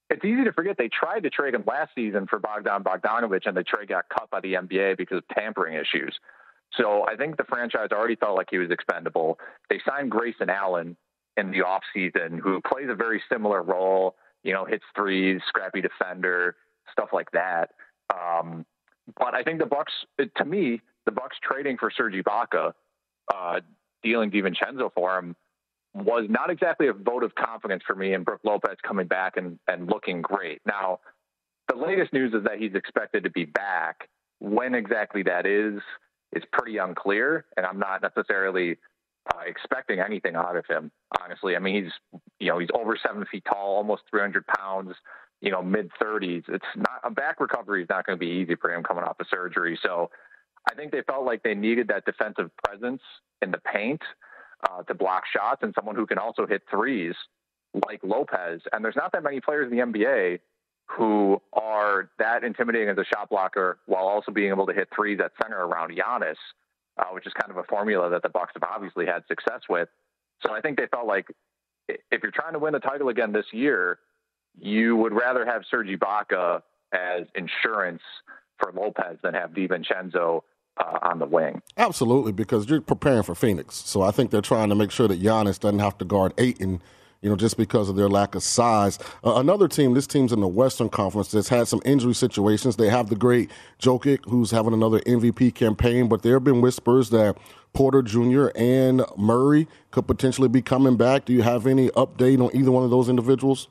It's 0.09 0.25
easy 0.25 0.45
to 0.45 0.53
forget 0.53 0.77
they 0.79 0.89
tried 0.89 1.25
to 1.25 1.31
trade 1.31 1.55
him 1.55 1.65
last 1.67 1.91
season 1.97 2.29
for 2.29 2.39
Bogdan 2.39 2.85
Bogdanovic, 2.85 3.47
and 3.47 3.57
the 3.57 3.65
trade 3.65 3.89
got 3.89 4.09
cut 4.09 4.31
by 4.31 4.41
the 4.41 4.55
NBA 4.55 4.99
because 4.99 5.19
of 5.19 5.29
tampering 5.35 5.75
issues. 5.75 6.17
So 6.75 7.05
I 7.09 7.17
think 7.17 7.37
the 7.37 7.45
franchise 7.45 7.89
already 7.91 8.17
felt 8.17 8.37
like 8.37 8.49
he 8.51 8.59
was 8.59 8.71
expendable. 8.71 9.39
They 9.69 9.81
signed 9.89 10.13
Grayson 10.13 10.49
Allen 10.49 10.97
in 11.37 11.51
the 11.51 11.59
offseason, 11.59 12.39
who 12.39 12.61
plays 12.61 12.87
a 12.89 12.95
very 12.95 13.21
similar 13.31 13.63
role, 13.63 14.15
you 14.45 14.53
know, 14.53 14.65
hits 14.65 14.85
threes, 14.95 15.41
scrappy 15.49 15.81
defender, 15.81 16.57
stuff 16.93 17.09
like 17.13 17.31
that. 17.33 17.71
Um, 18.15 18.65
but 19.19 19.35
I 19.35 19.43
think 19.43 19.59
the 19.59 19.67
Bucks, 19.67 19.93
to 20.37 20.45
me, 20.45 20.81
the 21.07 21.13
Bucks 21.13 21.37
trading 21.43 21.77
for 21.79 21.91
Serge 21.91 22.15
Ibaka, 22.15 22.73
uh, 23.35 23.61
dealing 24.03 24.31
DiVincenzo 24.31 24.91
for 24.95 25.19
him, 25.19 25.37
was 25.95 26.27
not 26.29 26.51
exactly 26.51 26.89
a 26.89 26.93
vote 26.93 27.25
of 27.25 27.35
confidence 27.35 27.83
for 27.87 27.97
me 27.97 28.15
in 28.15 28.23
Brook 28.23 28.41
Lopez 28.45 28.77
coming 28.87 29.07
back 29.07 29.37
and, 29.37 29.59
and 29.67 29.89
looking 29.89 30.23
great. 30.23 30.61
Now, 30.65 31.01
the 31.69 31.77
latest 31.77 32.13
news 32.13 32.33
is 32.33 32.45
that 32.45 32.59
he's 32.59 32.75
expected 32.75 33.25
to 33.25 33.31
be 33.31 33.45
back. 33.45 34.09
When 34.39 34.75
exactly 34.75 35.23
that 35.25 35.47
is, 35.47 35.81
is 36.33 36.43
pretty 36.53 36.79
unclear, 36.79 37.45
and 37.57 37.67
I'm 37.67 37.79
not 37.79 38.03
necessarily 38.03 38.79
uh, 39.35 39.41
expecting 39.47 40.01
anything 40.01 40.35
out 40.35 40.57
of 40.57 40.65
him. 40.67 40.91
Honestly, 41.23 41.57
I 41.57 41.59
mean 41.59 41.85
he's 41.85 41.93
you 42.39 42.49
know 42.49 42.59
he's 42.59 42.71
over 42.75 42.97
seven 43.05 43.25
feet 43.31 43.45
tall, 43.45 43.77
almost 43.77 44.03
300 44.11 44.47
pounds, 44.47 44.95
you 45.41 45.51
know 45.51 45.63
mid 45.63 45.91
30s. 46.03 46.45
It's 46.49 46.65
not 46.77 47.01
a 47.05 47.11
back 47.11 47.41
recovery 47.41 47.83
is 47.83 47.89
not 47.89 48.07
going 48.07 48.19
to 48.19 48.21
be 48.21 48.33
easy 48.33 48.55
for 48.55 48.73
him 48.73 48.83
coming 48.83 49.05
off 49.05 49.21
of 49.21 49.27
surgery. 49.31 49.79
So 49.83 50.11
I 50.71 50.75
think 50.75 50.93
they 50.93 51.03
felt 51.03 51.25
like 51.25 51.43
they 51.43 51.55
needed 51.55 51.89
that 51.89 52.05
defensive 52.05 52.51
presence 52.65 53.03
in 53.43 53.51
the 53.51 53.59
paint 53.59 54.01
uh, 54.69 54.83
to 54.85 54.95
block 54.95 55.25
shots 55.33 55.63
and 55.63 55.75
someone 55.75 55.97
who 55.97 56.07
can 56.07 56.19
also 56.19 56.47
hit 56.47 56.63
threes 56.71 57.15
like 57.89 58.01
Lopez. 58.03 58.61
And 58.73 58.85
there's 58.85 58.97
not 58.97 59.13
that 59.13 59.23
many 59.23 59.41
players 59.41 59.71
in 59.71 59.77
the 59.77 59.85
NBA 59.85 60.41
who 60.87 61.41
are 61.53 62.11
that 62.19 62.45
intimidating 62.45 62.89
as 62.89 62.99
a 62.99 63.05
shot 63.05 63.31
blocker 63.31 63.79
while 63.87 64.07
also 64.07 64.33
being 64.33 64.51
able 64.51 64.67
to 64.67 64.73
hit 64.73 64.89
threes 64.95 65.19
at 65.25 65.33
center 65.43 65.65
around 65.65 65.93
Giannis, 65.93 66.37
uh, 66.99 67.05
which 67.13 67.27
is 67.27 67.33
kind 67.41 67.51
of 67.51 67.57
a 67.57 67.65
formula 67.65 68.11
that 68.11 68.23
the 68.23 68.29
Bucks 68.29 68.53
have 68.55 68.69
obviously 68.69 69.07
had 69.07 69.23
success 69.29 69.61
with. 69.69 69.89
So 70.45 70.53
I 70.53 70.61
think 70.61 70.79
they 70.79 70.87
felt 70.87 71.07
like 71.07 71.27
if 71.89 72.23
you're 72.23 72.33
trying 72.33 72.53
to 72.53 72.59
win 72.59 72.73
the 72.73 72.81
title 72.81 73.09
again 73.09 73.33
this 73.33 73.47
year, 73.53 73.99
you 74.59 74.97
would 74.97 75.13
rather 75.13 75.45
have 75.47 75.63
Serge 75.71 75.89
Ibaka 75.89 76.63
as 76.93 77.27
insurance 77.35 78.03
for 78.59 78.73
Lopez 78.73 79.19
than 79.23 79.35
have 79.35 79.51
DiVincenzo 79.51 80.43
uh, 80.81 80.99
on 81.03 81.19
the 81.19 81.27
wing. 81.27 81.63
Absolutely, 81.77 82.33
because 82.33 82.69
you're 82.69 82.81
preparing 82.81 83.23
for 83.23 83.35
Phoenix. 83.35 83.77
So 83.77 84.03
I 84.03 84.11
think 84.11 84.31
they're 84.31 84.41
trying 84.41 84.71
to 84.71 84.75
make 84.75 84.91
sure 84.91 85.09
that 85.09 85.23
Giannis 85.23 85.61
doesn't 85.61 85.79
have 85.79 85.99
to 85.99 86.05
guard 86.05 86.33
Ayton, 86.39 86.81
you 87.21 87.29
know, 87.29 87.37
just 87.37 87.57
because 87.57 87.89
of 87.89 87.97
their 87.97 88.09
lack 88.09 88.35
of 88.35 88.43
size. 88.43 88.99
Uh, 89.25 89.35
another 89.35 89.69
team, 89.69 89.95
this 89.95 90.07
team's 90.07 90.33
in 90.33 90.41
the 90.41 90.49
Western 90.49 90.89
Conference, 90.89 91.31
that's 91.31 91.49
had 91.49 91.69
some 91.69 91.83
injury 91.85 92.15
situations. 92.15 92.77
They 92.77 92.89
have 92.89 93.11
the 93.11 93.17
great 93.17 93.51
Jokic, 93.81 94.21
who's 94.29 94.51
having 94.51 94.73
another 94.73 95.01
MVP 95.01 95.55
campaign, 95.55 96.09
but 96.09 96.23
there 96.23 96.35
have 96.35 96.45
been 96.45 96.61
whispers 96.61 97.11
that 97.11 97.37
Porter 97.73 98.03
Jr. 98.03 98.49
and 98.57 99.03
Murray 99.17 99.69
could 99.91 100.07
potentially 100.07 100.49
be 100.49 100.63
coming 100.63 100.97
back. 100.97 101.25
Do 101.27 101.33
you 101.33 101.43
have 101.43 101.67
any 101.67 101.89
update 101.91 102.43
on 102.45 102.55
either 102.57 102.73
one 102.73 102.85
of 102.85 102.91
those 102.91 103.09
individuals? 103.09 103.69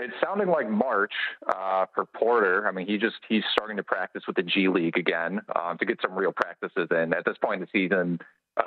It's 0.00 0.14
sounding 0.22 0.48
like 0.48 0.68
March 0.68 1.12
uh, 1.46 1.86
for 1.94 2.04
Porter. 2.04 2.66
I 2.66 2.72
mean, 2.72 2.86
he 2.86 2.98
just 2.98 3.16
he's 3.28 3.44
starting 3.52 3.76
to 3.76 3.84
practice 3.84 4.24
with 4.26 4.36
the 4.36 4.42
G 4.42 4.68
League 4.68 4.96
again 4.96 5.40
uh, 5.54 5.74
to 5.74 5.86
get 5.86 6.00
some 6.02 6.14
real 6.14 6.32
practices 6.32 6.88
in. 6.90 7.14
At 7.14 7.24
this 7.24 7.36
point 7.42 7.60
in 7.62 7.68
the 7.72 7.78
season, 7.78 8.18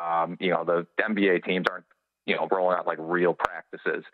um, 0.02 0.38
you 0.40 0.52
know 0.52 0.64
the 0.64 0.88
NBA 1.02 1.44
teams 1.44 1.66
aren't 1.70 1.86
you 2.26 2.36
know 2.36 2.48
rolling 2.50 2.78
out 2.78 2.88
like 2.88 2.98
real 3.02 3.34
practices. 3.34 4.06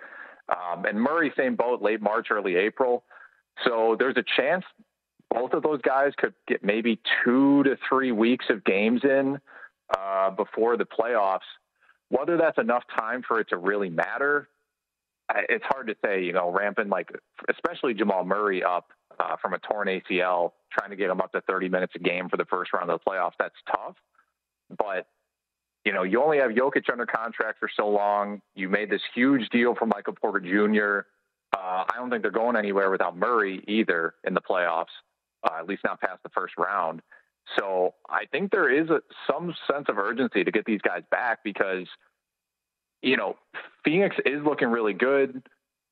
Um, 0.49 0.85
and 0.85 0.99
Murray, 0.99 1.31
same 1.37 1.55
boat, 1.55 1.81
late 1.81 2.01
March, 2.01 2.27
early 2.31 2.55
April. 2.55 3.03
So 3.63 3.95
there's 3.97 4.17
a 4.17 4.23
chance 4.35 4.65
both 5.33 5.53
of 5.53 5.63
those 5.63 5.81
guys 5.81 6.11
could 6.17 6.33
get 6.47 6.63
maybe 6.63 6.99
two 7.23 7.63
to 7.63 7.77
three 7.89 8.11
weeks 8.11 8.45
of 8.49 8.63
games 8.63 9.01
in 9.03 9.39
uh, 9.97 10.29
before 10.31 10.77
the 10.77 10.85
playoffs. 10.85 11.39
Whether 12.09 12.37
that's 12.37 12.57
enough 12.57 12.83
time 12.97 13.23
for 13.27 13.39
it 13.39 13.49
to 13.49 13.57
really 13.57 13.89
matter, 13.89 14.47
it's 15.49 15.65
hard 15.65 15.87
to 15.87 15.95
say. 16.03 16.23
You 16.23 16.33
know, 16.33 16.51
ramping 16.51 16.89
like 16.89 17.09
especially 17.49 17.93
Jamal 17.93 18.25
Murray 18.25 18.63
up 18.63 18.91
uh, 19.19 19.35
from 19.41 19.53
a 19.53 19.59
torn 19.59 19.87
ACL, 19.87 20.51
trying 20.71 20.91
to 20.91 20.95
get 20.95 21.09
him 21.09 21.21
up 21.21 21.31
to 21.33 21.41
30 21.41 21.69
minutes 21.69 21.93
a 21.95 21.99
game 21.99 22.29
for 22.29 22.37
the 22.37 22.45
first 22.45 22.73
round 22.73 22.89
of 22.89 22.99
the 22.99 23.09
playoffs. 23.09 23.33
That's 23.39 23.55
tough, 23.69 23.95
but 24.77 25.07
you 25.85 25.91
know, 25.91 26.03
you 26.03 26.23
only 26.23 26.37
have 26.37 26.51
Jokic 26.51 26.89
under 26.91 27.05
contract 27.05 27.59
for 27.59 27.69
so 27.75 27.89
long. 27.89 28.41
You 28.55 28.69
made 28.69 28.89
this 28.89 29.01
huge 29.13 29.49
deal 29.49 29.75
for 29.75 29.85
Michael 29.85 30.13
Porter 30.13 30.39
Jr. 30.39 31.07
Uh, 31.55 31.83
I 31.89 31.95
don't 31.97 32.09
think 32.09 32.21
they're 32.21 32.31
going 32.31 32.55
anywhere 32.55 32.89
without 32.89 33.17
Murray 33.17 33.63
either 33.67 34.15
in 34.23 34.33
the 34.33 34.41
playoffs, 34.41 34.85
uh, 35.43 35.59
at 35.59 35.67
least 35.67 35.83
not 35.83 35.99
past 35.99 36.23
the 36.23 36.29
first 36.29 36.53
round. 36.57 37.01
So 37.57 37.93
I 38.09 38.25
think 38.31 38.51
there 38.51 38.69
is 38.69 38.89
a, 38.89 39.01
some 39.29 39.53
sense 39.69 39.85
of 39.89 39.97
urgency 39.97 40.43
to 40.43 40.51
get 40.51 40.65
these 40.65 40.81
guys 40.81 41.03
back 41.11 41.39
because, 41.43 41.87
you 43.03 43.17
know, 43.17 43.35
Phoenix 43.83 44.15
is 44.25 44.41
looking 44.43 44.69
really 44.69 44.93
good. 44.93 45.43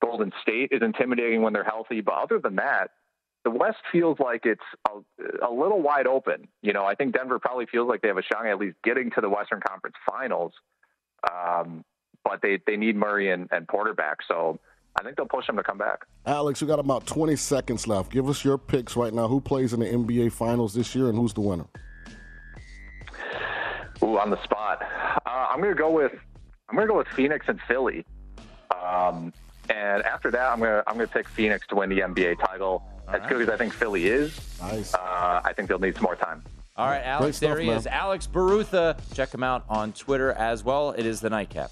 Golden 0.01 0.31
State 0.41 0.69
is 0.71 0.81
intimidating 0.81 1.43
when 1.43 1.53
they're 1.53 1.63
healthy. 1.63 2.01
But 2.01 2.15
other 2.15 2.39
than 2.39 2.55
that, 2.55 2.91
the 3.43 3.51
West 3.51 3.77
feels 3.91 4.17
like 4.19 4.45
it's 4.45 4.61
a, 4.87 5.45
a, 5.45 5.51
little 5.51 5.81
wide 5.81 6.07
open. 6.07 6.47
You 6.61 6.73
know, 6.73 6.85
I 6.85 6.95
think 6.95 7.13
Denver 7.13 7.37
probably 7.37 7.65
feels 7.65 7.87
like 7.87 8.01
they 8.01 8.07
have 8.07 8.17
a 8.17 8.23
shot 8.23 8.45
at 8.45 8.57
least 8.57 8.77
getting 8.83 9.11
to 9.11 9.21
the 9.21 9.29
Western 9.29 9.59
Conference 9.67 9.95
Finals, 10.09 10.53
um, 11.31 11.83
but 12.23 12.41
they 12.41 12.59
they 12.67 12.77
need 12.77 12.95
Murray 12.95 13.31
and, 13.31 13.47
and 13.51 13.67
Porter 13.67 13.93
back. 13.93 14.17
So 14.27 14.59
I 14.99 15.03
think 15.03 15.17
they'll 15.17 15.25
push 15.25 15.47
them 15.47 15.57
to 15.57 15.63
come 15.63 15.79
back. 15.79 16.05
Alex, 16.25 16.61
we 16.61 16.67
got 16.67 16.79
about 16.79 17.07
20 17.07 17.35
seconds 17.35 17.87
left. 17.87 18.11
Give 18.11 18.29
us 18.29 18.45
your 18.45 18.59
picks 18.59 18.95
right 18.95 19.13
now. 19.13 19.27
Who 19.27 19.41
plays 19.41 19.73
in 19.73 19.79
the 19.79 19.87
NBA 19.87 20.31
Finals 20.31 20.73
this 20.75 20.93
year, 20.93 21.09
and 21.09 21.17
who's 21.17 21.33
the 21.33 21.41
winner? 21.41 21.65
Ooh, 24.03 24.17
on 24.19 24.29
the 24.29 24.41
spot. 24.43 24.81
Uh, 25.25 25.47
I'm 25.51 25.59
going 25.61 25.75
to 25.75 25.79
go 25.79 25.91
with 25.91 26.11
I'm 26.71 26.77
going 26.77 26.87
to 26.87 26.93
go 26.93 26.97
with 26.97 27.09
Phoenix 27.09 27.47
and 27.49 27.59
Philly. 27.67 28.05
Um, 28.81 29.33
and 29.69 30.01
after 30.03 30.31
that, 30.31 30.51
I'm 30.51 30.59
going 30.59 30.71
to 30.71 30.83
I'm 30.87 30.95
going 30.95 31.05
to 31.05 31.13
pick 31.13 31.27
Phoenix 31.27 31.67
to 31.67 31.75
win 31.75 31.89
the 31.89 31.99
NBA 31.99 32.39
title. 32.39 32.81
All 33.07 33.13
as 33.15 33.19
right. 33.19 33.29
good 33.29 33.41
as 33.41 33.49
I 33.49 33.57
think 33.57 33.73
Philly 33.73 34.07
is, 34.07 34.39
nice. 34.61 34.93
Uh, 34.93 35.41
I 35.43 35.51
think 35.53 35.67
they'll 35.67 35.79
need 35.79 35.95
some 35.95 36.03
more 36.03 36.15
time. 36.15 36.43
All 36.77 36.87
right, 36.87 37.03
Alex, 37.03 37.37
stuff, 37.37 37.49
there 37.49 37.59
he 37.59 37.67
man. 37.67 37.77
is. 37.77 37.87
Alex 37.87 38.25
Barutha. 38.25 38.97
Check 39.13 39.33
him 39.33 39.43
out 39.43 39.65
on 39.67 39.91
Twitter 39.91 40.31
as 40.31 40.63
well. 40.63 40.91
It 40.91 41.05
is 41.05 41.19
the 41.19 41.29
Nightcap. 41.29 41.71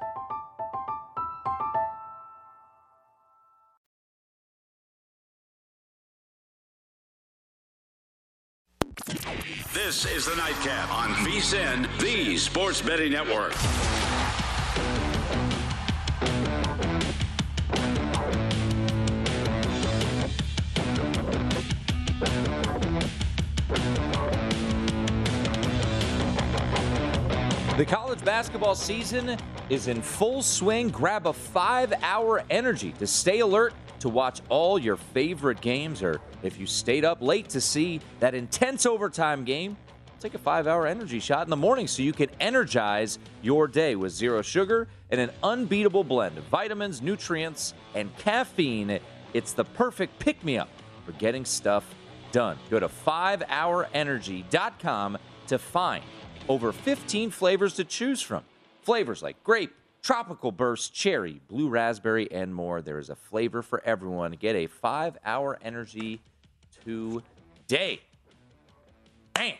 This 9.91 10.05
is 10.05 10.25
the 10.25 10.37
Nightcap 10.37 10.89
on 10.89 11.09
VSIN, 11.15 11.85
the 11.99 12.37
Sports 12.37 12.81
Betting 12.81 13.11
Network. 13.11 13.51
The 27.75 27.85
college 27.85 28.23
basketball 28.23 28.75
season 28.75 29.35
is 29.69 29.89
in 29.89 30.01
full 30.01 30.41
swing. 30.41 30.87
Grab 30.87 31.27
a 31.27 31.33
five 31.33 31.91
hour 32.01 32.45
energy 32.49 32.93
to 32.93 33.05
stay 33.05 33.41
alert 33.41 33.73
to 33.99 34.07
watch 34.07 34.39
all 34.47 34.79
your 34.79 34.95
favorite 34.95 35.59
games, 35.59 36.01
or 36.01 36.21
if 36.43 36.59
you 36.59 36.65
stayed 36.65 37.05
up 37.05 37.21
late 37.21 37.47
to 37.49 37.61
see 37.61 38.01
that 38.19 38.35
intense 38.35 38.85
overtime 38.85 39.43
game, 39.43 39.77
take 40.19 40.33
a 40.35 40.39
five 40.39 40.67
hour 40.67 40.85
energy 40.85 41.19
shot 41.19 41.45
in 41.45 41.49
the 41.49 41.55
morning 41.55 41.87
so 41.87 42.03
you 42.03 42.11
can 42.13 42.29
energize 42.39 43.17
your 43.41 43.67
day 43.67 43.95
with 43.95 44.11
zero 44.11 44.41
sugar 44.41 44.87
and 45.09 45.19
an 45.19 45.31
unbeatable 45.43 46.03
blend 46.03 46.37
of 46.37 46.43
vitamins, 46.45 47.01
nutrients, 47.01 47.73
and 47.95 48.15
caffeine. 48.17 48.99
It's 49.33 49.53
the 49.53 49.65
perfect 49.65 50.19
pick 50.19 50.43
me 50.43 50.57
up 50.57 50.69
for 51.05 51.13
getting 51.13 51.45
stuff 51.45 51.85
done. 52.31 52.57
Go 52.69 52.79
to 52.79 52.87
5hourenergy.com 52.87 55.17
to 55.47 55.57
find 55.57 56.03
over 56.47 56.71
15 56.71 57.31
flavors 57.31 57.73
to 57.75 57.83
choose 57.83 58.21
from. 58.21 58.43
Flavors 58.83 59.23
like 59.23 59.43
grape 59.43 59.73
tropical 60.01 60.51
burst, 60.51 60.93
cherry, 60.93 61.41
blue 61.47 61.69
raspberry, 61.69 62.31
and 62.31 62.53
more. 62.53 62.81
There 62.81 62.99
is 62.99 63.09
a 63.09 63.15
flavor 63.15 63.61
for 63.61 63.81
everyone. 63.85 64.31
Get 64.33 64.55
a 64.55 64.67
five 64.67 65.17
hour 65.23 65.59
energy 65.61 66.21
today. 66.83 68.01
Man, 69.37 69.53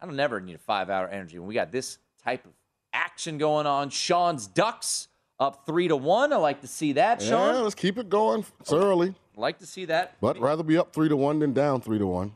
I 0.00 0.06
don't 0.06 0.16
never 0.16 0.40
need 0.40 0.54
a 0.54 0.58
five 0.58 0.90
hour 0.90 1.08
energy 1.08 1.38
when 1.38 1.48
we 1.48 1.54
got 1.54 1.70
this 1.70 1.98
type 2.24 2.44
of 2.44 2.52
action 2.92 3.38
going 3.38 3.66
on. 3.66 3.90
Sean's 3.90 4.46
Ducks 4.46 5.08
up 5.38 5.66
three 5.66 5.88
to 5.88 5.96
one. 5.96 6.32
I 6.32 6.36
like 6.36 6.60
to 6.60 6.66
see 6.66 6.92
that, 6.94 7.20
Sean. 7.20 7.54
Yeah, 7.54 7.60
let's 7.60 7.74
keep 7.74 7.98
it 7.98 8.08
going. 8.08 8.44
It's 8.60 8.72
early. 8.72 9.14
Like 9.36 9.58
to 9.58 9.66
see 9.66 9.86
that. 9.86 10.16
But 10.20 10.38
rather 10.38 10.62
be 10.62 10.76
up 10.76 10.92
three 10.92 11.08
to 11.08 11.16
one 11.16 11.38
than 11.38 11.52
down 11.52 11.80
three 11.80 11.98
to 11.98 12.06
one. 12.06 12.32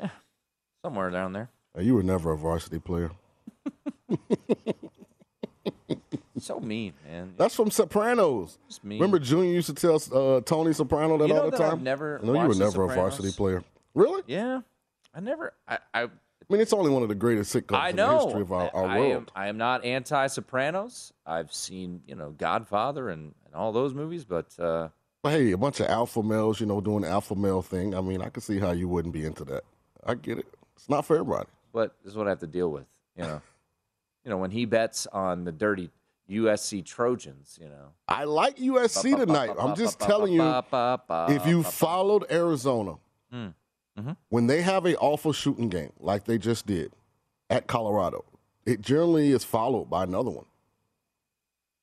Yeah, 0.00 0.10
somewhere 0.84 1.10
down 1.10 1.32
there. 1.32 1.48
You 1.78 1.94
were 1.94 2.02
never 2.02 2.32
a 2.32 2.36
varsity 2.36 2.78
player. 2.78 3.10
so 6.42 6.60
mean, 6.60 6.92
man. 7.08 7.34
That's 7.36 7.54
from 7.54 7.70
Sopranos. 7.70 8.58
Remember, 8.82 9.18
Junior 9.18 9.52
used 9.52 9.68
to 9.68 9.74
tell 9.74 10.02
uh, 10.12 10.40
Tony 10.40 10.72
Soprano 10.72 11.16
that 11.18 11.28
you 11.28 11.34
know 11.34 11.42
all 11.42 11.50
the 11.50 11.56
that 11.56 11.62
time. 11.62 11.72
I've 11.74 11.82
never. 11.82 12.20
No, 12.22 12.34
you 12.34 12.48
were 12.48 12.54
never 12.54 12.84
a 12.84 12.88
varsity 12.88 13.30
player. 13.32 13.62
Really? 13.94 14.22
Yeah, 14.26 14.62
I 15.14 15.20
never. 15.20 15.52
I, 15.68 15.78
I, 15.94 16.02
I 16.02 16.08
mean, 16.48 16.60
it's 16.60 16.72
only 16.72 16.90
one 16.90 17.02
of 17.02 17.08
the 17.08 17.14
greatest 17.14 17.54
sitcoms 17.54 17.78
I 17.78 17.92
know. 17.92 18.10
in 18.10 18.16
the 18.16 18.24
history 18.24 18.42
of 18.42 18.52
our, 18.52 18.70
our 18.74 18.86
I, 18.86 18.98
world. 18.98 19.32
Am, 19.34 19.42
I 19.42 19.48
am 19.48 19.56
not 19.56 19.84
anti-Sopranos. 19.84 21.12
I've 21.24 21.52
seen, 21.52 22.02
you 22.06 22.14
know, 22.14 22.30
Godfather 22.30 23.08
and, 23.08 23.34
and 23.46 23.54
all 23.54 23.72
those 23.72 23.94
movies, 23.94 24.24
but. 24.24 24.58
Uh, 24.58 24.88
but 25.22 25.30
hey, 25.30 25.52
a 25.52 25.56
bunch 25.56 25.78
of 25.78 25.86
alpha 25.86 26.22
males, 26.22 26.58
you 26.60 26.66
know, 26.66 26.80
doing 26.80 27.02
the 27.02 27.08
alpha 27.08 27.36
male 27.36 27.62
thing. 27.62 27.94
I 27.94 28.00
mean, 28.00 28.20
I 28.20 28.28
can 28.28 28.42
see 28.42 28.58
how 28.58 28.72
you 28.72 28.88
wouldn't 28.88 29.14
be 29.14 29.24
into 29.24 29.44
that. 29.44 29.62
I 30.04 30.14
get 30.14 30.38
it. 30.38 30.46
It's 30.74 30.88
not 30.88 31.06
for 31.06 31.14
everybody. 31.14 31.48
But 31.72 31.94
this 32.02 32.10
is 32.10 32.16
what 32.16 32.26
I 32.26 32.30
have 32.30 32.40
to 32.40 32.48
deal 32.48 32.70
with, 32.70 32.86
you 33.16 33.22
know 33.22 33.40
you 34.24 34.30
know, 34.30 34.36
when 34.38 34.50
he 34.50 34.64
bets 34.64 35.06
on 35.08 35.44
the 35.44 35.52
dirty 35.52 35.90
USC 36.30 36.84
Trojans, 36.84 37.58
you 37.60 37.68
know. 37.68 37.92
I 38.08 38.24
like 38.24 38.56
USC 38.56 39.16
tonight. 39.16 39.50
I'm 39.58 39.74
just 39.74 40.00
telling 40.00 40.32
you, 40.32 40.62
if 41.28 41.46
you 41.46 41.62
followed 41.62 42.24
Arizona, 42.30 42.94
mm-hmm. 43.32 44.12
when 44.28 44.46
they 44.46 44.62
have 44.62 44.86
an 44.86 44.96
awful 44.96 45.32
shooting 45.32 45.68
game 45.68 45.92
like 45.98 46.24
they 46.24 46.38
just 46.38 46.66
did 46.66 46.92
at 47.50 47.66
Colorado, 47.66 48.24
it 48.64 48.80
generally 48.80 49.32
is 49.32 49.44
followed 49.44 49.90
by 49.90 50.04
another 50.04 50.30
one. 50.30 50.46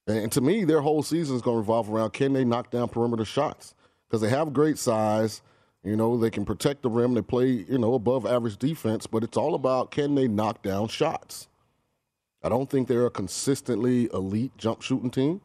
And 0.08 0.32
to 0.32 0.42
me, 0.42 0.64
their 0.64 0.82
whole 0.82 1.04
season 1.04 1.36
is 1.36 1.42
going 1.42 1.56
to 1.56 1.60
revolve 1.60 1.90
around 1.90 2.14
can 2.14 2.34
they 2.34 2.44
knock 2.44 2.72
down 2.72 2.90
perimeter 2.90 3.26
shots? 3.26 3.76
Because 4.08 4.22
they 4.22 4.30
have 4.30 4.54
great 4.54 4.78
size. 4.80 5.44
You 5.84 5.96
know, 5.96 6.18
they 6.18 6.32
can 6.32 6.46
protect 6.46 6.82
the 6.82 6.90
rim. 6.90 7.14
They 7.14 7.22
play, 7.22 7.66
you 7.70 7.78
know, 7.78 7.94
above 7.94 8.26
average 8.26 8.58
defense, 8.58 9.06
but 9.06 9.24
it's 9.24 9.38
all 9.38 9.54
about 9.54 9.92
can 9.92 10.16
they 10.16 10.28
knock 10.28 10.64
down 10.64 10.88
shots? 10.88 11.48
I 12.42 12.50
don't 12.50 12.70
think 12.70 12.88
they're 12.88 13.06
a 13.06 13.12
consistently 13.12 14.10
elite 14.14 14.52
jump 14.58 14.82
shooting 14.82 15.12
team. 15.12 15.42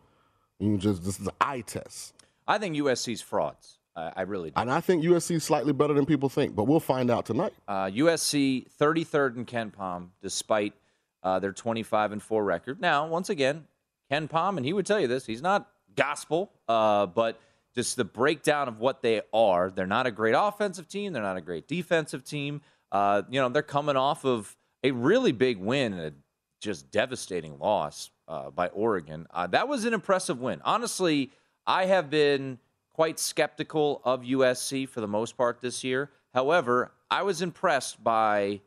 You 0.59 0.79
just 0.79 1.05
this 1.05 1.19
is 1.21 1.27
an 1.27 1.33
eye 1.41 1.63
test. 1.63 2.15
I 2.47 2.59
think 2.59 2.77
USC's 2.77 3.21
frauds. 3.21 3.79
I, 3.97 4.13
I 4.17 4.23
really 4.23 4.51
do. 4.51 4.61
And 4.61 4.71
I 4.71 4.81
think 4.81 5.05
USC 5.05 5.37
is 5.37 5.45
slightly 5.45 5.73
better 5.73 5.95
than 5.95 6.07
people 6.07 6.29
think, 6.29 6.55
but 6.55 6.65
we'll 6.65 6.81
find 6.81 7.11
out 7.11 7.27
tonight. 7.27 7.53
Uh, 7.67 7.87
USC 7.87 8.67
33rd 8.81 9.37
in 9.37 9.47
KenPom, 9.47 10.09
despite 10.23 10.75
uh, 11.23 11.39
their 11.39 11.53
25 11.53 12.13
and 12.13 12.23
4 12.23 12.45
record. 12.45 12.81
Now, 12.81 13.07
once 13.07 13.31
again, 13.31 13.67
KenPom, 14.11 14.57
and 14.57 14.67
he 14.67 14.73
would 14.73 14.87
tell 14.87 15.01
you 15.01 15.09
this, 15.09 15.27
he's 15.27 15.43
not 15.43 15.69
gospel, 15.97 16.51
uh, 16.69 17.07
but 17.07 17.41
just 17.75 17.97
the 17.97 18.05
breakdown 18.05 18.69
of 18.69 18.79
what 18.79 19.03
they 19.03 19.23
are. 19.33 19.71
They're 19.71 19.87
not 19.87 20.07
a 20.07 20.11
great 20.11 20.35
offensive 20.37 20.89
team. 20.89 21.13
They're 21.13 21.23
not 21.23 21.37
a 21.37 21.41
great 21.41 21.67
defensive 21.67 22.25
team. 22.25 22.61
Uh, 22.93 23.23
you 23.29 23.41
know, 23.41 23.49
they're 23.49 23.63
coming 23.63 23.97
off 23.97 24.25
of 24.25 24.57
a 24.85 24.91
really 24.93 25.33
big 25.33 25.57
win 25.57 25.95
a 25.95 26.13
just 26.65 26.91
devastating 26.91 27.59
loss 27.59 28.11
uh, 28.27 28.51
by 28.51 28.69
Oregon. 28.69 29.27
Uh, 29.31 29.47
that 29.49 29.69
was 29.69 29.85
an 29.85 29.95
impressive 29.95 30.41
win. 30.41 30.61
Honestly, 30.65 31.31
I 31.67 31.85
have 31.85 32.11
been 32.11 32.59
quite 32.95 33.19
skeptical 33.19 34.01
of 34.05 34.23
USC 34.23 34.89
for 34.89 35.01
the 35.01 35.09
most 35.09 35.37
part 35.37 35.61
this 35.61 35.85
year. 35.85 36.11
However, 36.33 36.93
I 37.11 37.23
was 37.23 37.43
impressed 37.43 38.03
by 38.03 38.63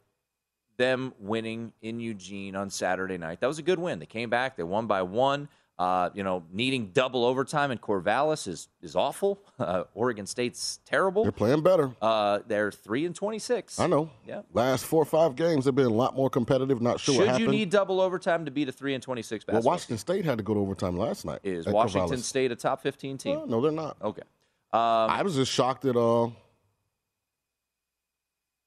them 0.78 1.14
winning 1.20 1.74
in 1.82 2.00
Eugene 2.00 2.56
on 2.56 2.70
Saturday 2.70 3.18
night. 3.18 3.40
That 3.42 3.48
was 3.48 3.60
a 3.60 3.64
good 3.64 3.80
win. 3.80 4.00
They 4.00 4.06
came 4.06 4.30
back, 4.30 4.56
they 4.56 4.64
won 4.64 4.86
by 4.86 5.02
one. 5.02 5.50
Uh, 5.80 6.10
you 6.16 6.24
know, 6.24 6.44
needing 6.52 6.88
double 6.88 7.24
overtime 7.24 7.70
in 7.70 7.78
Corvallis 7.78 8.48
is 8.48 8.68
is 8.82 8.96
awful. 8.96 9.40
Uh, 9.60 9.86
Oregon 9.96 10.28
State's 10.28 10.80
terrible. 10.86 11.24
They're 11.24 11.32
playing 11.32 11.64
better. 11.64 11.92
Uh, 12.00 12.40
they're 12.48 12.72
three 12.72 13.08
and 13.08 13.16
twenty 13.16 13.40
six. 13.40 13.80
I 13.80 13.88
know. 13.88 14.12
Yeah. 14.28 14.44
Last 14.54 14.86
four 14.86 15.02
or 15.02 15.06
five 15.06 15.36
games 15.36 15.66
have 15.66 15.74
been 15.74 15.88
a 15.88 15.90
lot 15.90 16.16
more 16.16 16.30
competitive. 16.30 16.80
Not 16.80 17.00
sure 17.00 17.16
Should 17.16 17.22
what 17.22 17.28
happened. 17.30 17.46
you 17.46 17.52
need 17.52 17.72
double 17.72 18.00
overtime 18.00 18.46
to 18.46 18.52
beat 18.52 18.70
a 18.70 18.72
three 18.72 18.94
and 18.94 19.02
twenty 19.02 19.24
six 19.24 19.46
well. 19.48 19.64
Washington 19.64 19.98
State 19.98 20.26
had 20.26 20.38
to 20.38 20.44
go 20.44 20.54
to 20.54 20.60
overtime 20.60 20.96
last 20.96 21.26
night. 21.26 21.40
is 21.44 21.66
Washington 21.66 22.20
Corvallis. 22.20 22.24
State 22.24 22.52
a 22.52 22.56
top 22.56 22.84
fifteen 22.84 23.18
team? 23.18 23.40
Uh, 23.40 23.46
no, 23.46 23.62
they're 23.62 23.72
not. 23.72 23.98
Okay. 24.00 24.22
Um, 24.72 25.10
I 25.10 25.24
was 25.24 25.36
just 25.36 25.52
shocked 25.52 25.82
that. 25.82 25.98
Uh, 25.98 26.30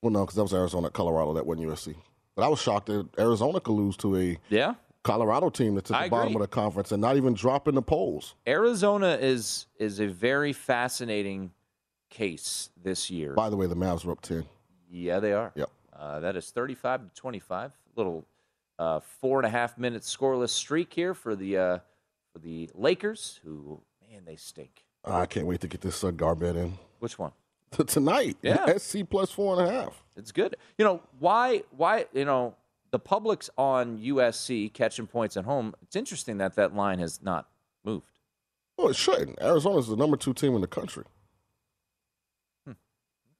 well, 0.03 0.11
no, 0.11 0.21
because 0.23 0.35
that 0.35 0.43
was 0.43 0.55
Arizona, 0.55 0.89
at 0.89 0.93
Colorado. 0.93 1.35
That 1.35 1.47
wasn't 1.47 1.69
USC. 1.69 1.95
But 2.35 2.45
I 2.45 2.49
was 2.49 2.61
shocked 2.61 2.87
that 2.87 3.07
Arizona 3.17 3.61
could 3.61 3.75
lose 3.75 3.97
to 3.99 4.17
a 4.17 4.39
yeah. 4.49 4.75
Colorado 5.03 5.49
team 5.49 5.75
that's 5.75 5.91
at 5.91 5.97
I 5.97 6.05
the 6.05 6.11
bottom 6.11 6.29
agree. 6.29 6.37
of 6.45 6.51
the 6.51 6.55
conference 6.55 6.93
and 6.93 7.01
not 7.01 7.17
even 7.17 7.35
dropping 7.35 7.75
the 7.75 7.83
polls. 7.83 8.35
Arizona 8.47 9.17
is 9.21 9.67
is 9.79 10.01
a 10.01 10.07
very 10.07 10.53
fascinating 10.53 11.53
case 12.11 12.71
this 12.83 13.11
year. 13.11 13.33
By 13.35 13.49
the 13.51 13.57
way, 13.57 13.67
the 13.67 13.77
Mavs 13.77 14.05
were 14.05 14.13
up 14.13 14.21
ten. 14.21 14.45
Yeah, 14.91 15.21
they 15.21 15.33
are. 15.33 15.53
Yep. 15.55 15.71
Uh, 15.97 16.21
that 16.21 16.35
is 16.37 16.51
35 16.51 17.03
to 17.09 17.15
25. 17.15 17.73
Little 17.95 18.27
uh, 18.79 19.01
four 19.01 19.39
and 19.39 19.47
a 19.47 19.51
half 19.51 19.77
minute 19.79 20.03
scoreless 20.03 20.49
streak 20.51 20.93
here 20.93 21.15
for 21.15 21.37
the 21.37 21.57
uh, 21.57 21.79
for 22.33 22.39
the 22.41 22.69
Lakers, 22.75 23.41
who 23.45 23.81
man 24.11 24.23
they 24.25 24.37
stink. 24.37 24.85
I 25.05 25.27
can't 25.27 25.47
wait 25.47 25.61
to 25.63 25.69
get 25.69 25.81
this 25.81 26.03
uh, 26.05 26.11
Garbett 26.11 26.57
in 26.57 26.75
Which 26.99 27.19
one? 27.19 27.33
tonight. 27.87 28.37
Yeah. 28.43 28.67
SC 28.77 28.99
plus 29.09 29.31
four 29.31 29.59
and 29.59 29.69
a 29.69 29.73
half. 29.73 30.03
It's 30.17 30.33
good. 30.33 30.57
You 30.77 30.85
know 30.85 31.01
why? 31.19 31.63
Why 31.77 32.07
you 32.13 32.25
know 32.25 32.55
the 32.91 32.99
public's 32.99 33.51
on 33.57 33.99
USC 33.99 34.73
catching 34.73 35.07
points 35.07 35.37
at 35.37 35.45
home. 35.45 35.75
It's 35.83 35.97
interesting 35.97 36.39
that 36.39 36.57
that 36.57 36.75
line 36.75 36.99
has 36.99 37.23
not 37.23 37.49
moved. 37.85 38.19
Well, 38.77 38.89
it 38.89 38.97
shouldn't. 38.97 39.41
Arizona's 39.41 39.89
the 39.89 39.97
number 39.97 40.17
two 40.17 40.35
team 40.35 40.55
in 40.55 40.61
the 40.61 40.67
country. 40.67 41.05
Hmm. 42.67 42.73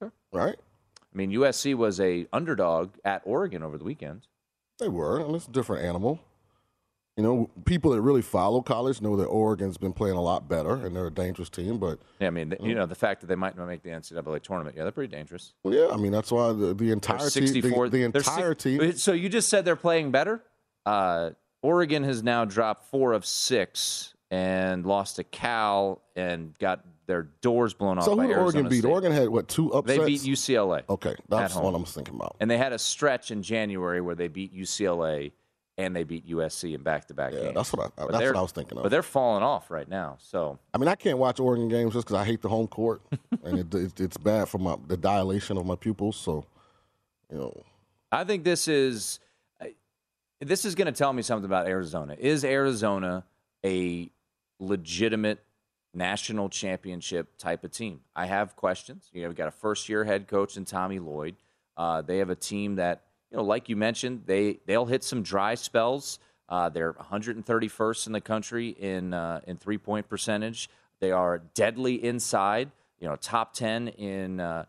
Okay. 0.01 0.11
Right? 0.31 0.55
I 0.57 1.17
mean, 1.17 1.31
USC 1.31 1.75
was 1.75 1.99
a 1.99 2.27
underdog 2.31 2.91
at 3.03 3.21
Oregon 3.25 3.63
over 3.63 3.77
the 3.77 3.83
weekend. 3.83 4.27
They 4.79 4.87
were, 4.87 5.19
and 5.19 5.35
it's 5.35 5.47
a 5.47 5.51
different 5.51 5.83
animal. 5.83 6.21
You 7.17 7.23
know, 7.23 7.49
people 7.65 7.91
that 7.91 8.01
really 8.01 8.21
follow 8.21 8.61
college 8.61 9.01
know 9.01 9.17
that 9.17 9.25
Oregon's 9.25 9.77
been 9.77 9.91
playing 9.91 10.15
a 10.15 10.21
lot 10.21 10.47
better, 10.47 10.75
and 10.75 10.95
they're 10.95 11.07
a 11.07 11.13
dangerous 11.13 11.49
team. 11.49 11.77
But 11.77 11.99
Yeah, 12.19 12.27
I 12.27 12.29
mean, 12.29 12.55
you 12.61 12.73
know, 12.73 12.85
the 12.85 12.95
fact 12.95 13.19
that 13.21 13.27
they 13.27 13.35
might 13.35 13.57
not 13.57 13.67
make 13.67 13.83
the 13.83 13.89
NCAA 13.89 14.41
tournament, 14.41 14.77
yeah, 14.77 14.83
they're 14.83 14.93
pretty 14.93 15.13
dangerous. 15.13 15.53
well, 15.63 15.73
yeah, 15.73 15.89
I 15.93 15.97
mean 15.97 16.13
that's 16.13 16.31
why 16.31 16.53
the, 16.53 16.73
the 16.73 16.95
team, 16.95 17.19
64. 17.19 17.89
the, 17.89 18.07
the 18.07 18.55
team. 18.57 18.97
So 18.97 19.11
you 19.11 19.27
just 19.27 19.49
said 19.49 19.65
they're 19.65 19.75
playing 19.75 20.11
better. 20.11 20.41
Uh, 20.85 21.31
Oregon 21.61 22.03
has 22.03 22.23
now 22.23 22.45
dropped 22.45 22.89
four 22.89 23.13
of 23.13 23.25
six 23.25 24.13
and 24.31 24.85
lost 24.85 25.17
to 25.17 25.23
Cal 25.23 26.01
and 26.15 26.57
got 26.59 26.85
their 27.05 27.23
doors 27.41 27.73
blown 27.73 27.97
off 27.97 28.05
So 28.05 28.15
by 28.15 28.25
who 28.25 28.33
Oregon 28.33 28.69
beat? 28.69 28.79
State. 28.79 28.89
Oregon 28.89 29.11
had 29.11 29.27
what 29.27 29.49
two 29.49 29.71
upsets? 29.73 29.99
They 29.99 30.05
beat 30.05 30.21
UCLA. 30.21 30.83
Okay, 30.89 31.15
that's 31.27 31.55
what 31.55 31.75
I'm 31.75 31.85
thinking 31.85 32.15
about. 32.15 32.37
And 32.39 32.49
they 32.49 32.57
had 32.57 32.71
a 32.71 32.79
stretch 32.79 33.31
in 33.31 33.43
January 33.43 33.99
where 33.99 34.15
they 34.15 34.29
beat 34.29 34.55
UCLA 34.55 35.33
and 35.77 35.95
they 35.95 36.03
beat 36.03 36.27
USC 36.27 36.75
in 36.75 36.83
back-to-back 36.83 37.33
Yeah, 37.33 37.39
games. 37.41 37.55
that's 37.55 37.73
what 37.73 37.87
I 37.87 37.89
But 38.03 38.11
that's 38.11 38.25
what 38.25 38.35
I 38.37 38.41
was 38.41 38.51
thinking 38.51 38.77
of. 38.77 38.83
But 38.83 38.89
they're 38.89 39.01
falling 39.03 39.43
off 39.43 39.71
right 39.71 39.87
now. 39.87 40.17
So 40.19 40.59
I 40.73 40.77
mean, 40.77 40.87
I 40.87 40.95
can't 40.95 41.17
watch 41.17 41.39
Oregon 41.39 41.67
games 41.69 41.93
just 41.93 42.05
because 42.07 42.19
I 42.21 42.25
hate 42.25 42.41
the 42.41 42.49
home 42.49 42.67
court, 42.67 43.01
and 43.43 43.59
it, 43.59 43.73
it, 43.73 43.99
it's 43.99 44.17
bad 44.17 44.49
for 44.49 44.57
my 44.57 44.75
the 44.87 44.97
dilation 44.97 45.57
of 45.57 45.65
my 45.65 45.75
pupils. 45.75 46.17
So, 46.17 46.45
you 47.31 47.37
know, 47.37 47.63
I 48.11 48.23
think 48.23 48.43
this 48.43 48.67
is 48.67 49.19
this 50.39 50.65
is 50.65 50.75
going 50.75 50.87
to 50.87 50.91
tell 50.91 51.13
me 51.13 51.21
something 51.21 51.45
about 51.45 51.67
Arizona. 51.67 52.15
Is 52.17 52.43
Arizona 52.43 53.23
a 53.63 54.09
legitimate 54.59 55.43
national 55.93 56.49
championship 56.49 57.37
type 57.37 57.63
of 57.63 57.71
team? 57.71 58.01
I 58.15 58.25
have 58.25 58.55
questions. 58.55 59.09
You 59.13 59.21
know, 59.21 59.27
we've 59.29 59.37
got 59.37 59.47
a 59.47 59.51
first 59.51 59.87
year 59.87 60.03
head 60.03 60.27
coach 60.27 60.57
in 60.57 60.65
Tommy 60.65 60.99
Lloyd. 60.99 61.35
Uh, 61.77 62.01
they 62.01 62.17
have 62.17 62.29
a 62.29 62.35
team 62.35 62.75
that 62.75 63.03
you 63.31 63.37
know, 63.37 63.43
like 63.43 63.69
you 63.69 63.75
mentioned, 63.75 64.23
they 64.25 64.59
they'll 64.65 64.85
hit 64.85 65.03
some 65.03 65.23
dry 65.23 65.55
spells. 65.55 66.19
Uh, 66.49 66.67
they're 66.67 66.93
131st 66.93 68.07
in 68.07 68.13
the 68.13 68.21
country 68.21 68.69
in 68.69 69.13
uh, 69.13 69.39
in 69.47 69.57
three 69.57 69.77
point 69.77 70.09
percentage. 70.09 70.69
They 70.99 71.11
are 71.11 71.39
deadly 71.53 72.03
inside. 72.03 72.71
You 72.99 73.07
know, 73.07 73.15
top 73.15 73.53
10 73.53 73.87
in 73.87 74.39
uh, 74.39 74.65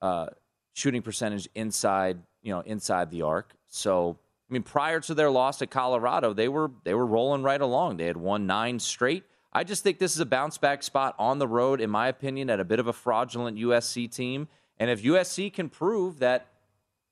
uh, 0.00 0.26
shooting 0.72 1.02
percentage 1.02 1.48
inside. 1.54 2.18
You 2.42 2.52
know, 2.52 2.60
inside 2.60 3.10
the 3.10 3.22
arc. 3.22 3.52
So, 3.68 4.18
I 4.48 4.52
mean, 4.52 4.62
prior 4.62 5.00
to 5.00 5.14
their 5.14 5.30
loss 5.30 5.58
to 5.58 5.66
Colorado, 5.66 6.32
they 6.32 6.48
were 6.48 6.70
they 6.84 6.94
were 6.94 7.06
rolling 7.06 7.42
right 7.42 7.60
along. 7.60 7.96
They 7.96 8.06
had 8.06 8.16
won 8.16 8.46
nine 8.46 8.78
straight. 8.78 9.24
I 9.52 9.62
just 9.62 9.84
think 9.84 9.98
this 9.98 10.14
is 10.14 10.20
a 10.20 10.26
bounce 10.26 10.58
back 10.58 10.82
spot 10.82 11.14
on 11.18 11.38
the 11.38 11.46
road, 11.46 11.80
in 11.80 11.88
my 11.88 12.08
opinion, 12.08 12.50
at 12.50 12.58
a 12.58 12.64
bit 12.64 12.80
of 12.80 12.88
a 12.88 12.92
fraudulent 12.92 13.56
USC 13.56 14.12
team. 14.12 14.48
And 14.78 14.90
if 14.90 15.02
USC 15.02 15.52
can 15.52 15.68
prove 15.68 16.18
that 16.18 16.48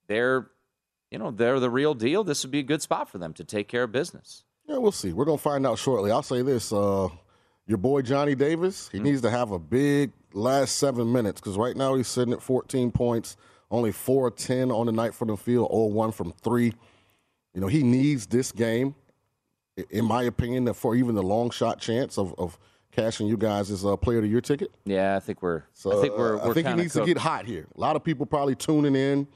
they're, 0.08 0.50
you 1.12 1.18
know, 1.18 1.30
they're 1.30 1.60
the 1.60 1.70
real 1.70 1.94
deal, 1.94 2.24
this 2.24 2.42
would 2.42 2.50
be 2.50 2.60
a 2.60 2.64
good 2.64 2.80
spot 2.82 3.08
for 3.08 3.18
them 3.18 3.34
to 3.34 3.44
take 3.44 3.68
care 3.68 3.82
of 3.84 3.92
business. 3.92 4.44
yeah, 4.66 4.78
we'll 4.78 4.90
see. 4.92 5.12
We're 5.12 5.26
gonna 5.26 5.38
find 5.38 5.66
out 5.66 5.78
shortly. 5.78 6.10
I'll 6.10 6.22
say 6.22 6.40
this: 6.42 6.72
uh, 6.72 7.08
your 7.66 7.78
boy 7.78 8.02
Johnny 8.02 8.34
Davis, 8.34 8.88
he 8.90 8.98
needs 8.98 9.20
to 9.20 9.30
have 9.30 9.50
a 9.52 9.58
big 9.58 10.10
last 10.32 10.76
seven 10.76 11.12
minutes 11.12 11.40
because 11.40 11.56
right 11.58 11.76
now 11.76 11.94
he's 11.94 12.08
sitting 12.08 12.32
at 12.32 12.42
14 12.42 12.90
points, 12.90 13.36
only 13.70 13.92
four 13.92 14.28
of 14.28 14.36
10 14.36 14.70
on 14.70 14.86
the 14.86 14.92
night 14.92 15.14
from 15.14 15.28
the 15.28 15.36
field, 15.36 15.68
or 15.70 15.90
1 15.90 16.12
from 16.12 16.32
three. 16.32 16.72
You 17.54 17.60
know, 17.60 17.66
he 17.66 17.82
needs 17.82 18.26
this 18.26 18.50
game, 18.50 18.94
in 19.90 20.06
my 20.06 20.22
opinion, 20.22 20.72
for 20.72 20.94
even 20.94 21.14
the 21.14 21.22
long 21.22 21.50
shot 21.50 21.78
chance 21.78 22.16
of, 22.16 22.34
of 22.38 22.58
cashing 22.92 23.26
you 23.26 23.36
guys 23.36 23.70
as 23.70 23.84
a 23.84 23.96
player 23.96 24.18
of 24.20 24.26
your 24.26 24.40
ticket. 24.40 24.70
Yeah, 24.86 25.16
I 25.16 25.20
think 25.20 25.42
we're. 25.42 25.64
So 25.74 25.98
I 25.98 26.00
think 26.00 26.16
we're. 26.16 26.38
uh, 26.40 26.44
we're 26.46 26.50
I 26.50 26.54
think 26.54 26.68
he 26.68 26.74
needs 26.74 26.94
cooked. 26.94 27.06
to 27.06 27.14
get 27.14 27.20
hot 27.20 27.44
here. 27.44 27.66
A 27.76 27.80
lot 27.80 27.94
of 27.96 28.02
people 28.02 28.24
probably 28.24 28.54
tuning 28.54 28.96
in. 28.96 29.26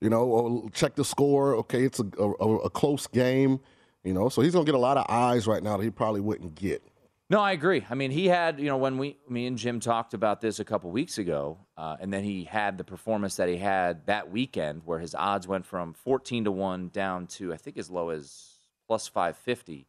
You 0.00 0.10
know, 0.10 0.68
check 0.74 0.94
the 0.94 1.04
score. 1.04 1.54
Okay, 1.56 1.84
it's 1.84 2.00
a, 2.00 2.06
a, 2.18 2.56
a 2.56 2.70
close 2.70 3.06
game. 3.06 3.60
You 4.04 4.14
know, 4.14 4.28
so 4.28 4.42
he's 4.42 4.52
gonna 4.52 4.64
get 4.64 4.74
a 4.74 4.78
lot 4.78 4.96
of 4.96 5.06
eyes 5.08 5.46
right 5.46 5.62
now 5.62 5.76
that 5.76 5.82
he 5.82 5.90
probably 5.90 6.20
wouldn't 6.20 6.54
get. 6.54 6.82
No, 7.28 7.40
I 7.40 7.52
agree. 7.52 7.84
I 7.90 7.96
mean, 7.96 8.12
he 8.12 8.26
had, 8.28 8.60
you 8.60 8.66
know, 8.66 8.76
when 8.76 8.98
we, 8.98 9.16
me 9.28 9.48
and 9.48 9.58
Jim 9.58 9.80
talked 9.80 10.14
about 10.14 10.40
this 10.40 10.60
a 10.60 10.64
couple 10.64 10.92
weeks 10.92 11.18
ago, 11.18 11.58
uh, 11.76 11.96
and 12.00 12.12
then 12.12 12.22
he 12.22 12.44
had 12.44 12.78
the 12.78 12.84
performance 12.84 13.34
that 13.36 13.48
he 13.48 13.56
had 13.56 14.06
that 14.06 14.30
weekend 14.30 14.82
where 14.84 15.00
his 15.00 15.12
odds 15.12 15.48
went 15.48 15.66
from 15.66 15.92
14 15.92 16.44
to 16.44 16.52
1 16.52 16.90
down 16.90 17.26
to, 17.26 17.52
I 17.52 17.56
think, 17.56 17.78
as 17.78 17.90
low 17.90 18.10
as 18.10 18.52
plus 18.86 19.08
550. 19.08 19.88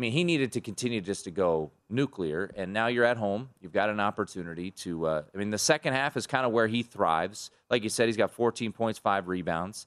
I 0.00 0.08
mean, 0.08 0.12
he 0.12 0.24
needed 0.24 0.52
to 0.52 0.62
continue 0.62 1.02
just 1.02 1.24
to 1.24 1.30
go 1.30 1.72
nuclear, 1.90 2.50
and 2.56 2.72
now 2.72 2.86
you're 2.86 3.04
at 3.04 3.18
home. 3.18 3.50
You've 3.60 3.74
got 3.74 3.90
an 3.90 4.00
opportunity 4.00 4.70
to, 4.70 5.06
uh, 5.06 5.22
I 5.34 5.36
mean, 5.36 5.50
the 5.50 5.58
second 5.58 5.92
half 5.92 6.16
is 6.16 6.26
kind 6.26 6.46
of 6.46 6.52
where 6.52 6.66
he 6.66 6.82
thrives. 6.82 7.50
Like 7.68 7.82
you 7.82 7.90
said, 7.90 8.06
he's 8.06 8.16
got 8.16 8.30
14 8.30 8.72
points, 8.72 8.98
five 8.98 9.28
rebounds 9.28 9.86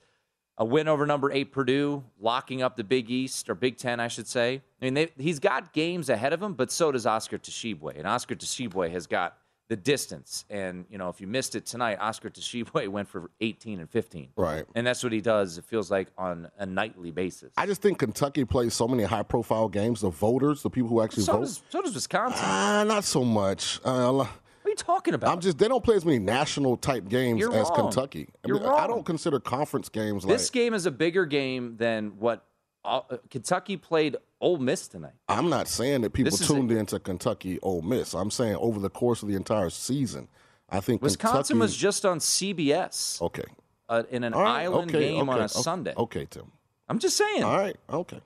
a 0.57 0.66
win 0.66 0.88
over 0.88 1.05
number 1.05 1.32
eight 1.32 1.51
Purdue, 1.51 2.03
locking 2.20 2.61
up 2.61 2.76
the 2.76 2.84
Big 2.84 3.09
East 3.09 3.49
or 3.49 3.55
Big 3.55 3.78
Ten, 3.78 3.99
I 3.99 4.07
should 4.07 4.28
say. 4.28 4.61
I 4.82 4.86
mean, 4.86 4.93
they, 4.93 5.09
he's 5.18 5.39
got 5.39 5.74
games 5.74 6.09
ahead 6.09 6.32
of 6.32 6.43
him, 6.43 6.53
but 6.53 6.72
so 6.72 6.91
does 6.91 7.05
Oscar 7.07 7.39
Tshiebwe, 7.39 7.97
and 7.97 8.05
Oscar 8.05 8.36
Tshiebwe 8.36 8.91
has 8.91 9.07
got 9.07 9.38
the 9.70 9.76
distance. 9.76 10.45
And 10.49 10.86
you 10.89 10.97
know, 10.97 11.09
if 11.09 11.22
you 11.22 11.28
missed 11.28 11.55
it 11.55 11.66
tonight, 11.66 11.97
Oscar 11.99 12.30
Tshiebwe 12.30 12.88
went 12.89 13.07
for 13.07 13.32
18 13.41 13.80
and 13.80 13.89
15, 13.89 14.30
Right. 14.36 14.66
and 14.76 14.86
that's 14.86 15.03
what 15.03 15.14
he 15.14 15.22
does. 15.22 15.57
It 15.57 15.64
feels 15.66 15.89
like 15.89 16.09
on 16.18 16.49
a 16.57 16.66
nightly 16.66 17.11
basis. 17.11 17.51
I 17.57 17.66
just 17.66 17.82
think 17.82 17.99
Kentucky 17.99 18.45
plays 18.45 18.74
so 18.74 18.88
many 18.88 19.03
high 19.03 19.24
profile 19.24 19.70
games. 19.70 20.01
The 20.01 20.09
voters, 20.09 20.61
the 20.64 20.70
people 20.70 20.89
who 20.89 21.01
actually 21.01 21.24
so 21.24 21.34
vote, 21.34 21.39
does 21.41 21.61
so 21.70 21.82
does 21.82 21.93
Wisconsin. 21.95 22.39
ah, 22.43 22.84
not 22.88 23.03
so 23.03 23.24
much. 23.24 23.80
Uh, 23.84 24.11
what 24.14 24.28
are 24.66 24.70
you 24.70 24.76
talking 24.76 25.14
about? 25.14 25.32
I'm 25.32 25.39
just 25.41 25.57
they 25.57 25.68
don't 25.68 25.84
play 25.84 25.95
as 25.95 26.05
many 26.05 26.20
national 26.20 26.78
type 26.78 27.07
games 27.09 27.39
You're 27.39 27.53
as 27.53 27.70
wrong. 27.70 27.76
Kentucky. 27.91 28.28
I, 28.43 28.47
You're 28.47 28.59
mean, 28.59 28.70
I 28.70 28.88
don't 28.88 29.05
consider 29.05 29.39
conference 29.39 29.89
games 29.89 30.26
This 30.26 30.47
like 30.49 30.53
game 30.53 30.74
is 30.74 30.86
a 30.86 30.91
bigger 30.91 31.26
game 31.26 31.76
than 31.78 32.14
what 32.20 32.45
uh, 32.86 33.01
Kentucky 33.30 33.78
played 33.78 34.18
Ole 34.44 34.58
Miss 34.58 34.88
tonight. 34.88 35.14
I'm 35.28 35.50
not 35.50 35.68
saying 35.68 36.02
that 36.02 36.12
people 36.12 36.36
This 36.36 36.46
tuned 36.48 36.72
in 36.72 36.86
to 36.88 37.00
Kentucky 37.00 37.60
Ole 37.62 37.82
Miss. 37.82 38.14
I'm 38.14 38.30
saying 38.30 38.58
over 38.58 38.80
the 38.80 38.89
course 38.89 39.24
of 39.24 39.30
the 39.30 39.36
entire 39.36 39.70
season, 39.70 40.28
I 40.70 40.82
think 40.82 41.02
Wisconsin 41.02 41.38
Kentucky, 41.38 41.60
was 41.60 41.76
just 41.76 42.06
on 42.06 42.20
CBS 42.20 43.22
okay. 43.22 43.44
uh, 43.89 44.04
in 44.12 44.24
an 44.24 44.34
right, 44.34 44.64
island 44.64 44.91
okay, 44.94 45.12
game 45.14 45.30
on 45.30 45.36
okay, 45.36 45.46
a 45.46 45.50
Sunday. 45.50 45.94
Okay, 45.96 46.28
Tim. 46.30 46.52
I'm 46.89 47.00
just 47.00 47.16
saying. 47.16 47.44
All 47.44 47.58
right, 47.58 47.78
okay. 47.89 48.22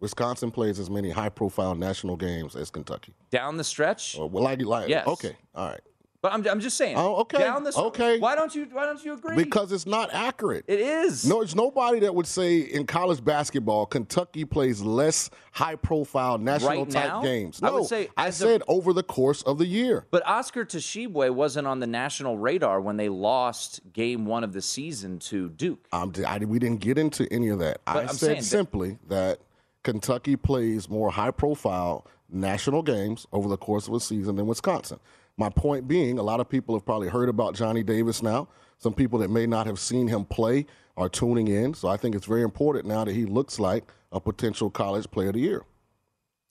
Wisconsin 0.00 0.50
plays 0.50 0.78
as 0.78 0.90
many 0.90 1.08
high-profile 1.08 1.74
national 1.76 2.16
games 2.16 2.54
as 2.56 2.68
Kentucky. 2.68 3.14
Down 3.30 3.56
the 3.56 3.64
stretch. 3.64 4.18
Oh, 4.18 4.26
well, 4.26 4.44
like, 4.44 4.60
like, 4.62 4.88
Yes. 4.88 5.06
Okay, 5.06 5.34
all 5.54 5.68
right. 5.68 5.80
But 6.24 6.32
I'm, 6.32 6.46
I'm 6.48 6.60
just 6.60 6.78
saying. 6.78 6.96
Oh, 6.96 7.16
okay, 7.16 7.36
Down 7.36 7.64
the 7.64 7.76
okay. 7.76 8.18
Why 8.18 8.34
don't 8.34 8.54
you 8.54 8.66
Why 8.72 8.86
don't 8.86 9.04
you 9.04 9.12
agree? 9.12 9.36
Because 9.36 9.72
it's 9.72 9.84
not 9.84 10.08
accurate. 10.14 10.64
it 10.66 10.80
is. 10.80 11.26
No, 11.26 11.42
it's 11.42 11.54
nobody 11.54 11.98
that 12.00 12.14
would 12.14 12.26
say 12.26 12.60
in 12.60 12.86
college 12.86 13.22
basketball, 13.22 13.84
Kentucky 13.84 14.46
plays 14.46 14.80
less 14.80 15.28
high 15.52 15.76
profile 15.76 16.38
national 16.38 16.70
Right 16.70 16.90
type 16.90 17.08
now? 17.08 17.20
games. 17.22 17.60
I 17.62 17.66
No, 17.66 17.74
would 17.80 17.88
say 17.88 18.08
I 18.16 18.28
as 18.28 18.40
a- 18.40 18.44
said 18.46 18.62
over 18.68 18.94
the 18.94 19.02
course 19.02 19.42
of 19.42 19.58
the 19.58 19.66
year. 19.66 20.06
But 20.10 20.26
Oscar 20.26 20.64
Tshiebwe 20.64 21.28
wasn't 21.34 21.66
on 21.66 21.80
the 21.80 21.86
national 21.86 22.38
radar 22.38 22.80
when 22.80 22.96
they 22.96 23.10
lost 23.10 23.82
Game 23.92 24.24
One 24.24 24.44
of 24.44 24.54
the 24.54 24.62
season 24.62 25.18
to 25.28 25.50
Duke. 25.50 25.86
I, 25.92 26.06
we 26.38 26.58
didn't 26.58 26.80
get 26.80 26.96
into 26.96 27.30
any 27.30 27.50
of 27.50 27.58
that. 27.58 27.82
I 27.86 28.00
I'm 28.00 28.08
said 28.08 28.16
saying 28.18 28.36
that- 28.38 28.44
simply 28.44 28.98
that 29.08 29.40
Kentucky 29.82 30.36
plays 30.36 30.88
more 30.88 31.10
high 31.10 31.32
profile 31.32 32.06
national 32.30 32.80
games 32.82 33.26
over 33.30 33.46
the 33.46 33.58
course 33.58 33.88
of 33.88 33.92
a 33.92 34.00
season 34.00 34.36
than 34.36 34.46
Wisconsin. 34.46 34.98
My 35.36 35.48
point 35.48 35.88
being, 35.88 36.18
a 36.18 36.22
lot 36.22 36.40
of 36.40 36.48
people 36.48 36.74
have 36.76 36.86
probably 36.86 37.08
heard 37.08 37.28
about 37.28 37.54
Johnny 37.54 37.82
Davis 37.82 38.22
now. 38.22 38.48
Some 38.78 38.94
people 38.94 39.18
that 39.20 39.30
may 39.30 39.46
not 39.46 39.66
have 39.66 39.78
seen 39.78 40.06
him 40.06 40.24
play 40.24 40.66
are 40.96 41.08
tuning 41.08 41.48
in. 41.48 41.74
So 41.74 41.88
I 41.88 41.96
think 41.96 42.14
it's 42.14 42.26
very 42.26 42.42
important 42.42 42.86
now 42.86 43.04
that 43.04 43.14
he 43.14 43.24
looks 43.24 43.58
like 43.58 43.84
a 44.12 44.20
potential 44.20 44.70
college 44.70 45.10
player 45.10 45.28
of 45.28 45.34
the 45.34 45.40
year. 45.40 45.62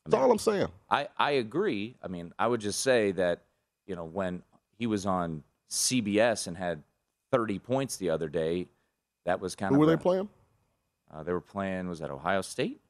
That's 0.05 0.15
all 0.15 0.31
I'm 0.31 0.38
saying. 0.38 0.67
I, 0.89 1.07
I 1.17 1.31
agree. 1.31 1.95
I 2.03 2.09
mean, 2.09 2.34
I 2.38 2.47
would 2.47 2.59
just 2.59 2.81
say 2.81 3.13
that, 3.13 3.43
you 3.88 3.95
know, 3.95 4.03
when 4.03 4.43
he 4.77 4.86
was 4.86 5.05
on 5.05 5.43
CBS 5.69 6.47
and 6.47 6.57
had 6.57 6.84
30 7.31 7.59
points 7.59 7.95
the 7.95 8.09
other 8.09 8.27
day, 8.27 8.67
that 9.25 9.39
was 9.39 9.55
kind 9.55 9.69
Who 9.69 9.75
of. 9.75 9.79
Who 9.79 9.88
were 9.88 9.93
a- 9.93 9.95
they 9.95 10.01
playing? 10.01 10.29
Uh, 11.13 11.23
they 11.23 11.31
were 11.31 11.39
playing, 11.39 11.88
was 11.88 11.99
that 11.99 12.11
Ohio 12.11 12.41
State? 12.41 12.81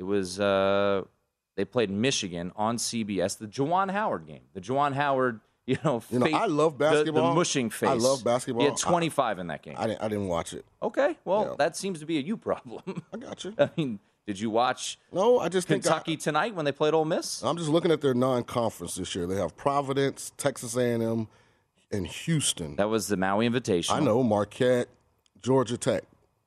It 0.00 0.04
was, 0.04 0.40
uh, 0.40 1.02
they 1.60 1.64
played 1.66 1.90
Michigan 1.90 2.52
on 2.56 2.78
CBS, 2.78 3.36
the 3.36 3.46
Juwan 3.46 3.90
Howard 3.90 4.26
game. 4.26 4.40
The 4.54 4.60
Juwan 4.62 4.94
Howard, 4.94 5.40
you 5.66 5.76
know, 5.84 6.02
You 6.10 6.18
know, 6.20 6.26
I 6.26 6.46
love 6.46 6.78
the- 6.78 6.84
The, 6.88 6.90
basketball. 6.96 7.34
mushing 7.34 7.68
face. 7.68 7.90
I 7.90 7.92
love 7.92 8.24
basketball. 8.24 8.62
He 8.62 8.68
had 8.70 8.78
25 8.78 9.38
in 9.40 9.46
that 9.48 9.62
game. 9.62 9.74
I 9.76 9.86
didn't, 9.86 10.02
I 10.02 10.08
didn't 10.08 10.28
watch 10.28 10.54
it. 10.54 10.64
okay, 10.82 11.16
well, 11.26 11.42
Yeah. 11.50 11.54
that 11.58 11.76
seems 11.76 12.00
to 12.00 12.06
be 12.06 12.16
a 12.18 12.22
you 12.22 12.36
problem. 12.38 13.02
I 13.12 13.18
got 13.18 13.44
you. 13.44 13.52
I 13.58 13.68
mean, 13.76 13.98
did 14.26 14.40
you 14.40 14.48
watch 14.48 14.98
No, 15.12 15.38
I 15.38 15.48
just 15.50 15.68
think 15.68 15.84
I- 15.86 15.88
Kentucky 15.90 16.16
tonight 16.16 16.54
when 16.54 16.64
they 16.64 16.72
played 16.72 16.94
Ole 16.94 17.04
Miss? 17.04 17.42
I'm 17.42 17.58
just 17.58 17.68
looking 17.68 17.90
at 17.92 18.00
their 18.00 18.14
non-conference 18.14 18.94
this 18.94 19.14
year. 19.14 19.26
They 19.26 19.36
have 19.36 19.54
Providence, 19.56 20.32
Texas 20.38 20.76
A&M, 20.76 21.28
and 21.92 22.06
Houston. 22.06 22.76
That 22.76 22.88
was 22.88 23.08
the 23.08 23.16
Maui 23.18 23.48
Invitational. 23.48 23.90
I 23.96 24.00
know 24.00 24.22
Marquette, 24.22 24.88
Georgia 25.42 25.76
Tech. 25.76 26.04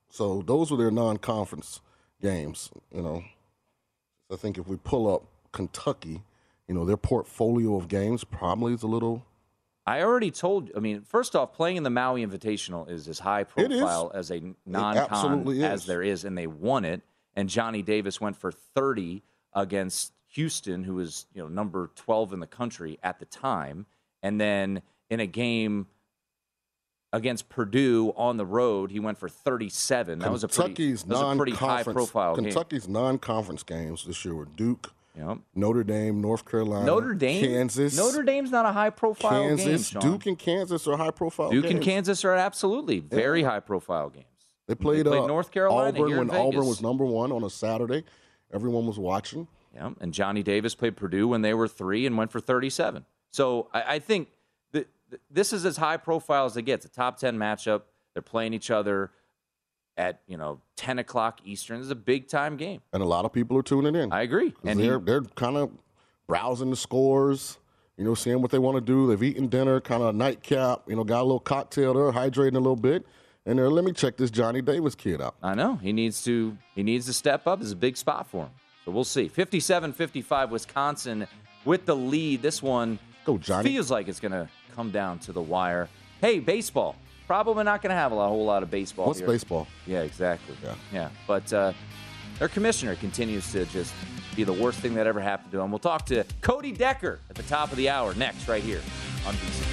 So 0.09 0.41
those 0.45 0.72
were 0.72 0.78
their 0.78 0.91
non-conference 0.91 1.82
games. 2.22 2.70
You 2.93 3.01
know, 3.01 3.24
I 4.34 4.36
think 4.36 4.57
if 4.57 4.67
we 4.67 4.77
pull 4.77 5.13
up 5.13 5.25
Kentucky, 5.51 6.23
you 6.67 6.73
know, 6.73 6.86
their 6.86 6.97
portfolio 6.97 7.75
of 7.75 7.88
games 7.88 8.23
probably 8.23 8.73
is 8.73 8.84
a 8.84 8.88
little. 8.88 9.25
I 9.86 10.01
already 10.01 10.31
told 10.31 10.69
you. 10.69 10.73
I 10.75 10.79
mean, 10.79 11.01
first 11.01 11.36
off, 11.36 11.53
playing 11.53 11.77
in 11.77 11.84
the 11.84 11.89
Maui 11.89 12.25
Invitational 12.25 12.89
is 12.89 13.07
as 13.07 13.19
high 13.19 13.43
profile 13.43 14.11
as 14.13 14.31
a 14.31 14.41
non-con 14.65 15.47
as 15.61 15.86
there 15.86 16.01
is, 16.01 16.23
and 16.23 16.38
they 16.38 16.47
won 16.47 16.86
it. 16.86 17.01
And 17.36 17.49
Johnny 17.49 17.81
Davis 17.81 18.21
went 18.21 18.38
for 18.38 18.51
30 18.51 19.23
against 19.53 20.13
Houston, 20.29 20.84
who 20.84 20.95
was 20.95 21.25
you 21.34 21.41
know 21.41 21.47
number 21.47 21.91
12 21.95 22.34
in 22.34 22.39
the 22.39 22.47
country 22.47 22.97
at 23.03 23.19
the 23.19 23.25
time, 23.25 23.86
and 24.21 24.39
then 24.39 24.81
in 25.09 25.19
a 25.19 25.27
game 25.27 25.88
against 27.14 27.47
Purdue 27.47 28.11
on 28.18 28.36
the 28.36 28.45
road, 28.45 28.91
he 28.91 28.99
went 28.99 29.18
for 29.18 29.30
37. 29.30 30.20
That 30.20 30.32
was 30.32 30.43
a 30.43 30.47
pretty, 30.47 30.74
Kentucky's 30.74 31.03
that 31.03 31.09
was 31.14 31.22
a 31.22 31.38
pretty 31.38 31.51
high-profile 31.53 32.36
game. 32.36 32.45
Kentucky's 32.45 32.89
non-conference 32.89 33.64
games 33.64 34.03
this 34.03 34.26
year 34.26 34.36
were 34.36 34.45
Duke, 34.45 34.91
Yep. 35.16 35.38
Notre 35.53 35.84
Dame, 35.84 36.20
North 36.22 36.43
Carolina, 36.43 36.88
Notre 36.88 37.14
Dame, 37.14 37.45
Kansas, 37.45 37.95
Notre 37.95 38.24
Dame's 38.24 38.49
not 38.49 38.66
a 38.66 38.72
high-profile 38.72 39.47
game. 39.49 39.57
Kansas, 39.57 39.89
Sean. 39.89 40.01
Duke, 40.01 40.26
and 40.26 40.39
Kansas 40.39 40.88
are 40.88 40.97
high-profile. 40.97 41.51
Duke 41.51 41.66
and 41.66 41.74
games. 41.76 41.86
Kansas 41.86 42.26
are 42.26 42.34
absolutely 42.34 42.99
very 42.99 43.43
high-profile 43.43 44.09
games. 44.09 44.26
They 44.68 44.74
played, 44.74 45.05
played 45.05 45.22
uh, 45.22 45.28
North 45.28 45.51
Carolina 45.51 45.89
Auburn 45.99 46.18
when 46.18 46.32
Auburn 46.32 46.66
was 46.66 46.82
number 46.82 47.05
one 47.05 47.32
on 47.32 47.43
a 47.43 47.49
Saturday. 47.49 48.03
Everyone 48.51 48.88
was 48.88 48.97
watching. 48.97 49.47
Yeah, 49.76 49.91
and 50.01 50.14
Johnny 50.14 50.41
Davis 50.41 50.74
played 50.74 50.95
Purdue 50.95 51.28
when 51.28 51.43
they 51.43 51.53
were 51.53 51.68
three 51.68 52.07
and 52.07 52.18
went 52.18 52.32
for 52.32 52.39
37. 52.39 53.05
So 53.30 53.70
I, 53.72 53.95
I 53.95 53.99
think 53.99 54.30
this 55.30 55.53
is 55.53 55.66
as 55.66 55.78
high 55.78 55.97
profile 55.97 56.45
as 56.45 56.57
it 56.57 56.64
gets. 56.64 56.86
A 56.86 56.89
top 56.89 57.18
10 57.18 57.38
matchup. 57.38 57.82
They're 58.14 58.22
playing 58.22 58.53
each 58.53 58.70
other 58.72 59.11
at 59.97 60.22
you 60.28 60.38
know 60.38 60.59
10 60.78 60.99
o'clock 60.99 61.39
Eastern. 61.45 61.78
This 61.78 61.86
is 61.86 61.91
a 61.91 61.95
big 61.95 62.28
time 62.28 62.57
game. 62.57 62.82
and 62.93 63.01
a 63.03 63.05
lot 63.05 63.26
of 63.26 63.34
people 63.34 63.57
are 63.57 63.64
tuning 63.64 63.95
in. 63.95 64.11
I 64.11 64.22
agree. 64.22 64.53
And 64.64 64.80
they're 64.80 64.99
they're 64.99 65.22
kind 65.22 65.57
of 65.57 65.72
browsing 66.28 66.70
the 66.70 66.76
scores, 66.76 67.57
you 67.97 68.03
know, 68.03 68.16
seeing 68.16 68.41
what 68.41 68.51
they 68.51 68.59
want 68.59 68.76
to 68.78 68.82
do. 68.82 69.07
They've 69.07 69.22
eaten 69.24 69.47
dinner, 69.47 69.80
kind 69.82 70.01
of 70.03 70.16
nightcap, 70.16 70.84
you 70.88 70.95
know, 70.95 71.03
got 71.03 71.22
a 71.22 71.24
little 71.24 71.39
cocktail 71.39 71.93
there, 71.93 72.11
hydrating 72.11 72.55
a 72.55 72.59
little 72.59 72.76
bit, 72.76 73.05
and 73.45 73.59
they're 73.59 73.70
let 73.70 73.84
me 73.84 73.91
check 73.91 74.18
this 74.18 74.32
Johnny 74.32 74.61
Davis 74.61 74.95
kid 74.95 75.22
out. 75.22 75.36
I 75.43 75.53
know 75.53 75.76
he 75.76 75.91
needs 75.93 76.24
to 76.24 76.57
he 76.76 76.82
needs 76.84 77.05
to 77.07 77.14
step 77.14 77.45
up. 77.47 77.61
It's 77.61 77.72
a 77.72 77.76
big 77.76 77.97
spot 77.97 78.28
for 78.28 78.45
him. 78.45 78.51
So 78.86 78.91
we'll 78.91 79.03
see. 79.05 79.30
57-55 79.30 80.49
Wisconsin 80.49 81.26
with 81.66 81.86
the 81.86 81.95
lead. 81.95 82.41
This 82.41 82.61
one 82.61 82.99
Go 83.26 83.38
Johnny. 83.38 83.70
feels 83.70 83.89
like 83.89 84.09
it's 84.09 84.20
going 84.20 84.34
to 84.34 84.49
come 84.74 84.91
down 84.91 85.19
to 85.19 85.32
the 85.32 85.41
wire. 85.41 85.89
Hey, 86.21 86.39
baseball. 86.39 86.95
Probably 87.28 87.63
not 87.63 87.82
going 87.82 87.89
to 87.91 87.95
have 87.95 88.11
a, 88.11 88.15
lot, 88.15 88.26
a 88.26 88.30
whole 88.30 88.45
lot 88.45 88.63
of 88.63 88.71
baseball. 88.71 89.07
What's 89.07 89.19
here. 89.19 89.28
baseball? 89.28 89.67
Yeah, 89.88 90.01
exactly. 90.01 90.55
Yeah. 90.63 90.76
yeah. 90.91 91.09
But 91.26 91.51
uh, 91.53 91.74
their 92.39 92.49
commissioner 92.49 92.95
continues 92.95 93.51
to 93.53 93.65
just 93.65 93.93
be 94.36 94.43
the 94.43 94.53
worst 94.53 94.80
thing 94.80 94.93
that 94.95 95.07
ever 95.07 95.21
happened 95.21 95.51
to 95.51 95.59
him. 95.59 95.71
We'll 95.71 95.80
talk 95.80 96.05
to 96.07 96.26
Cody 96.41 96.71
Decker 96.71 97.19
at 97.30 97.36
the 97.36 97.43
top 97.43 97.71
of 97.71 97.78
the 97.78 97.89
hour 97.89 98.13
next, 98.15 98.47
right 98.47 98.63
here 98.63 98.82
on 99.26 99.36
BC. 99.36 99.72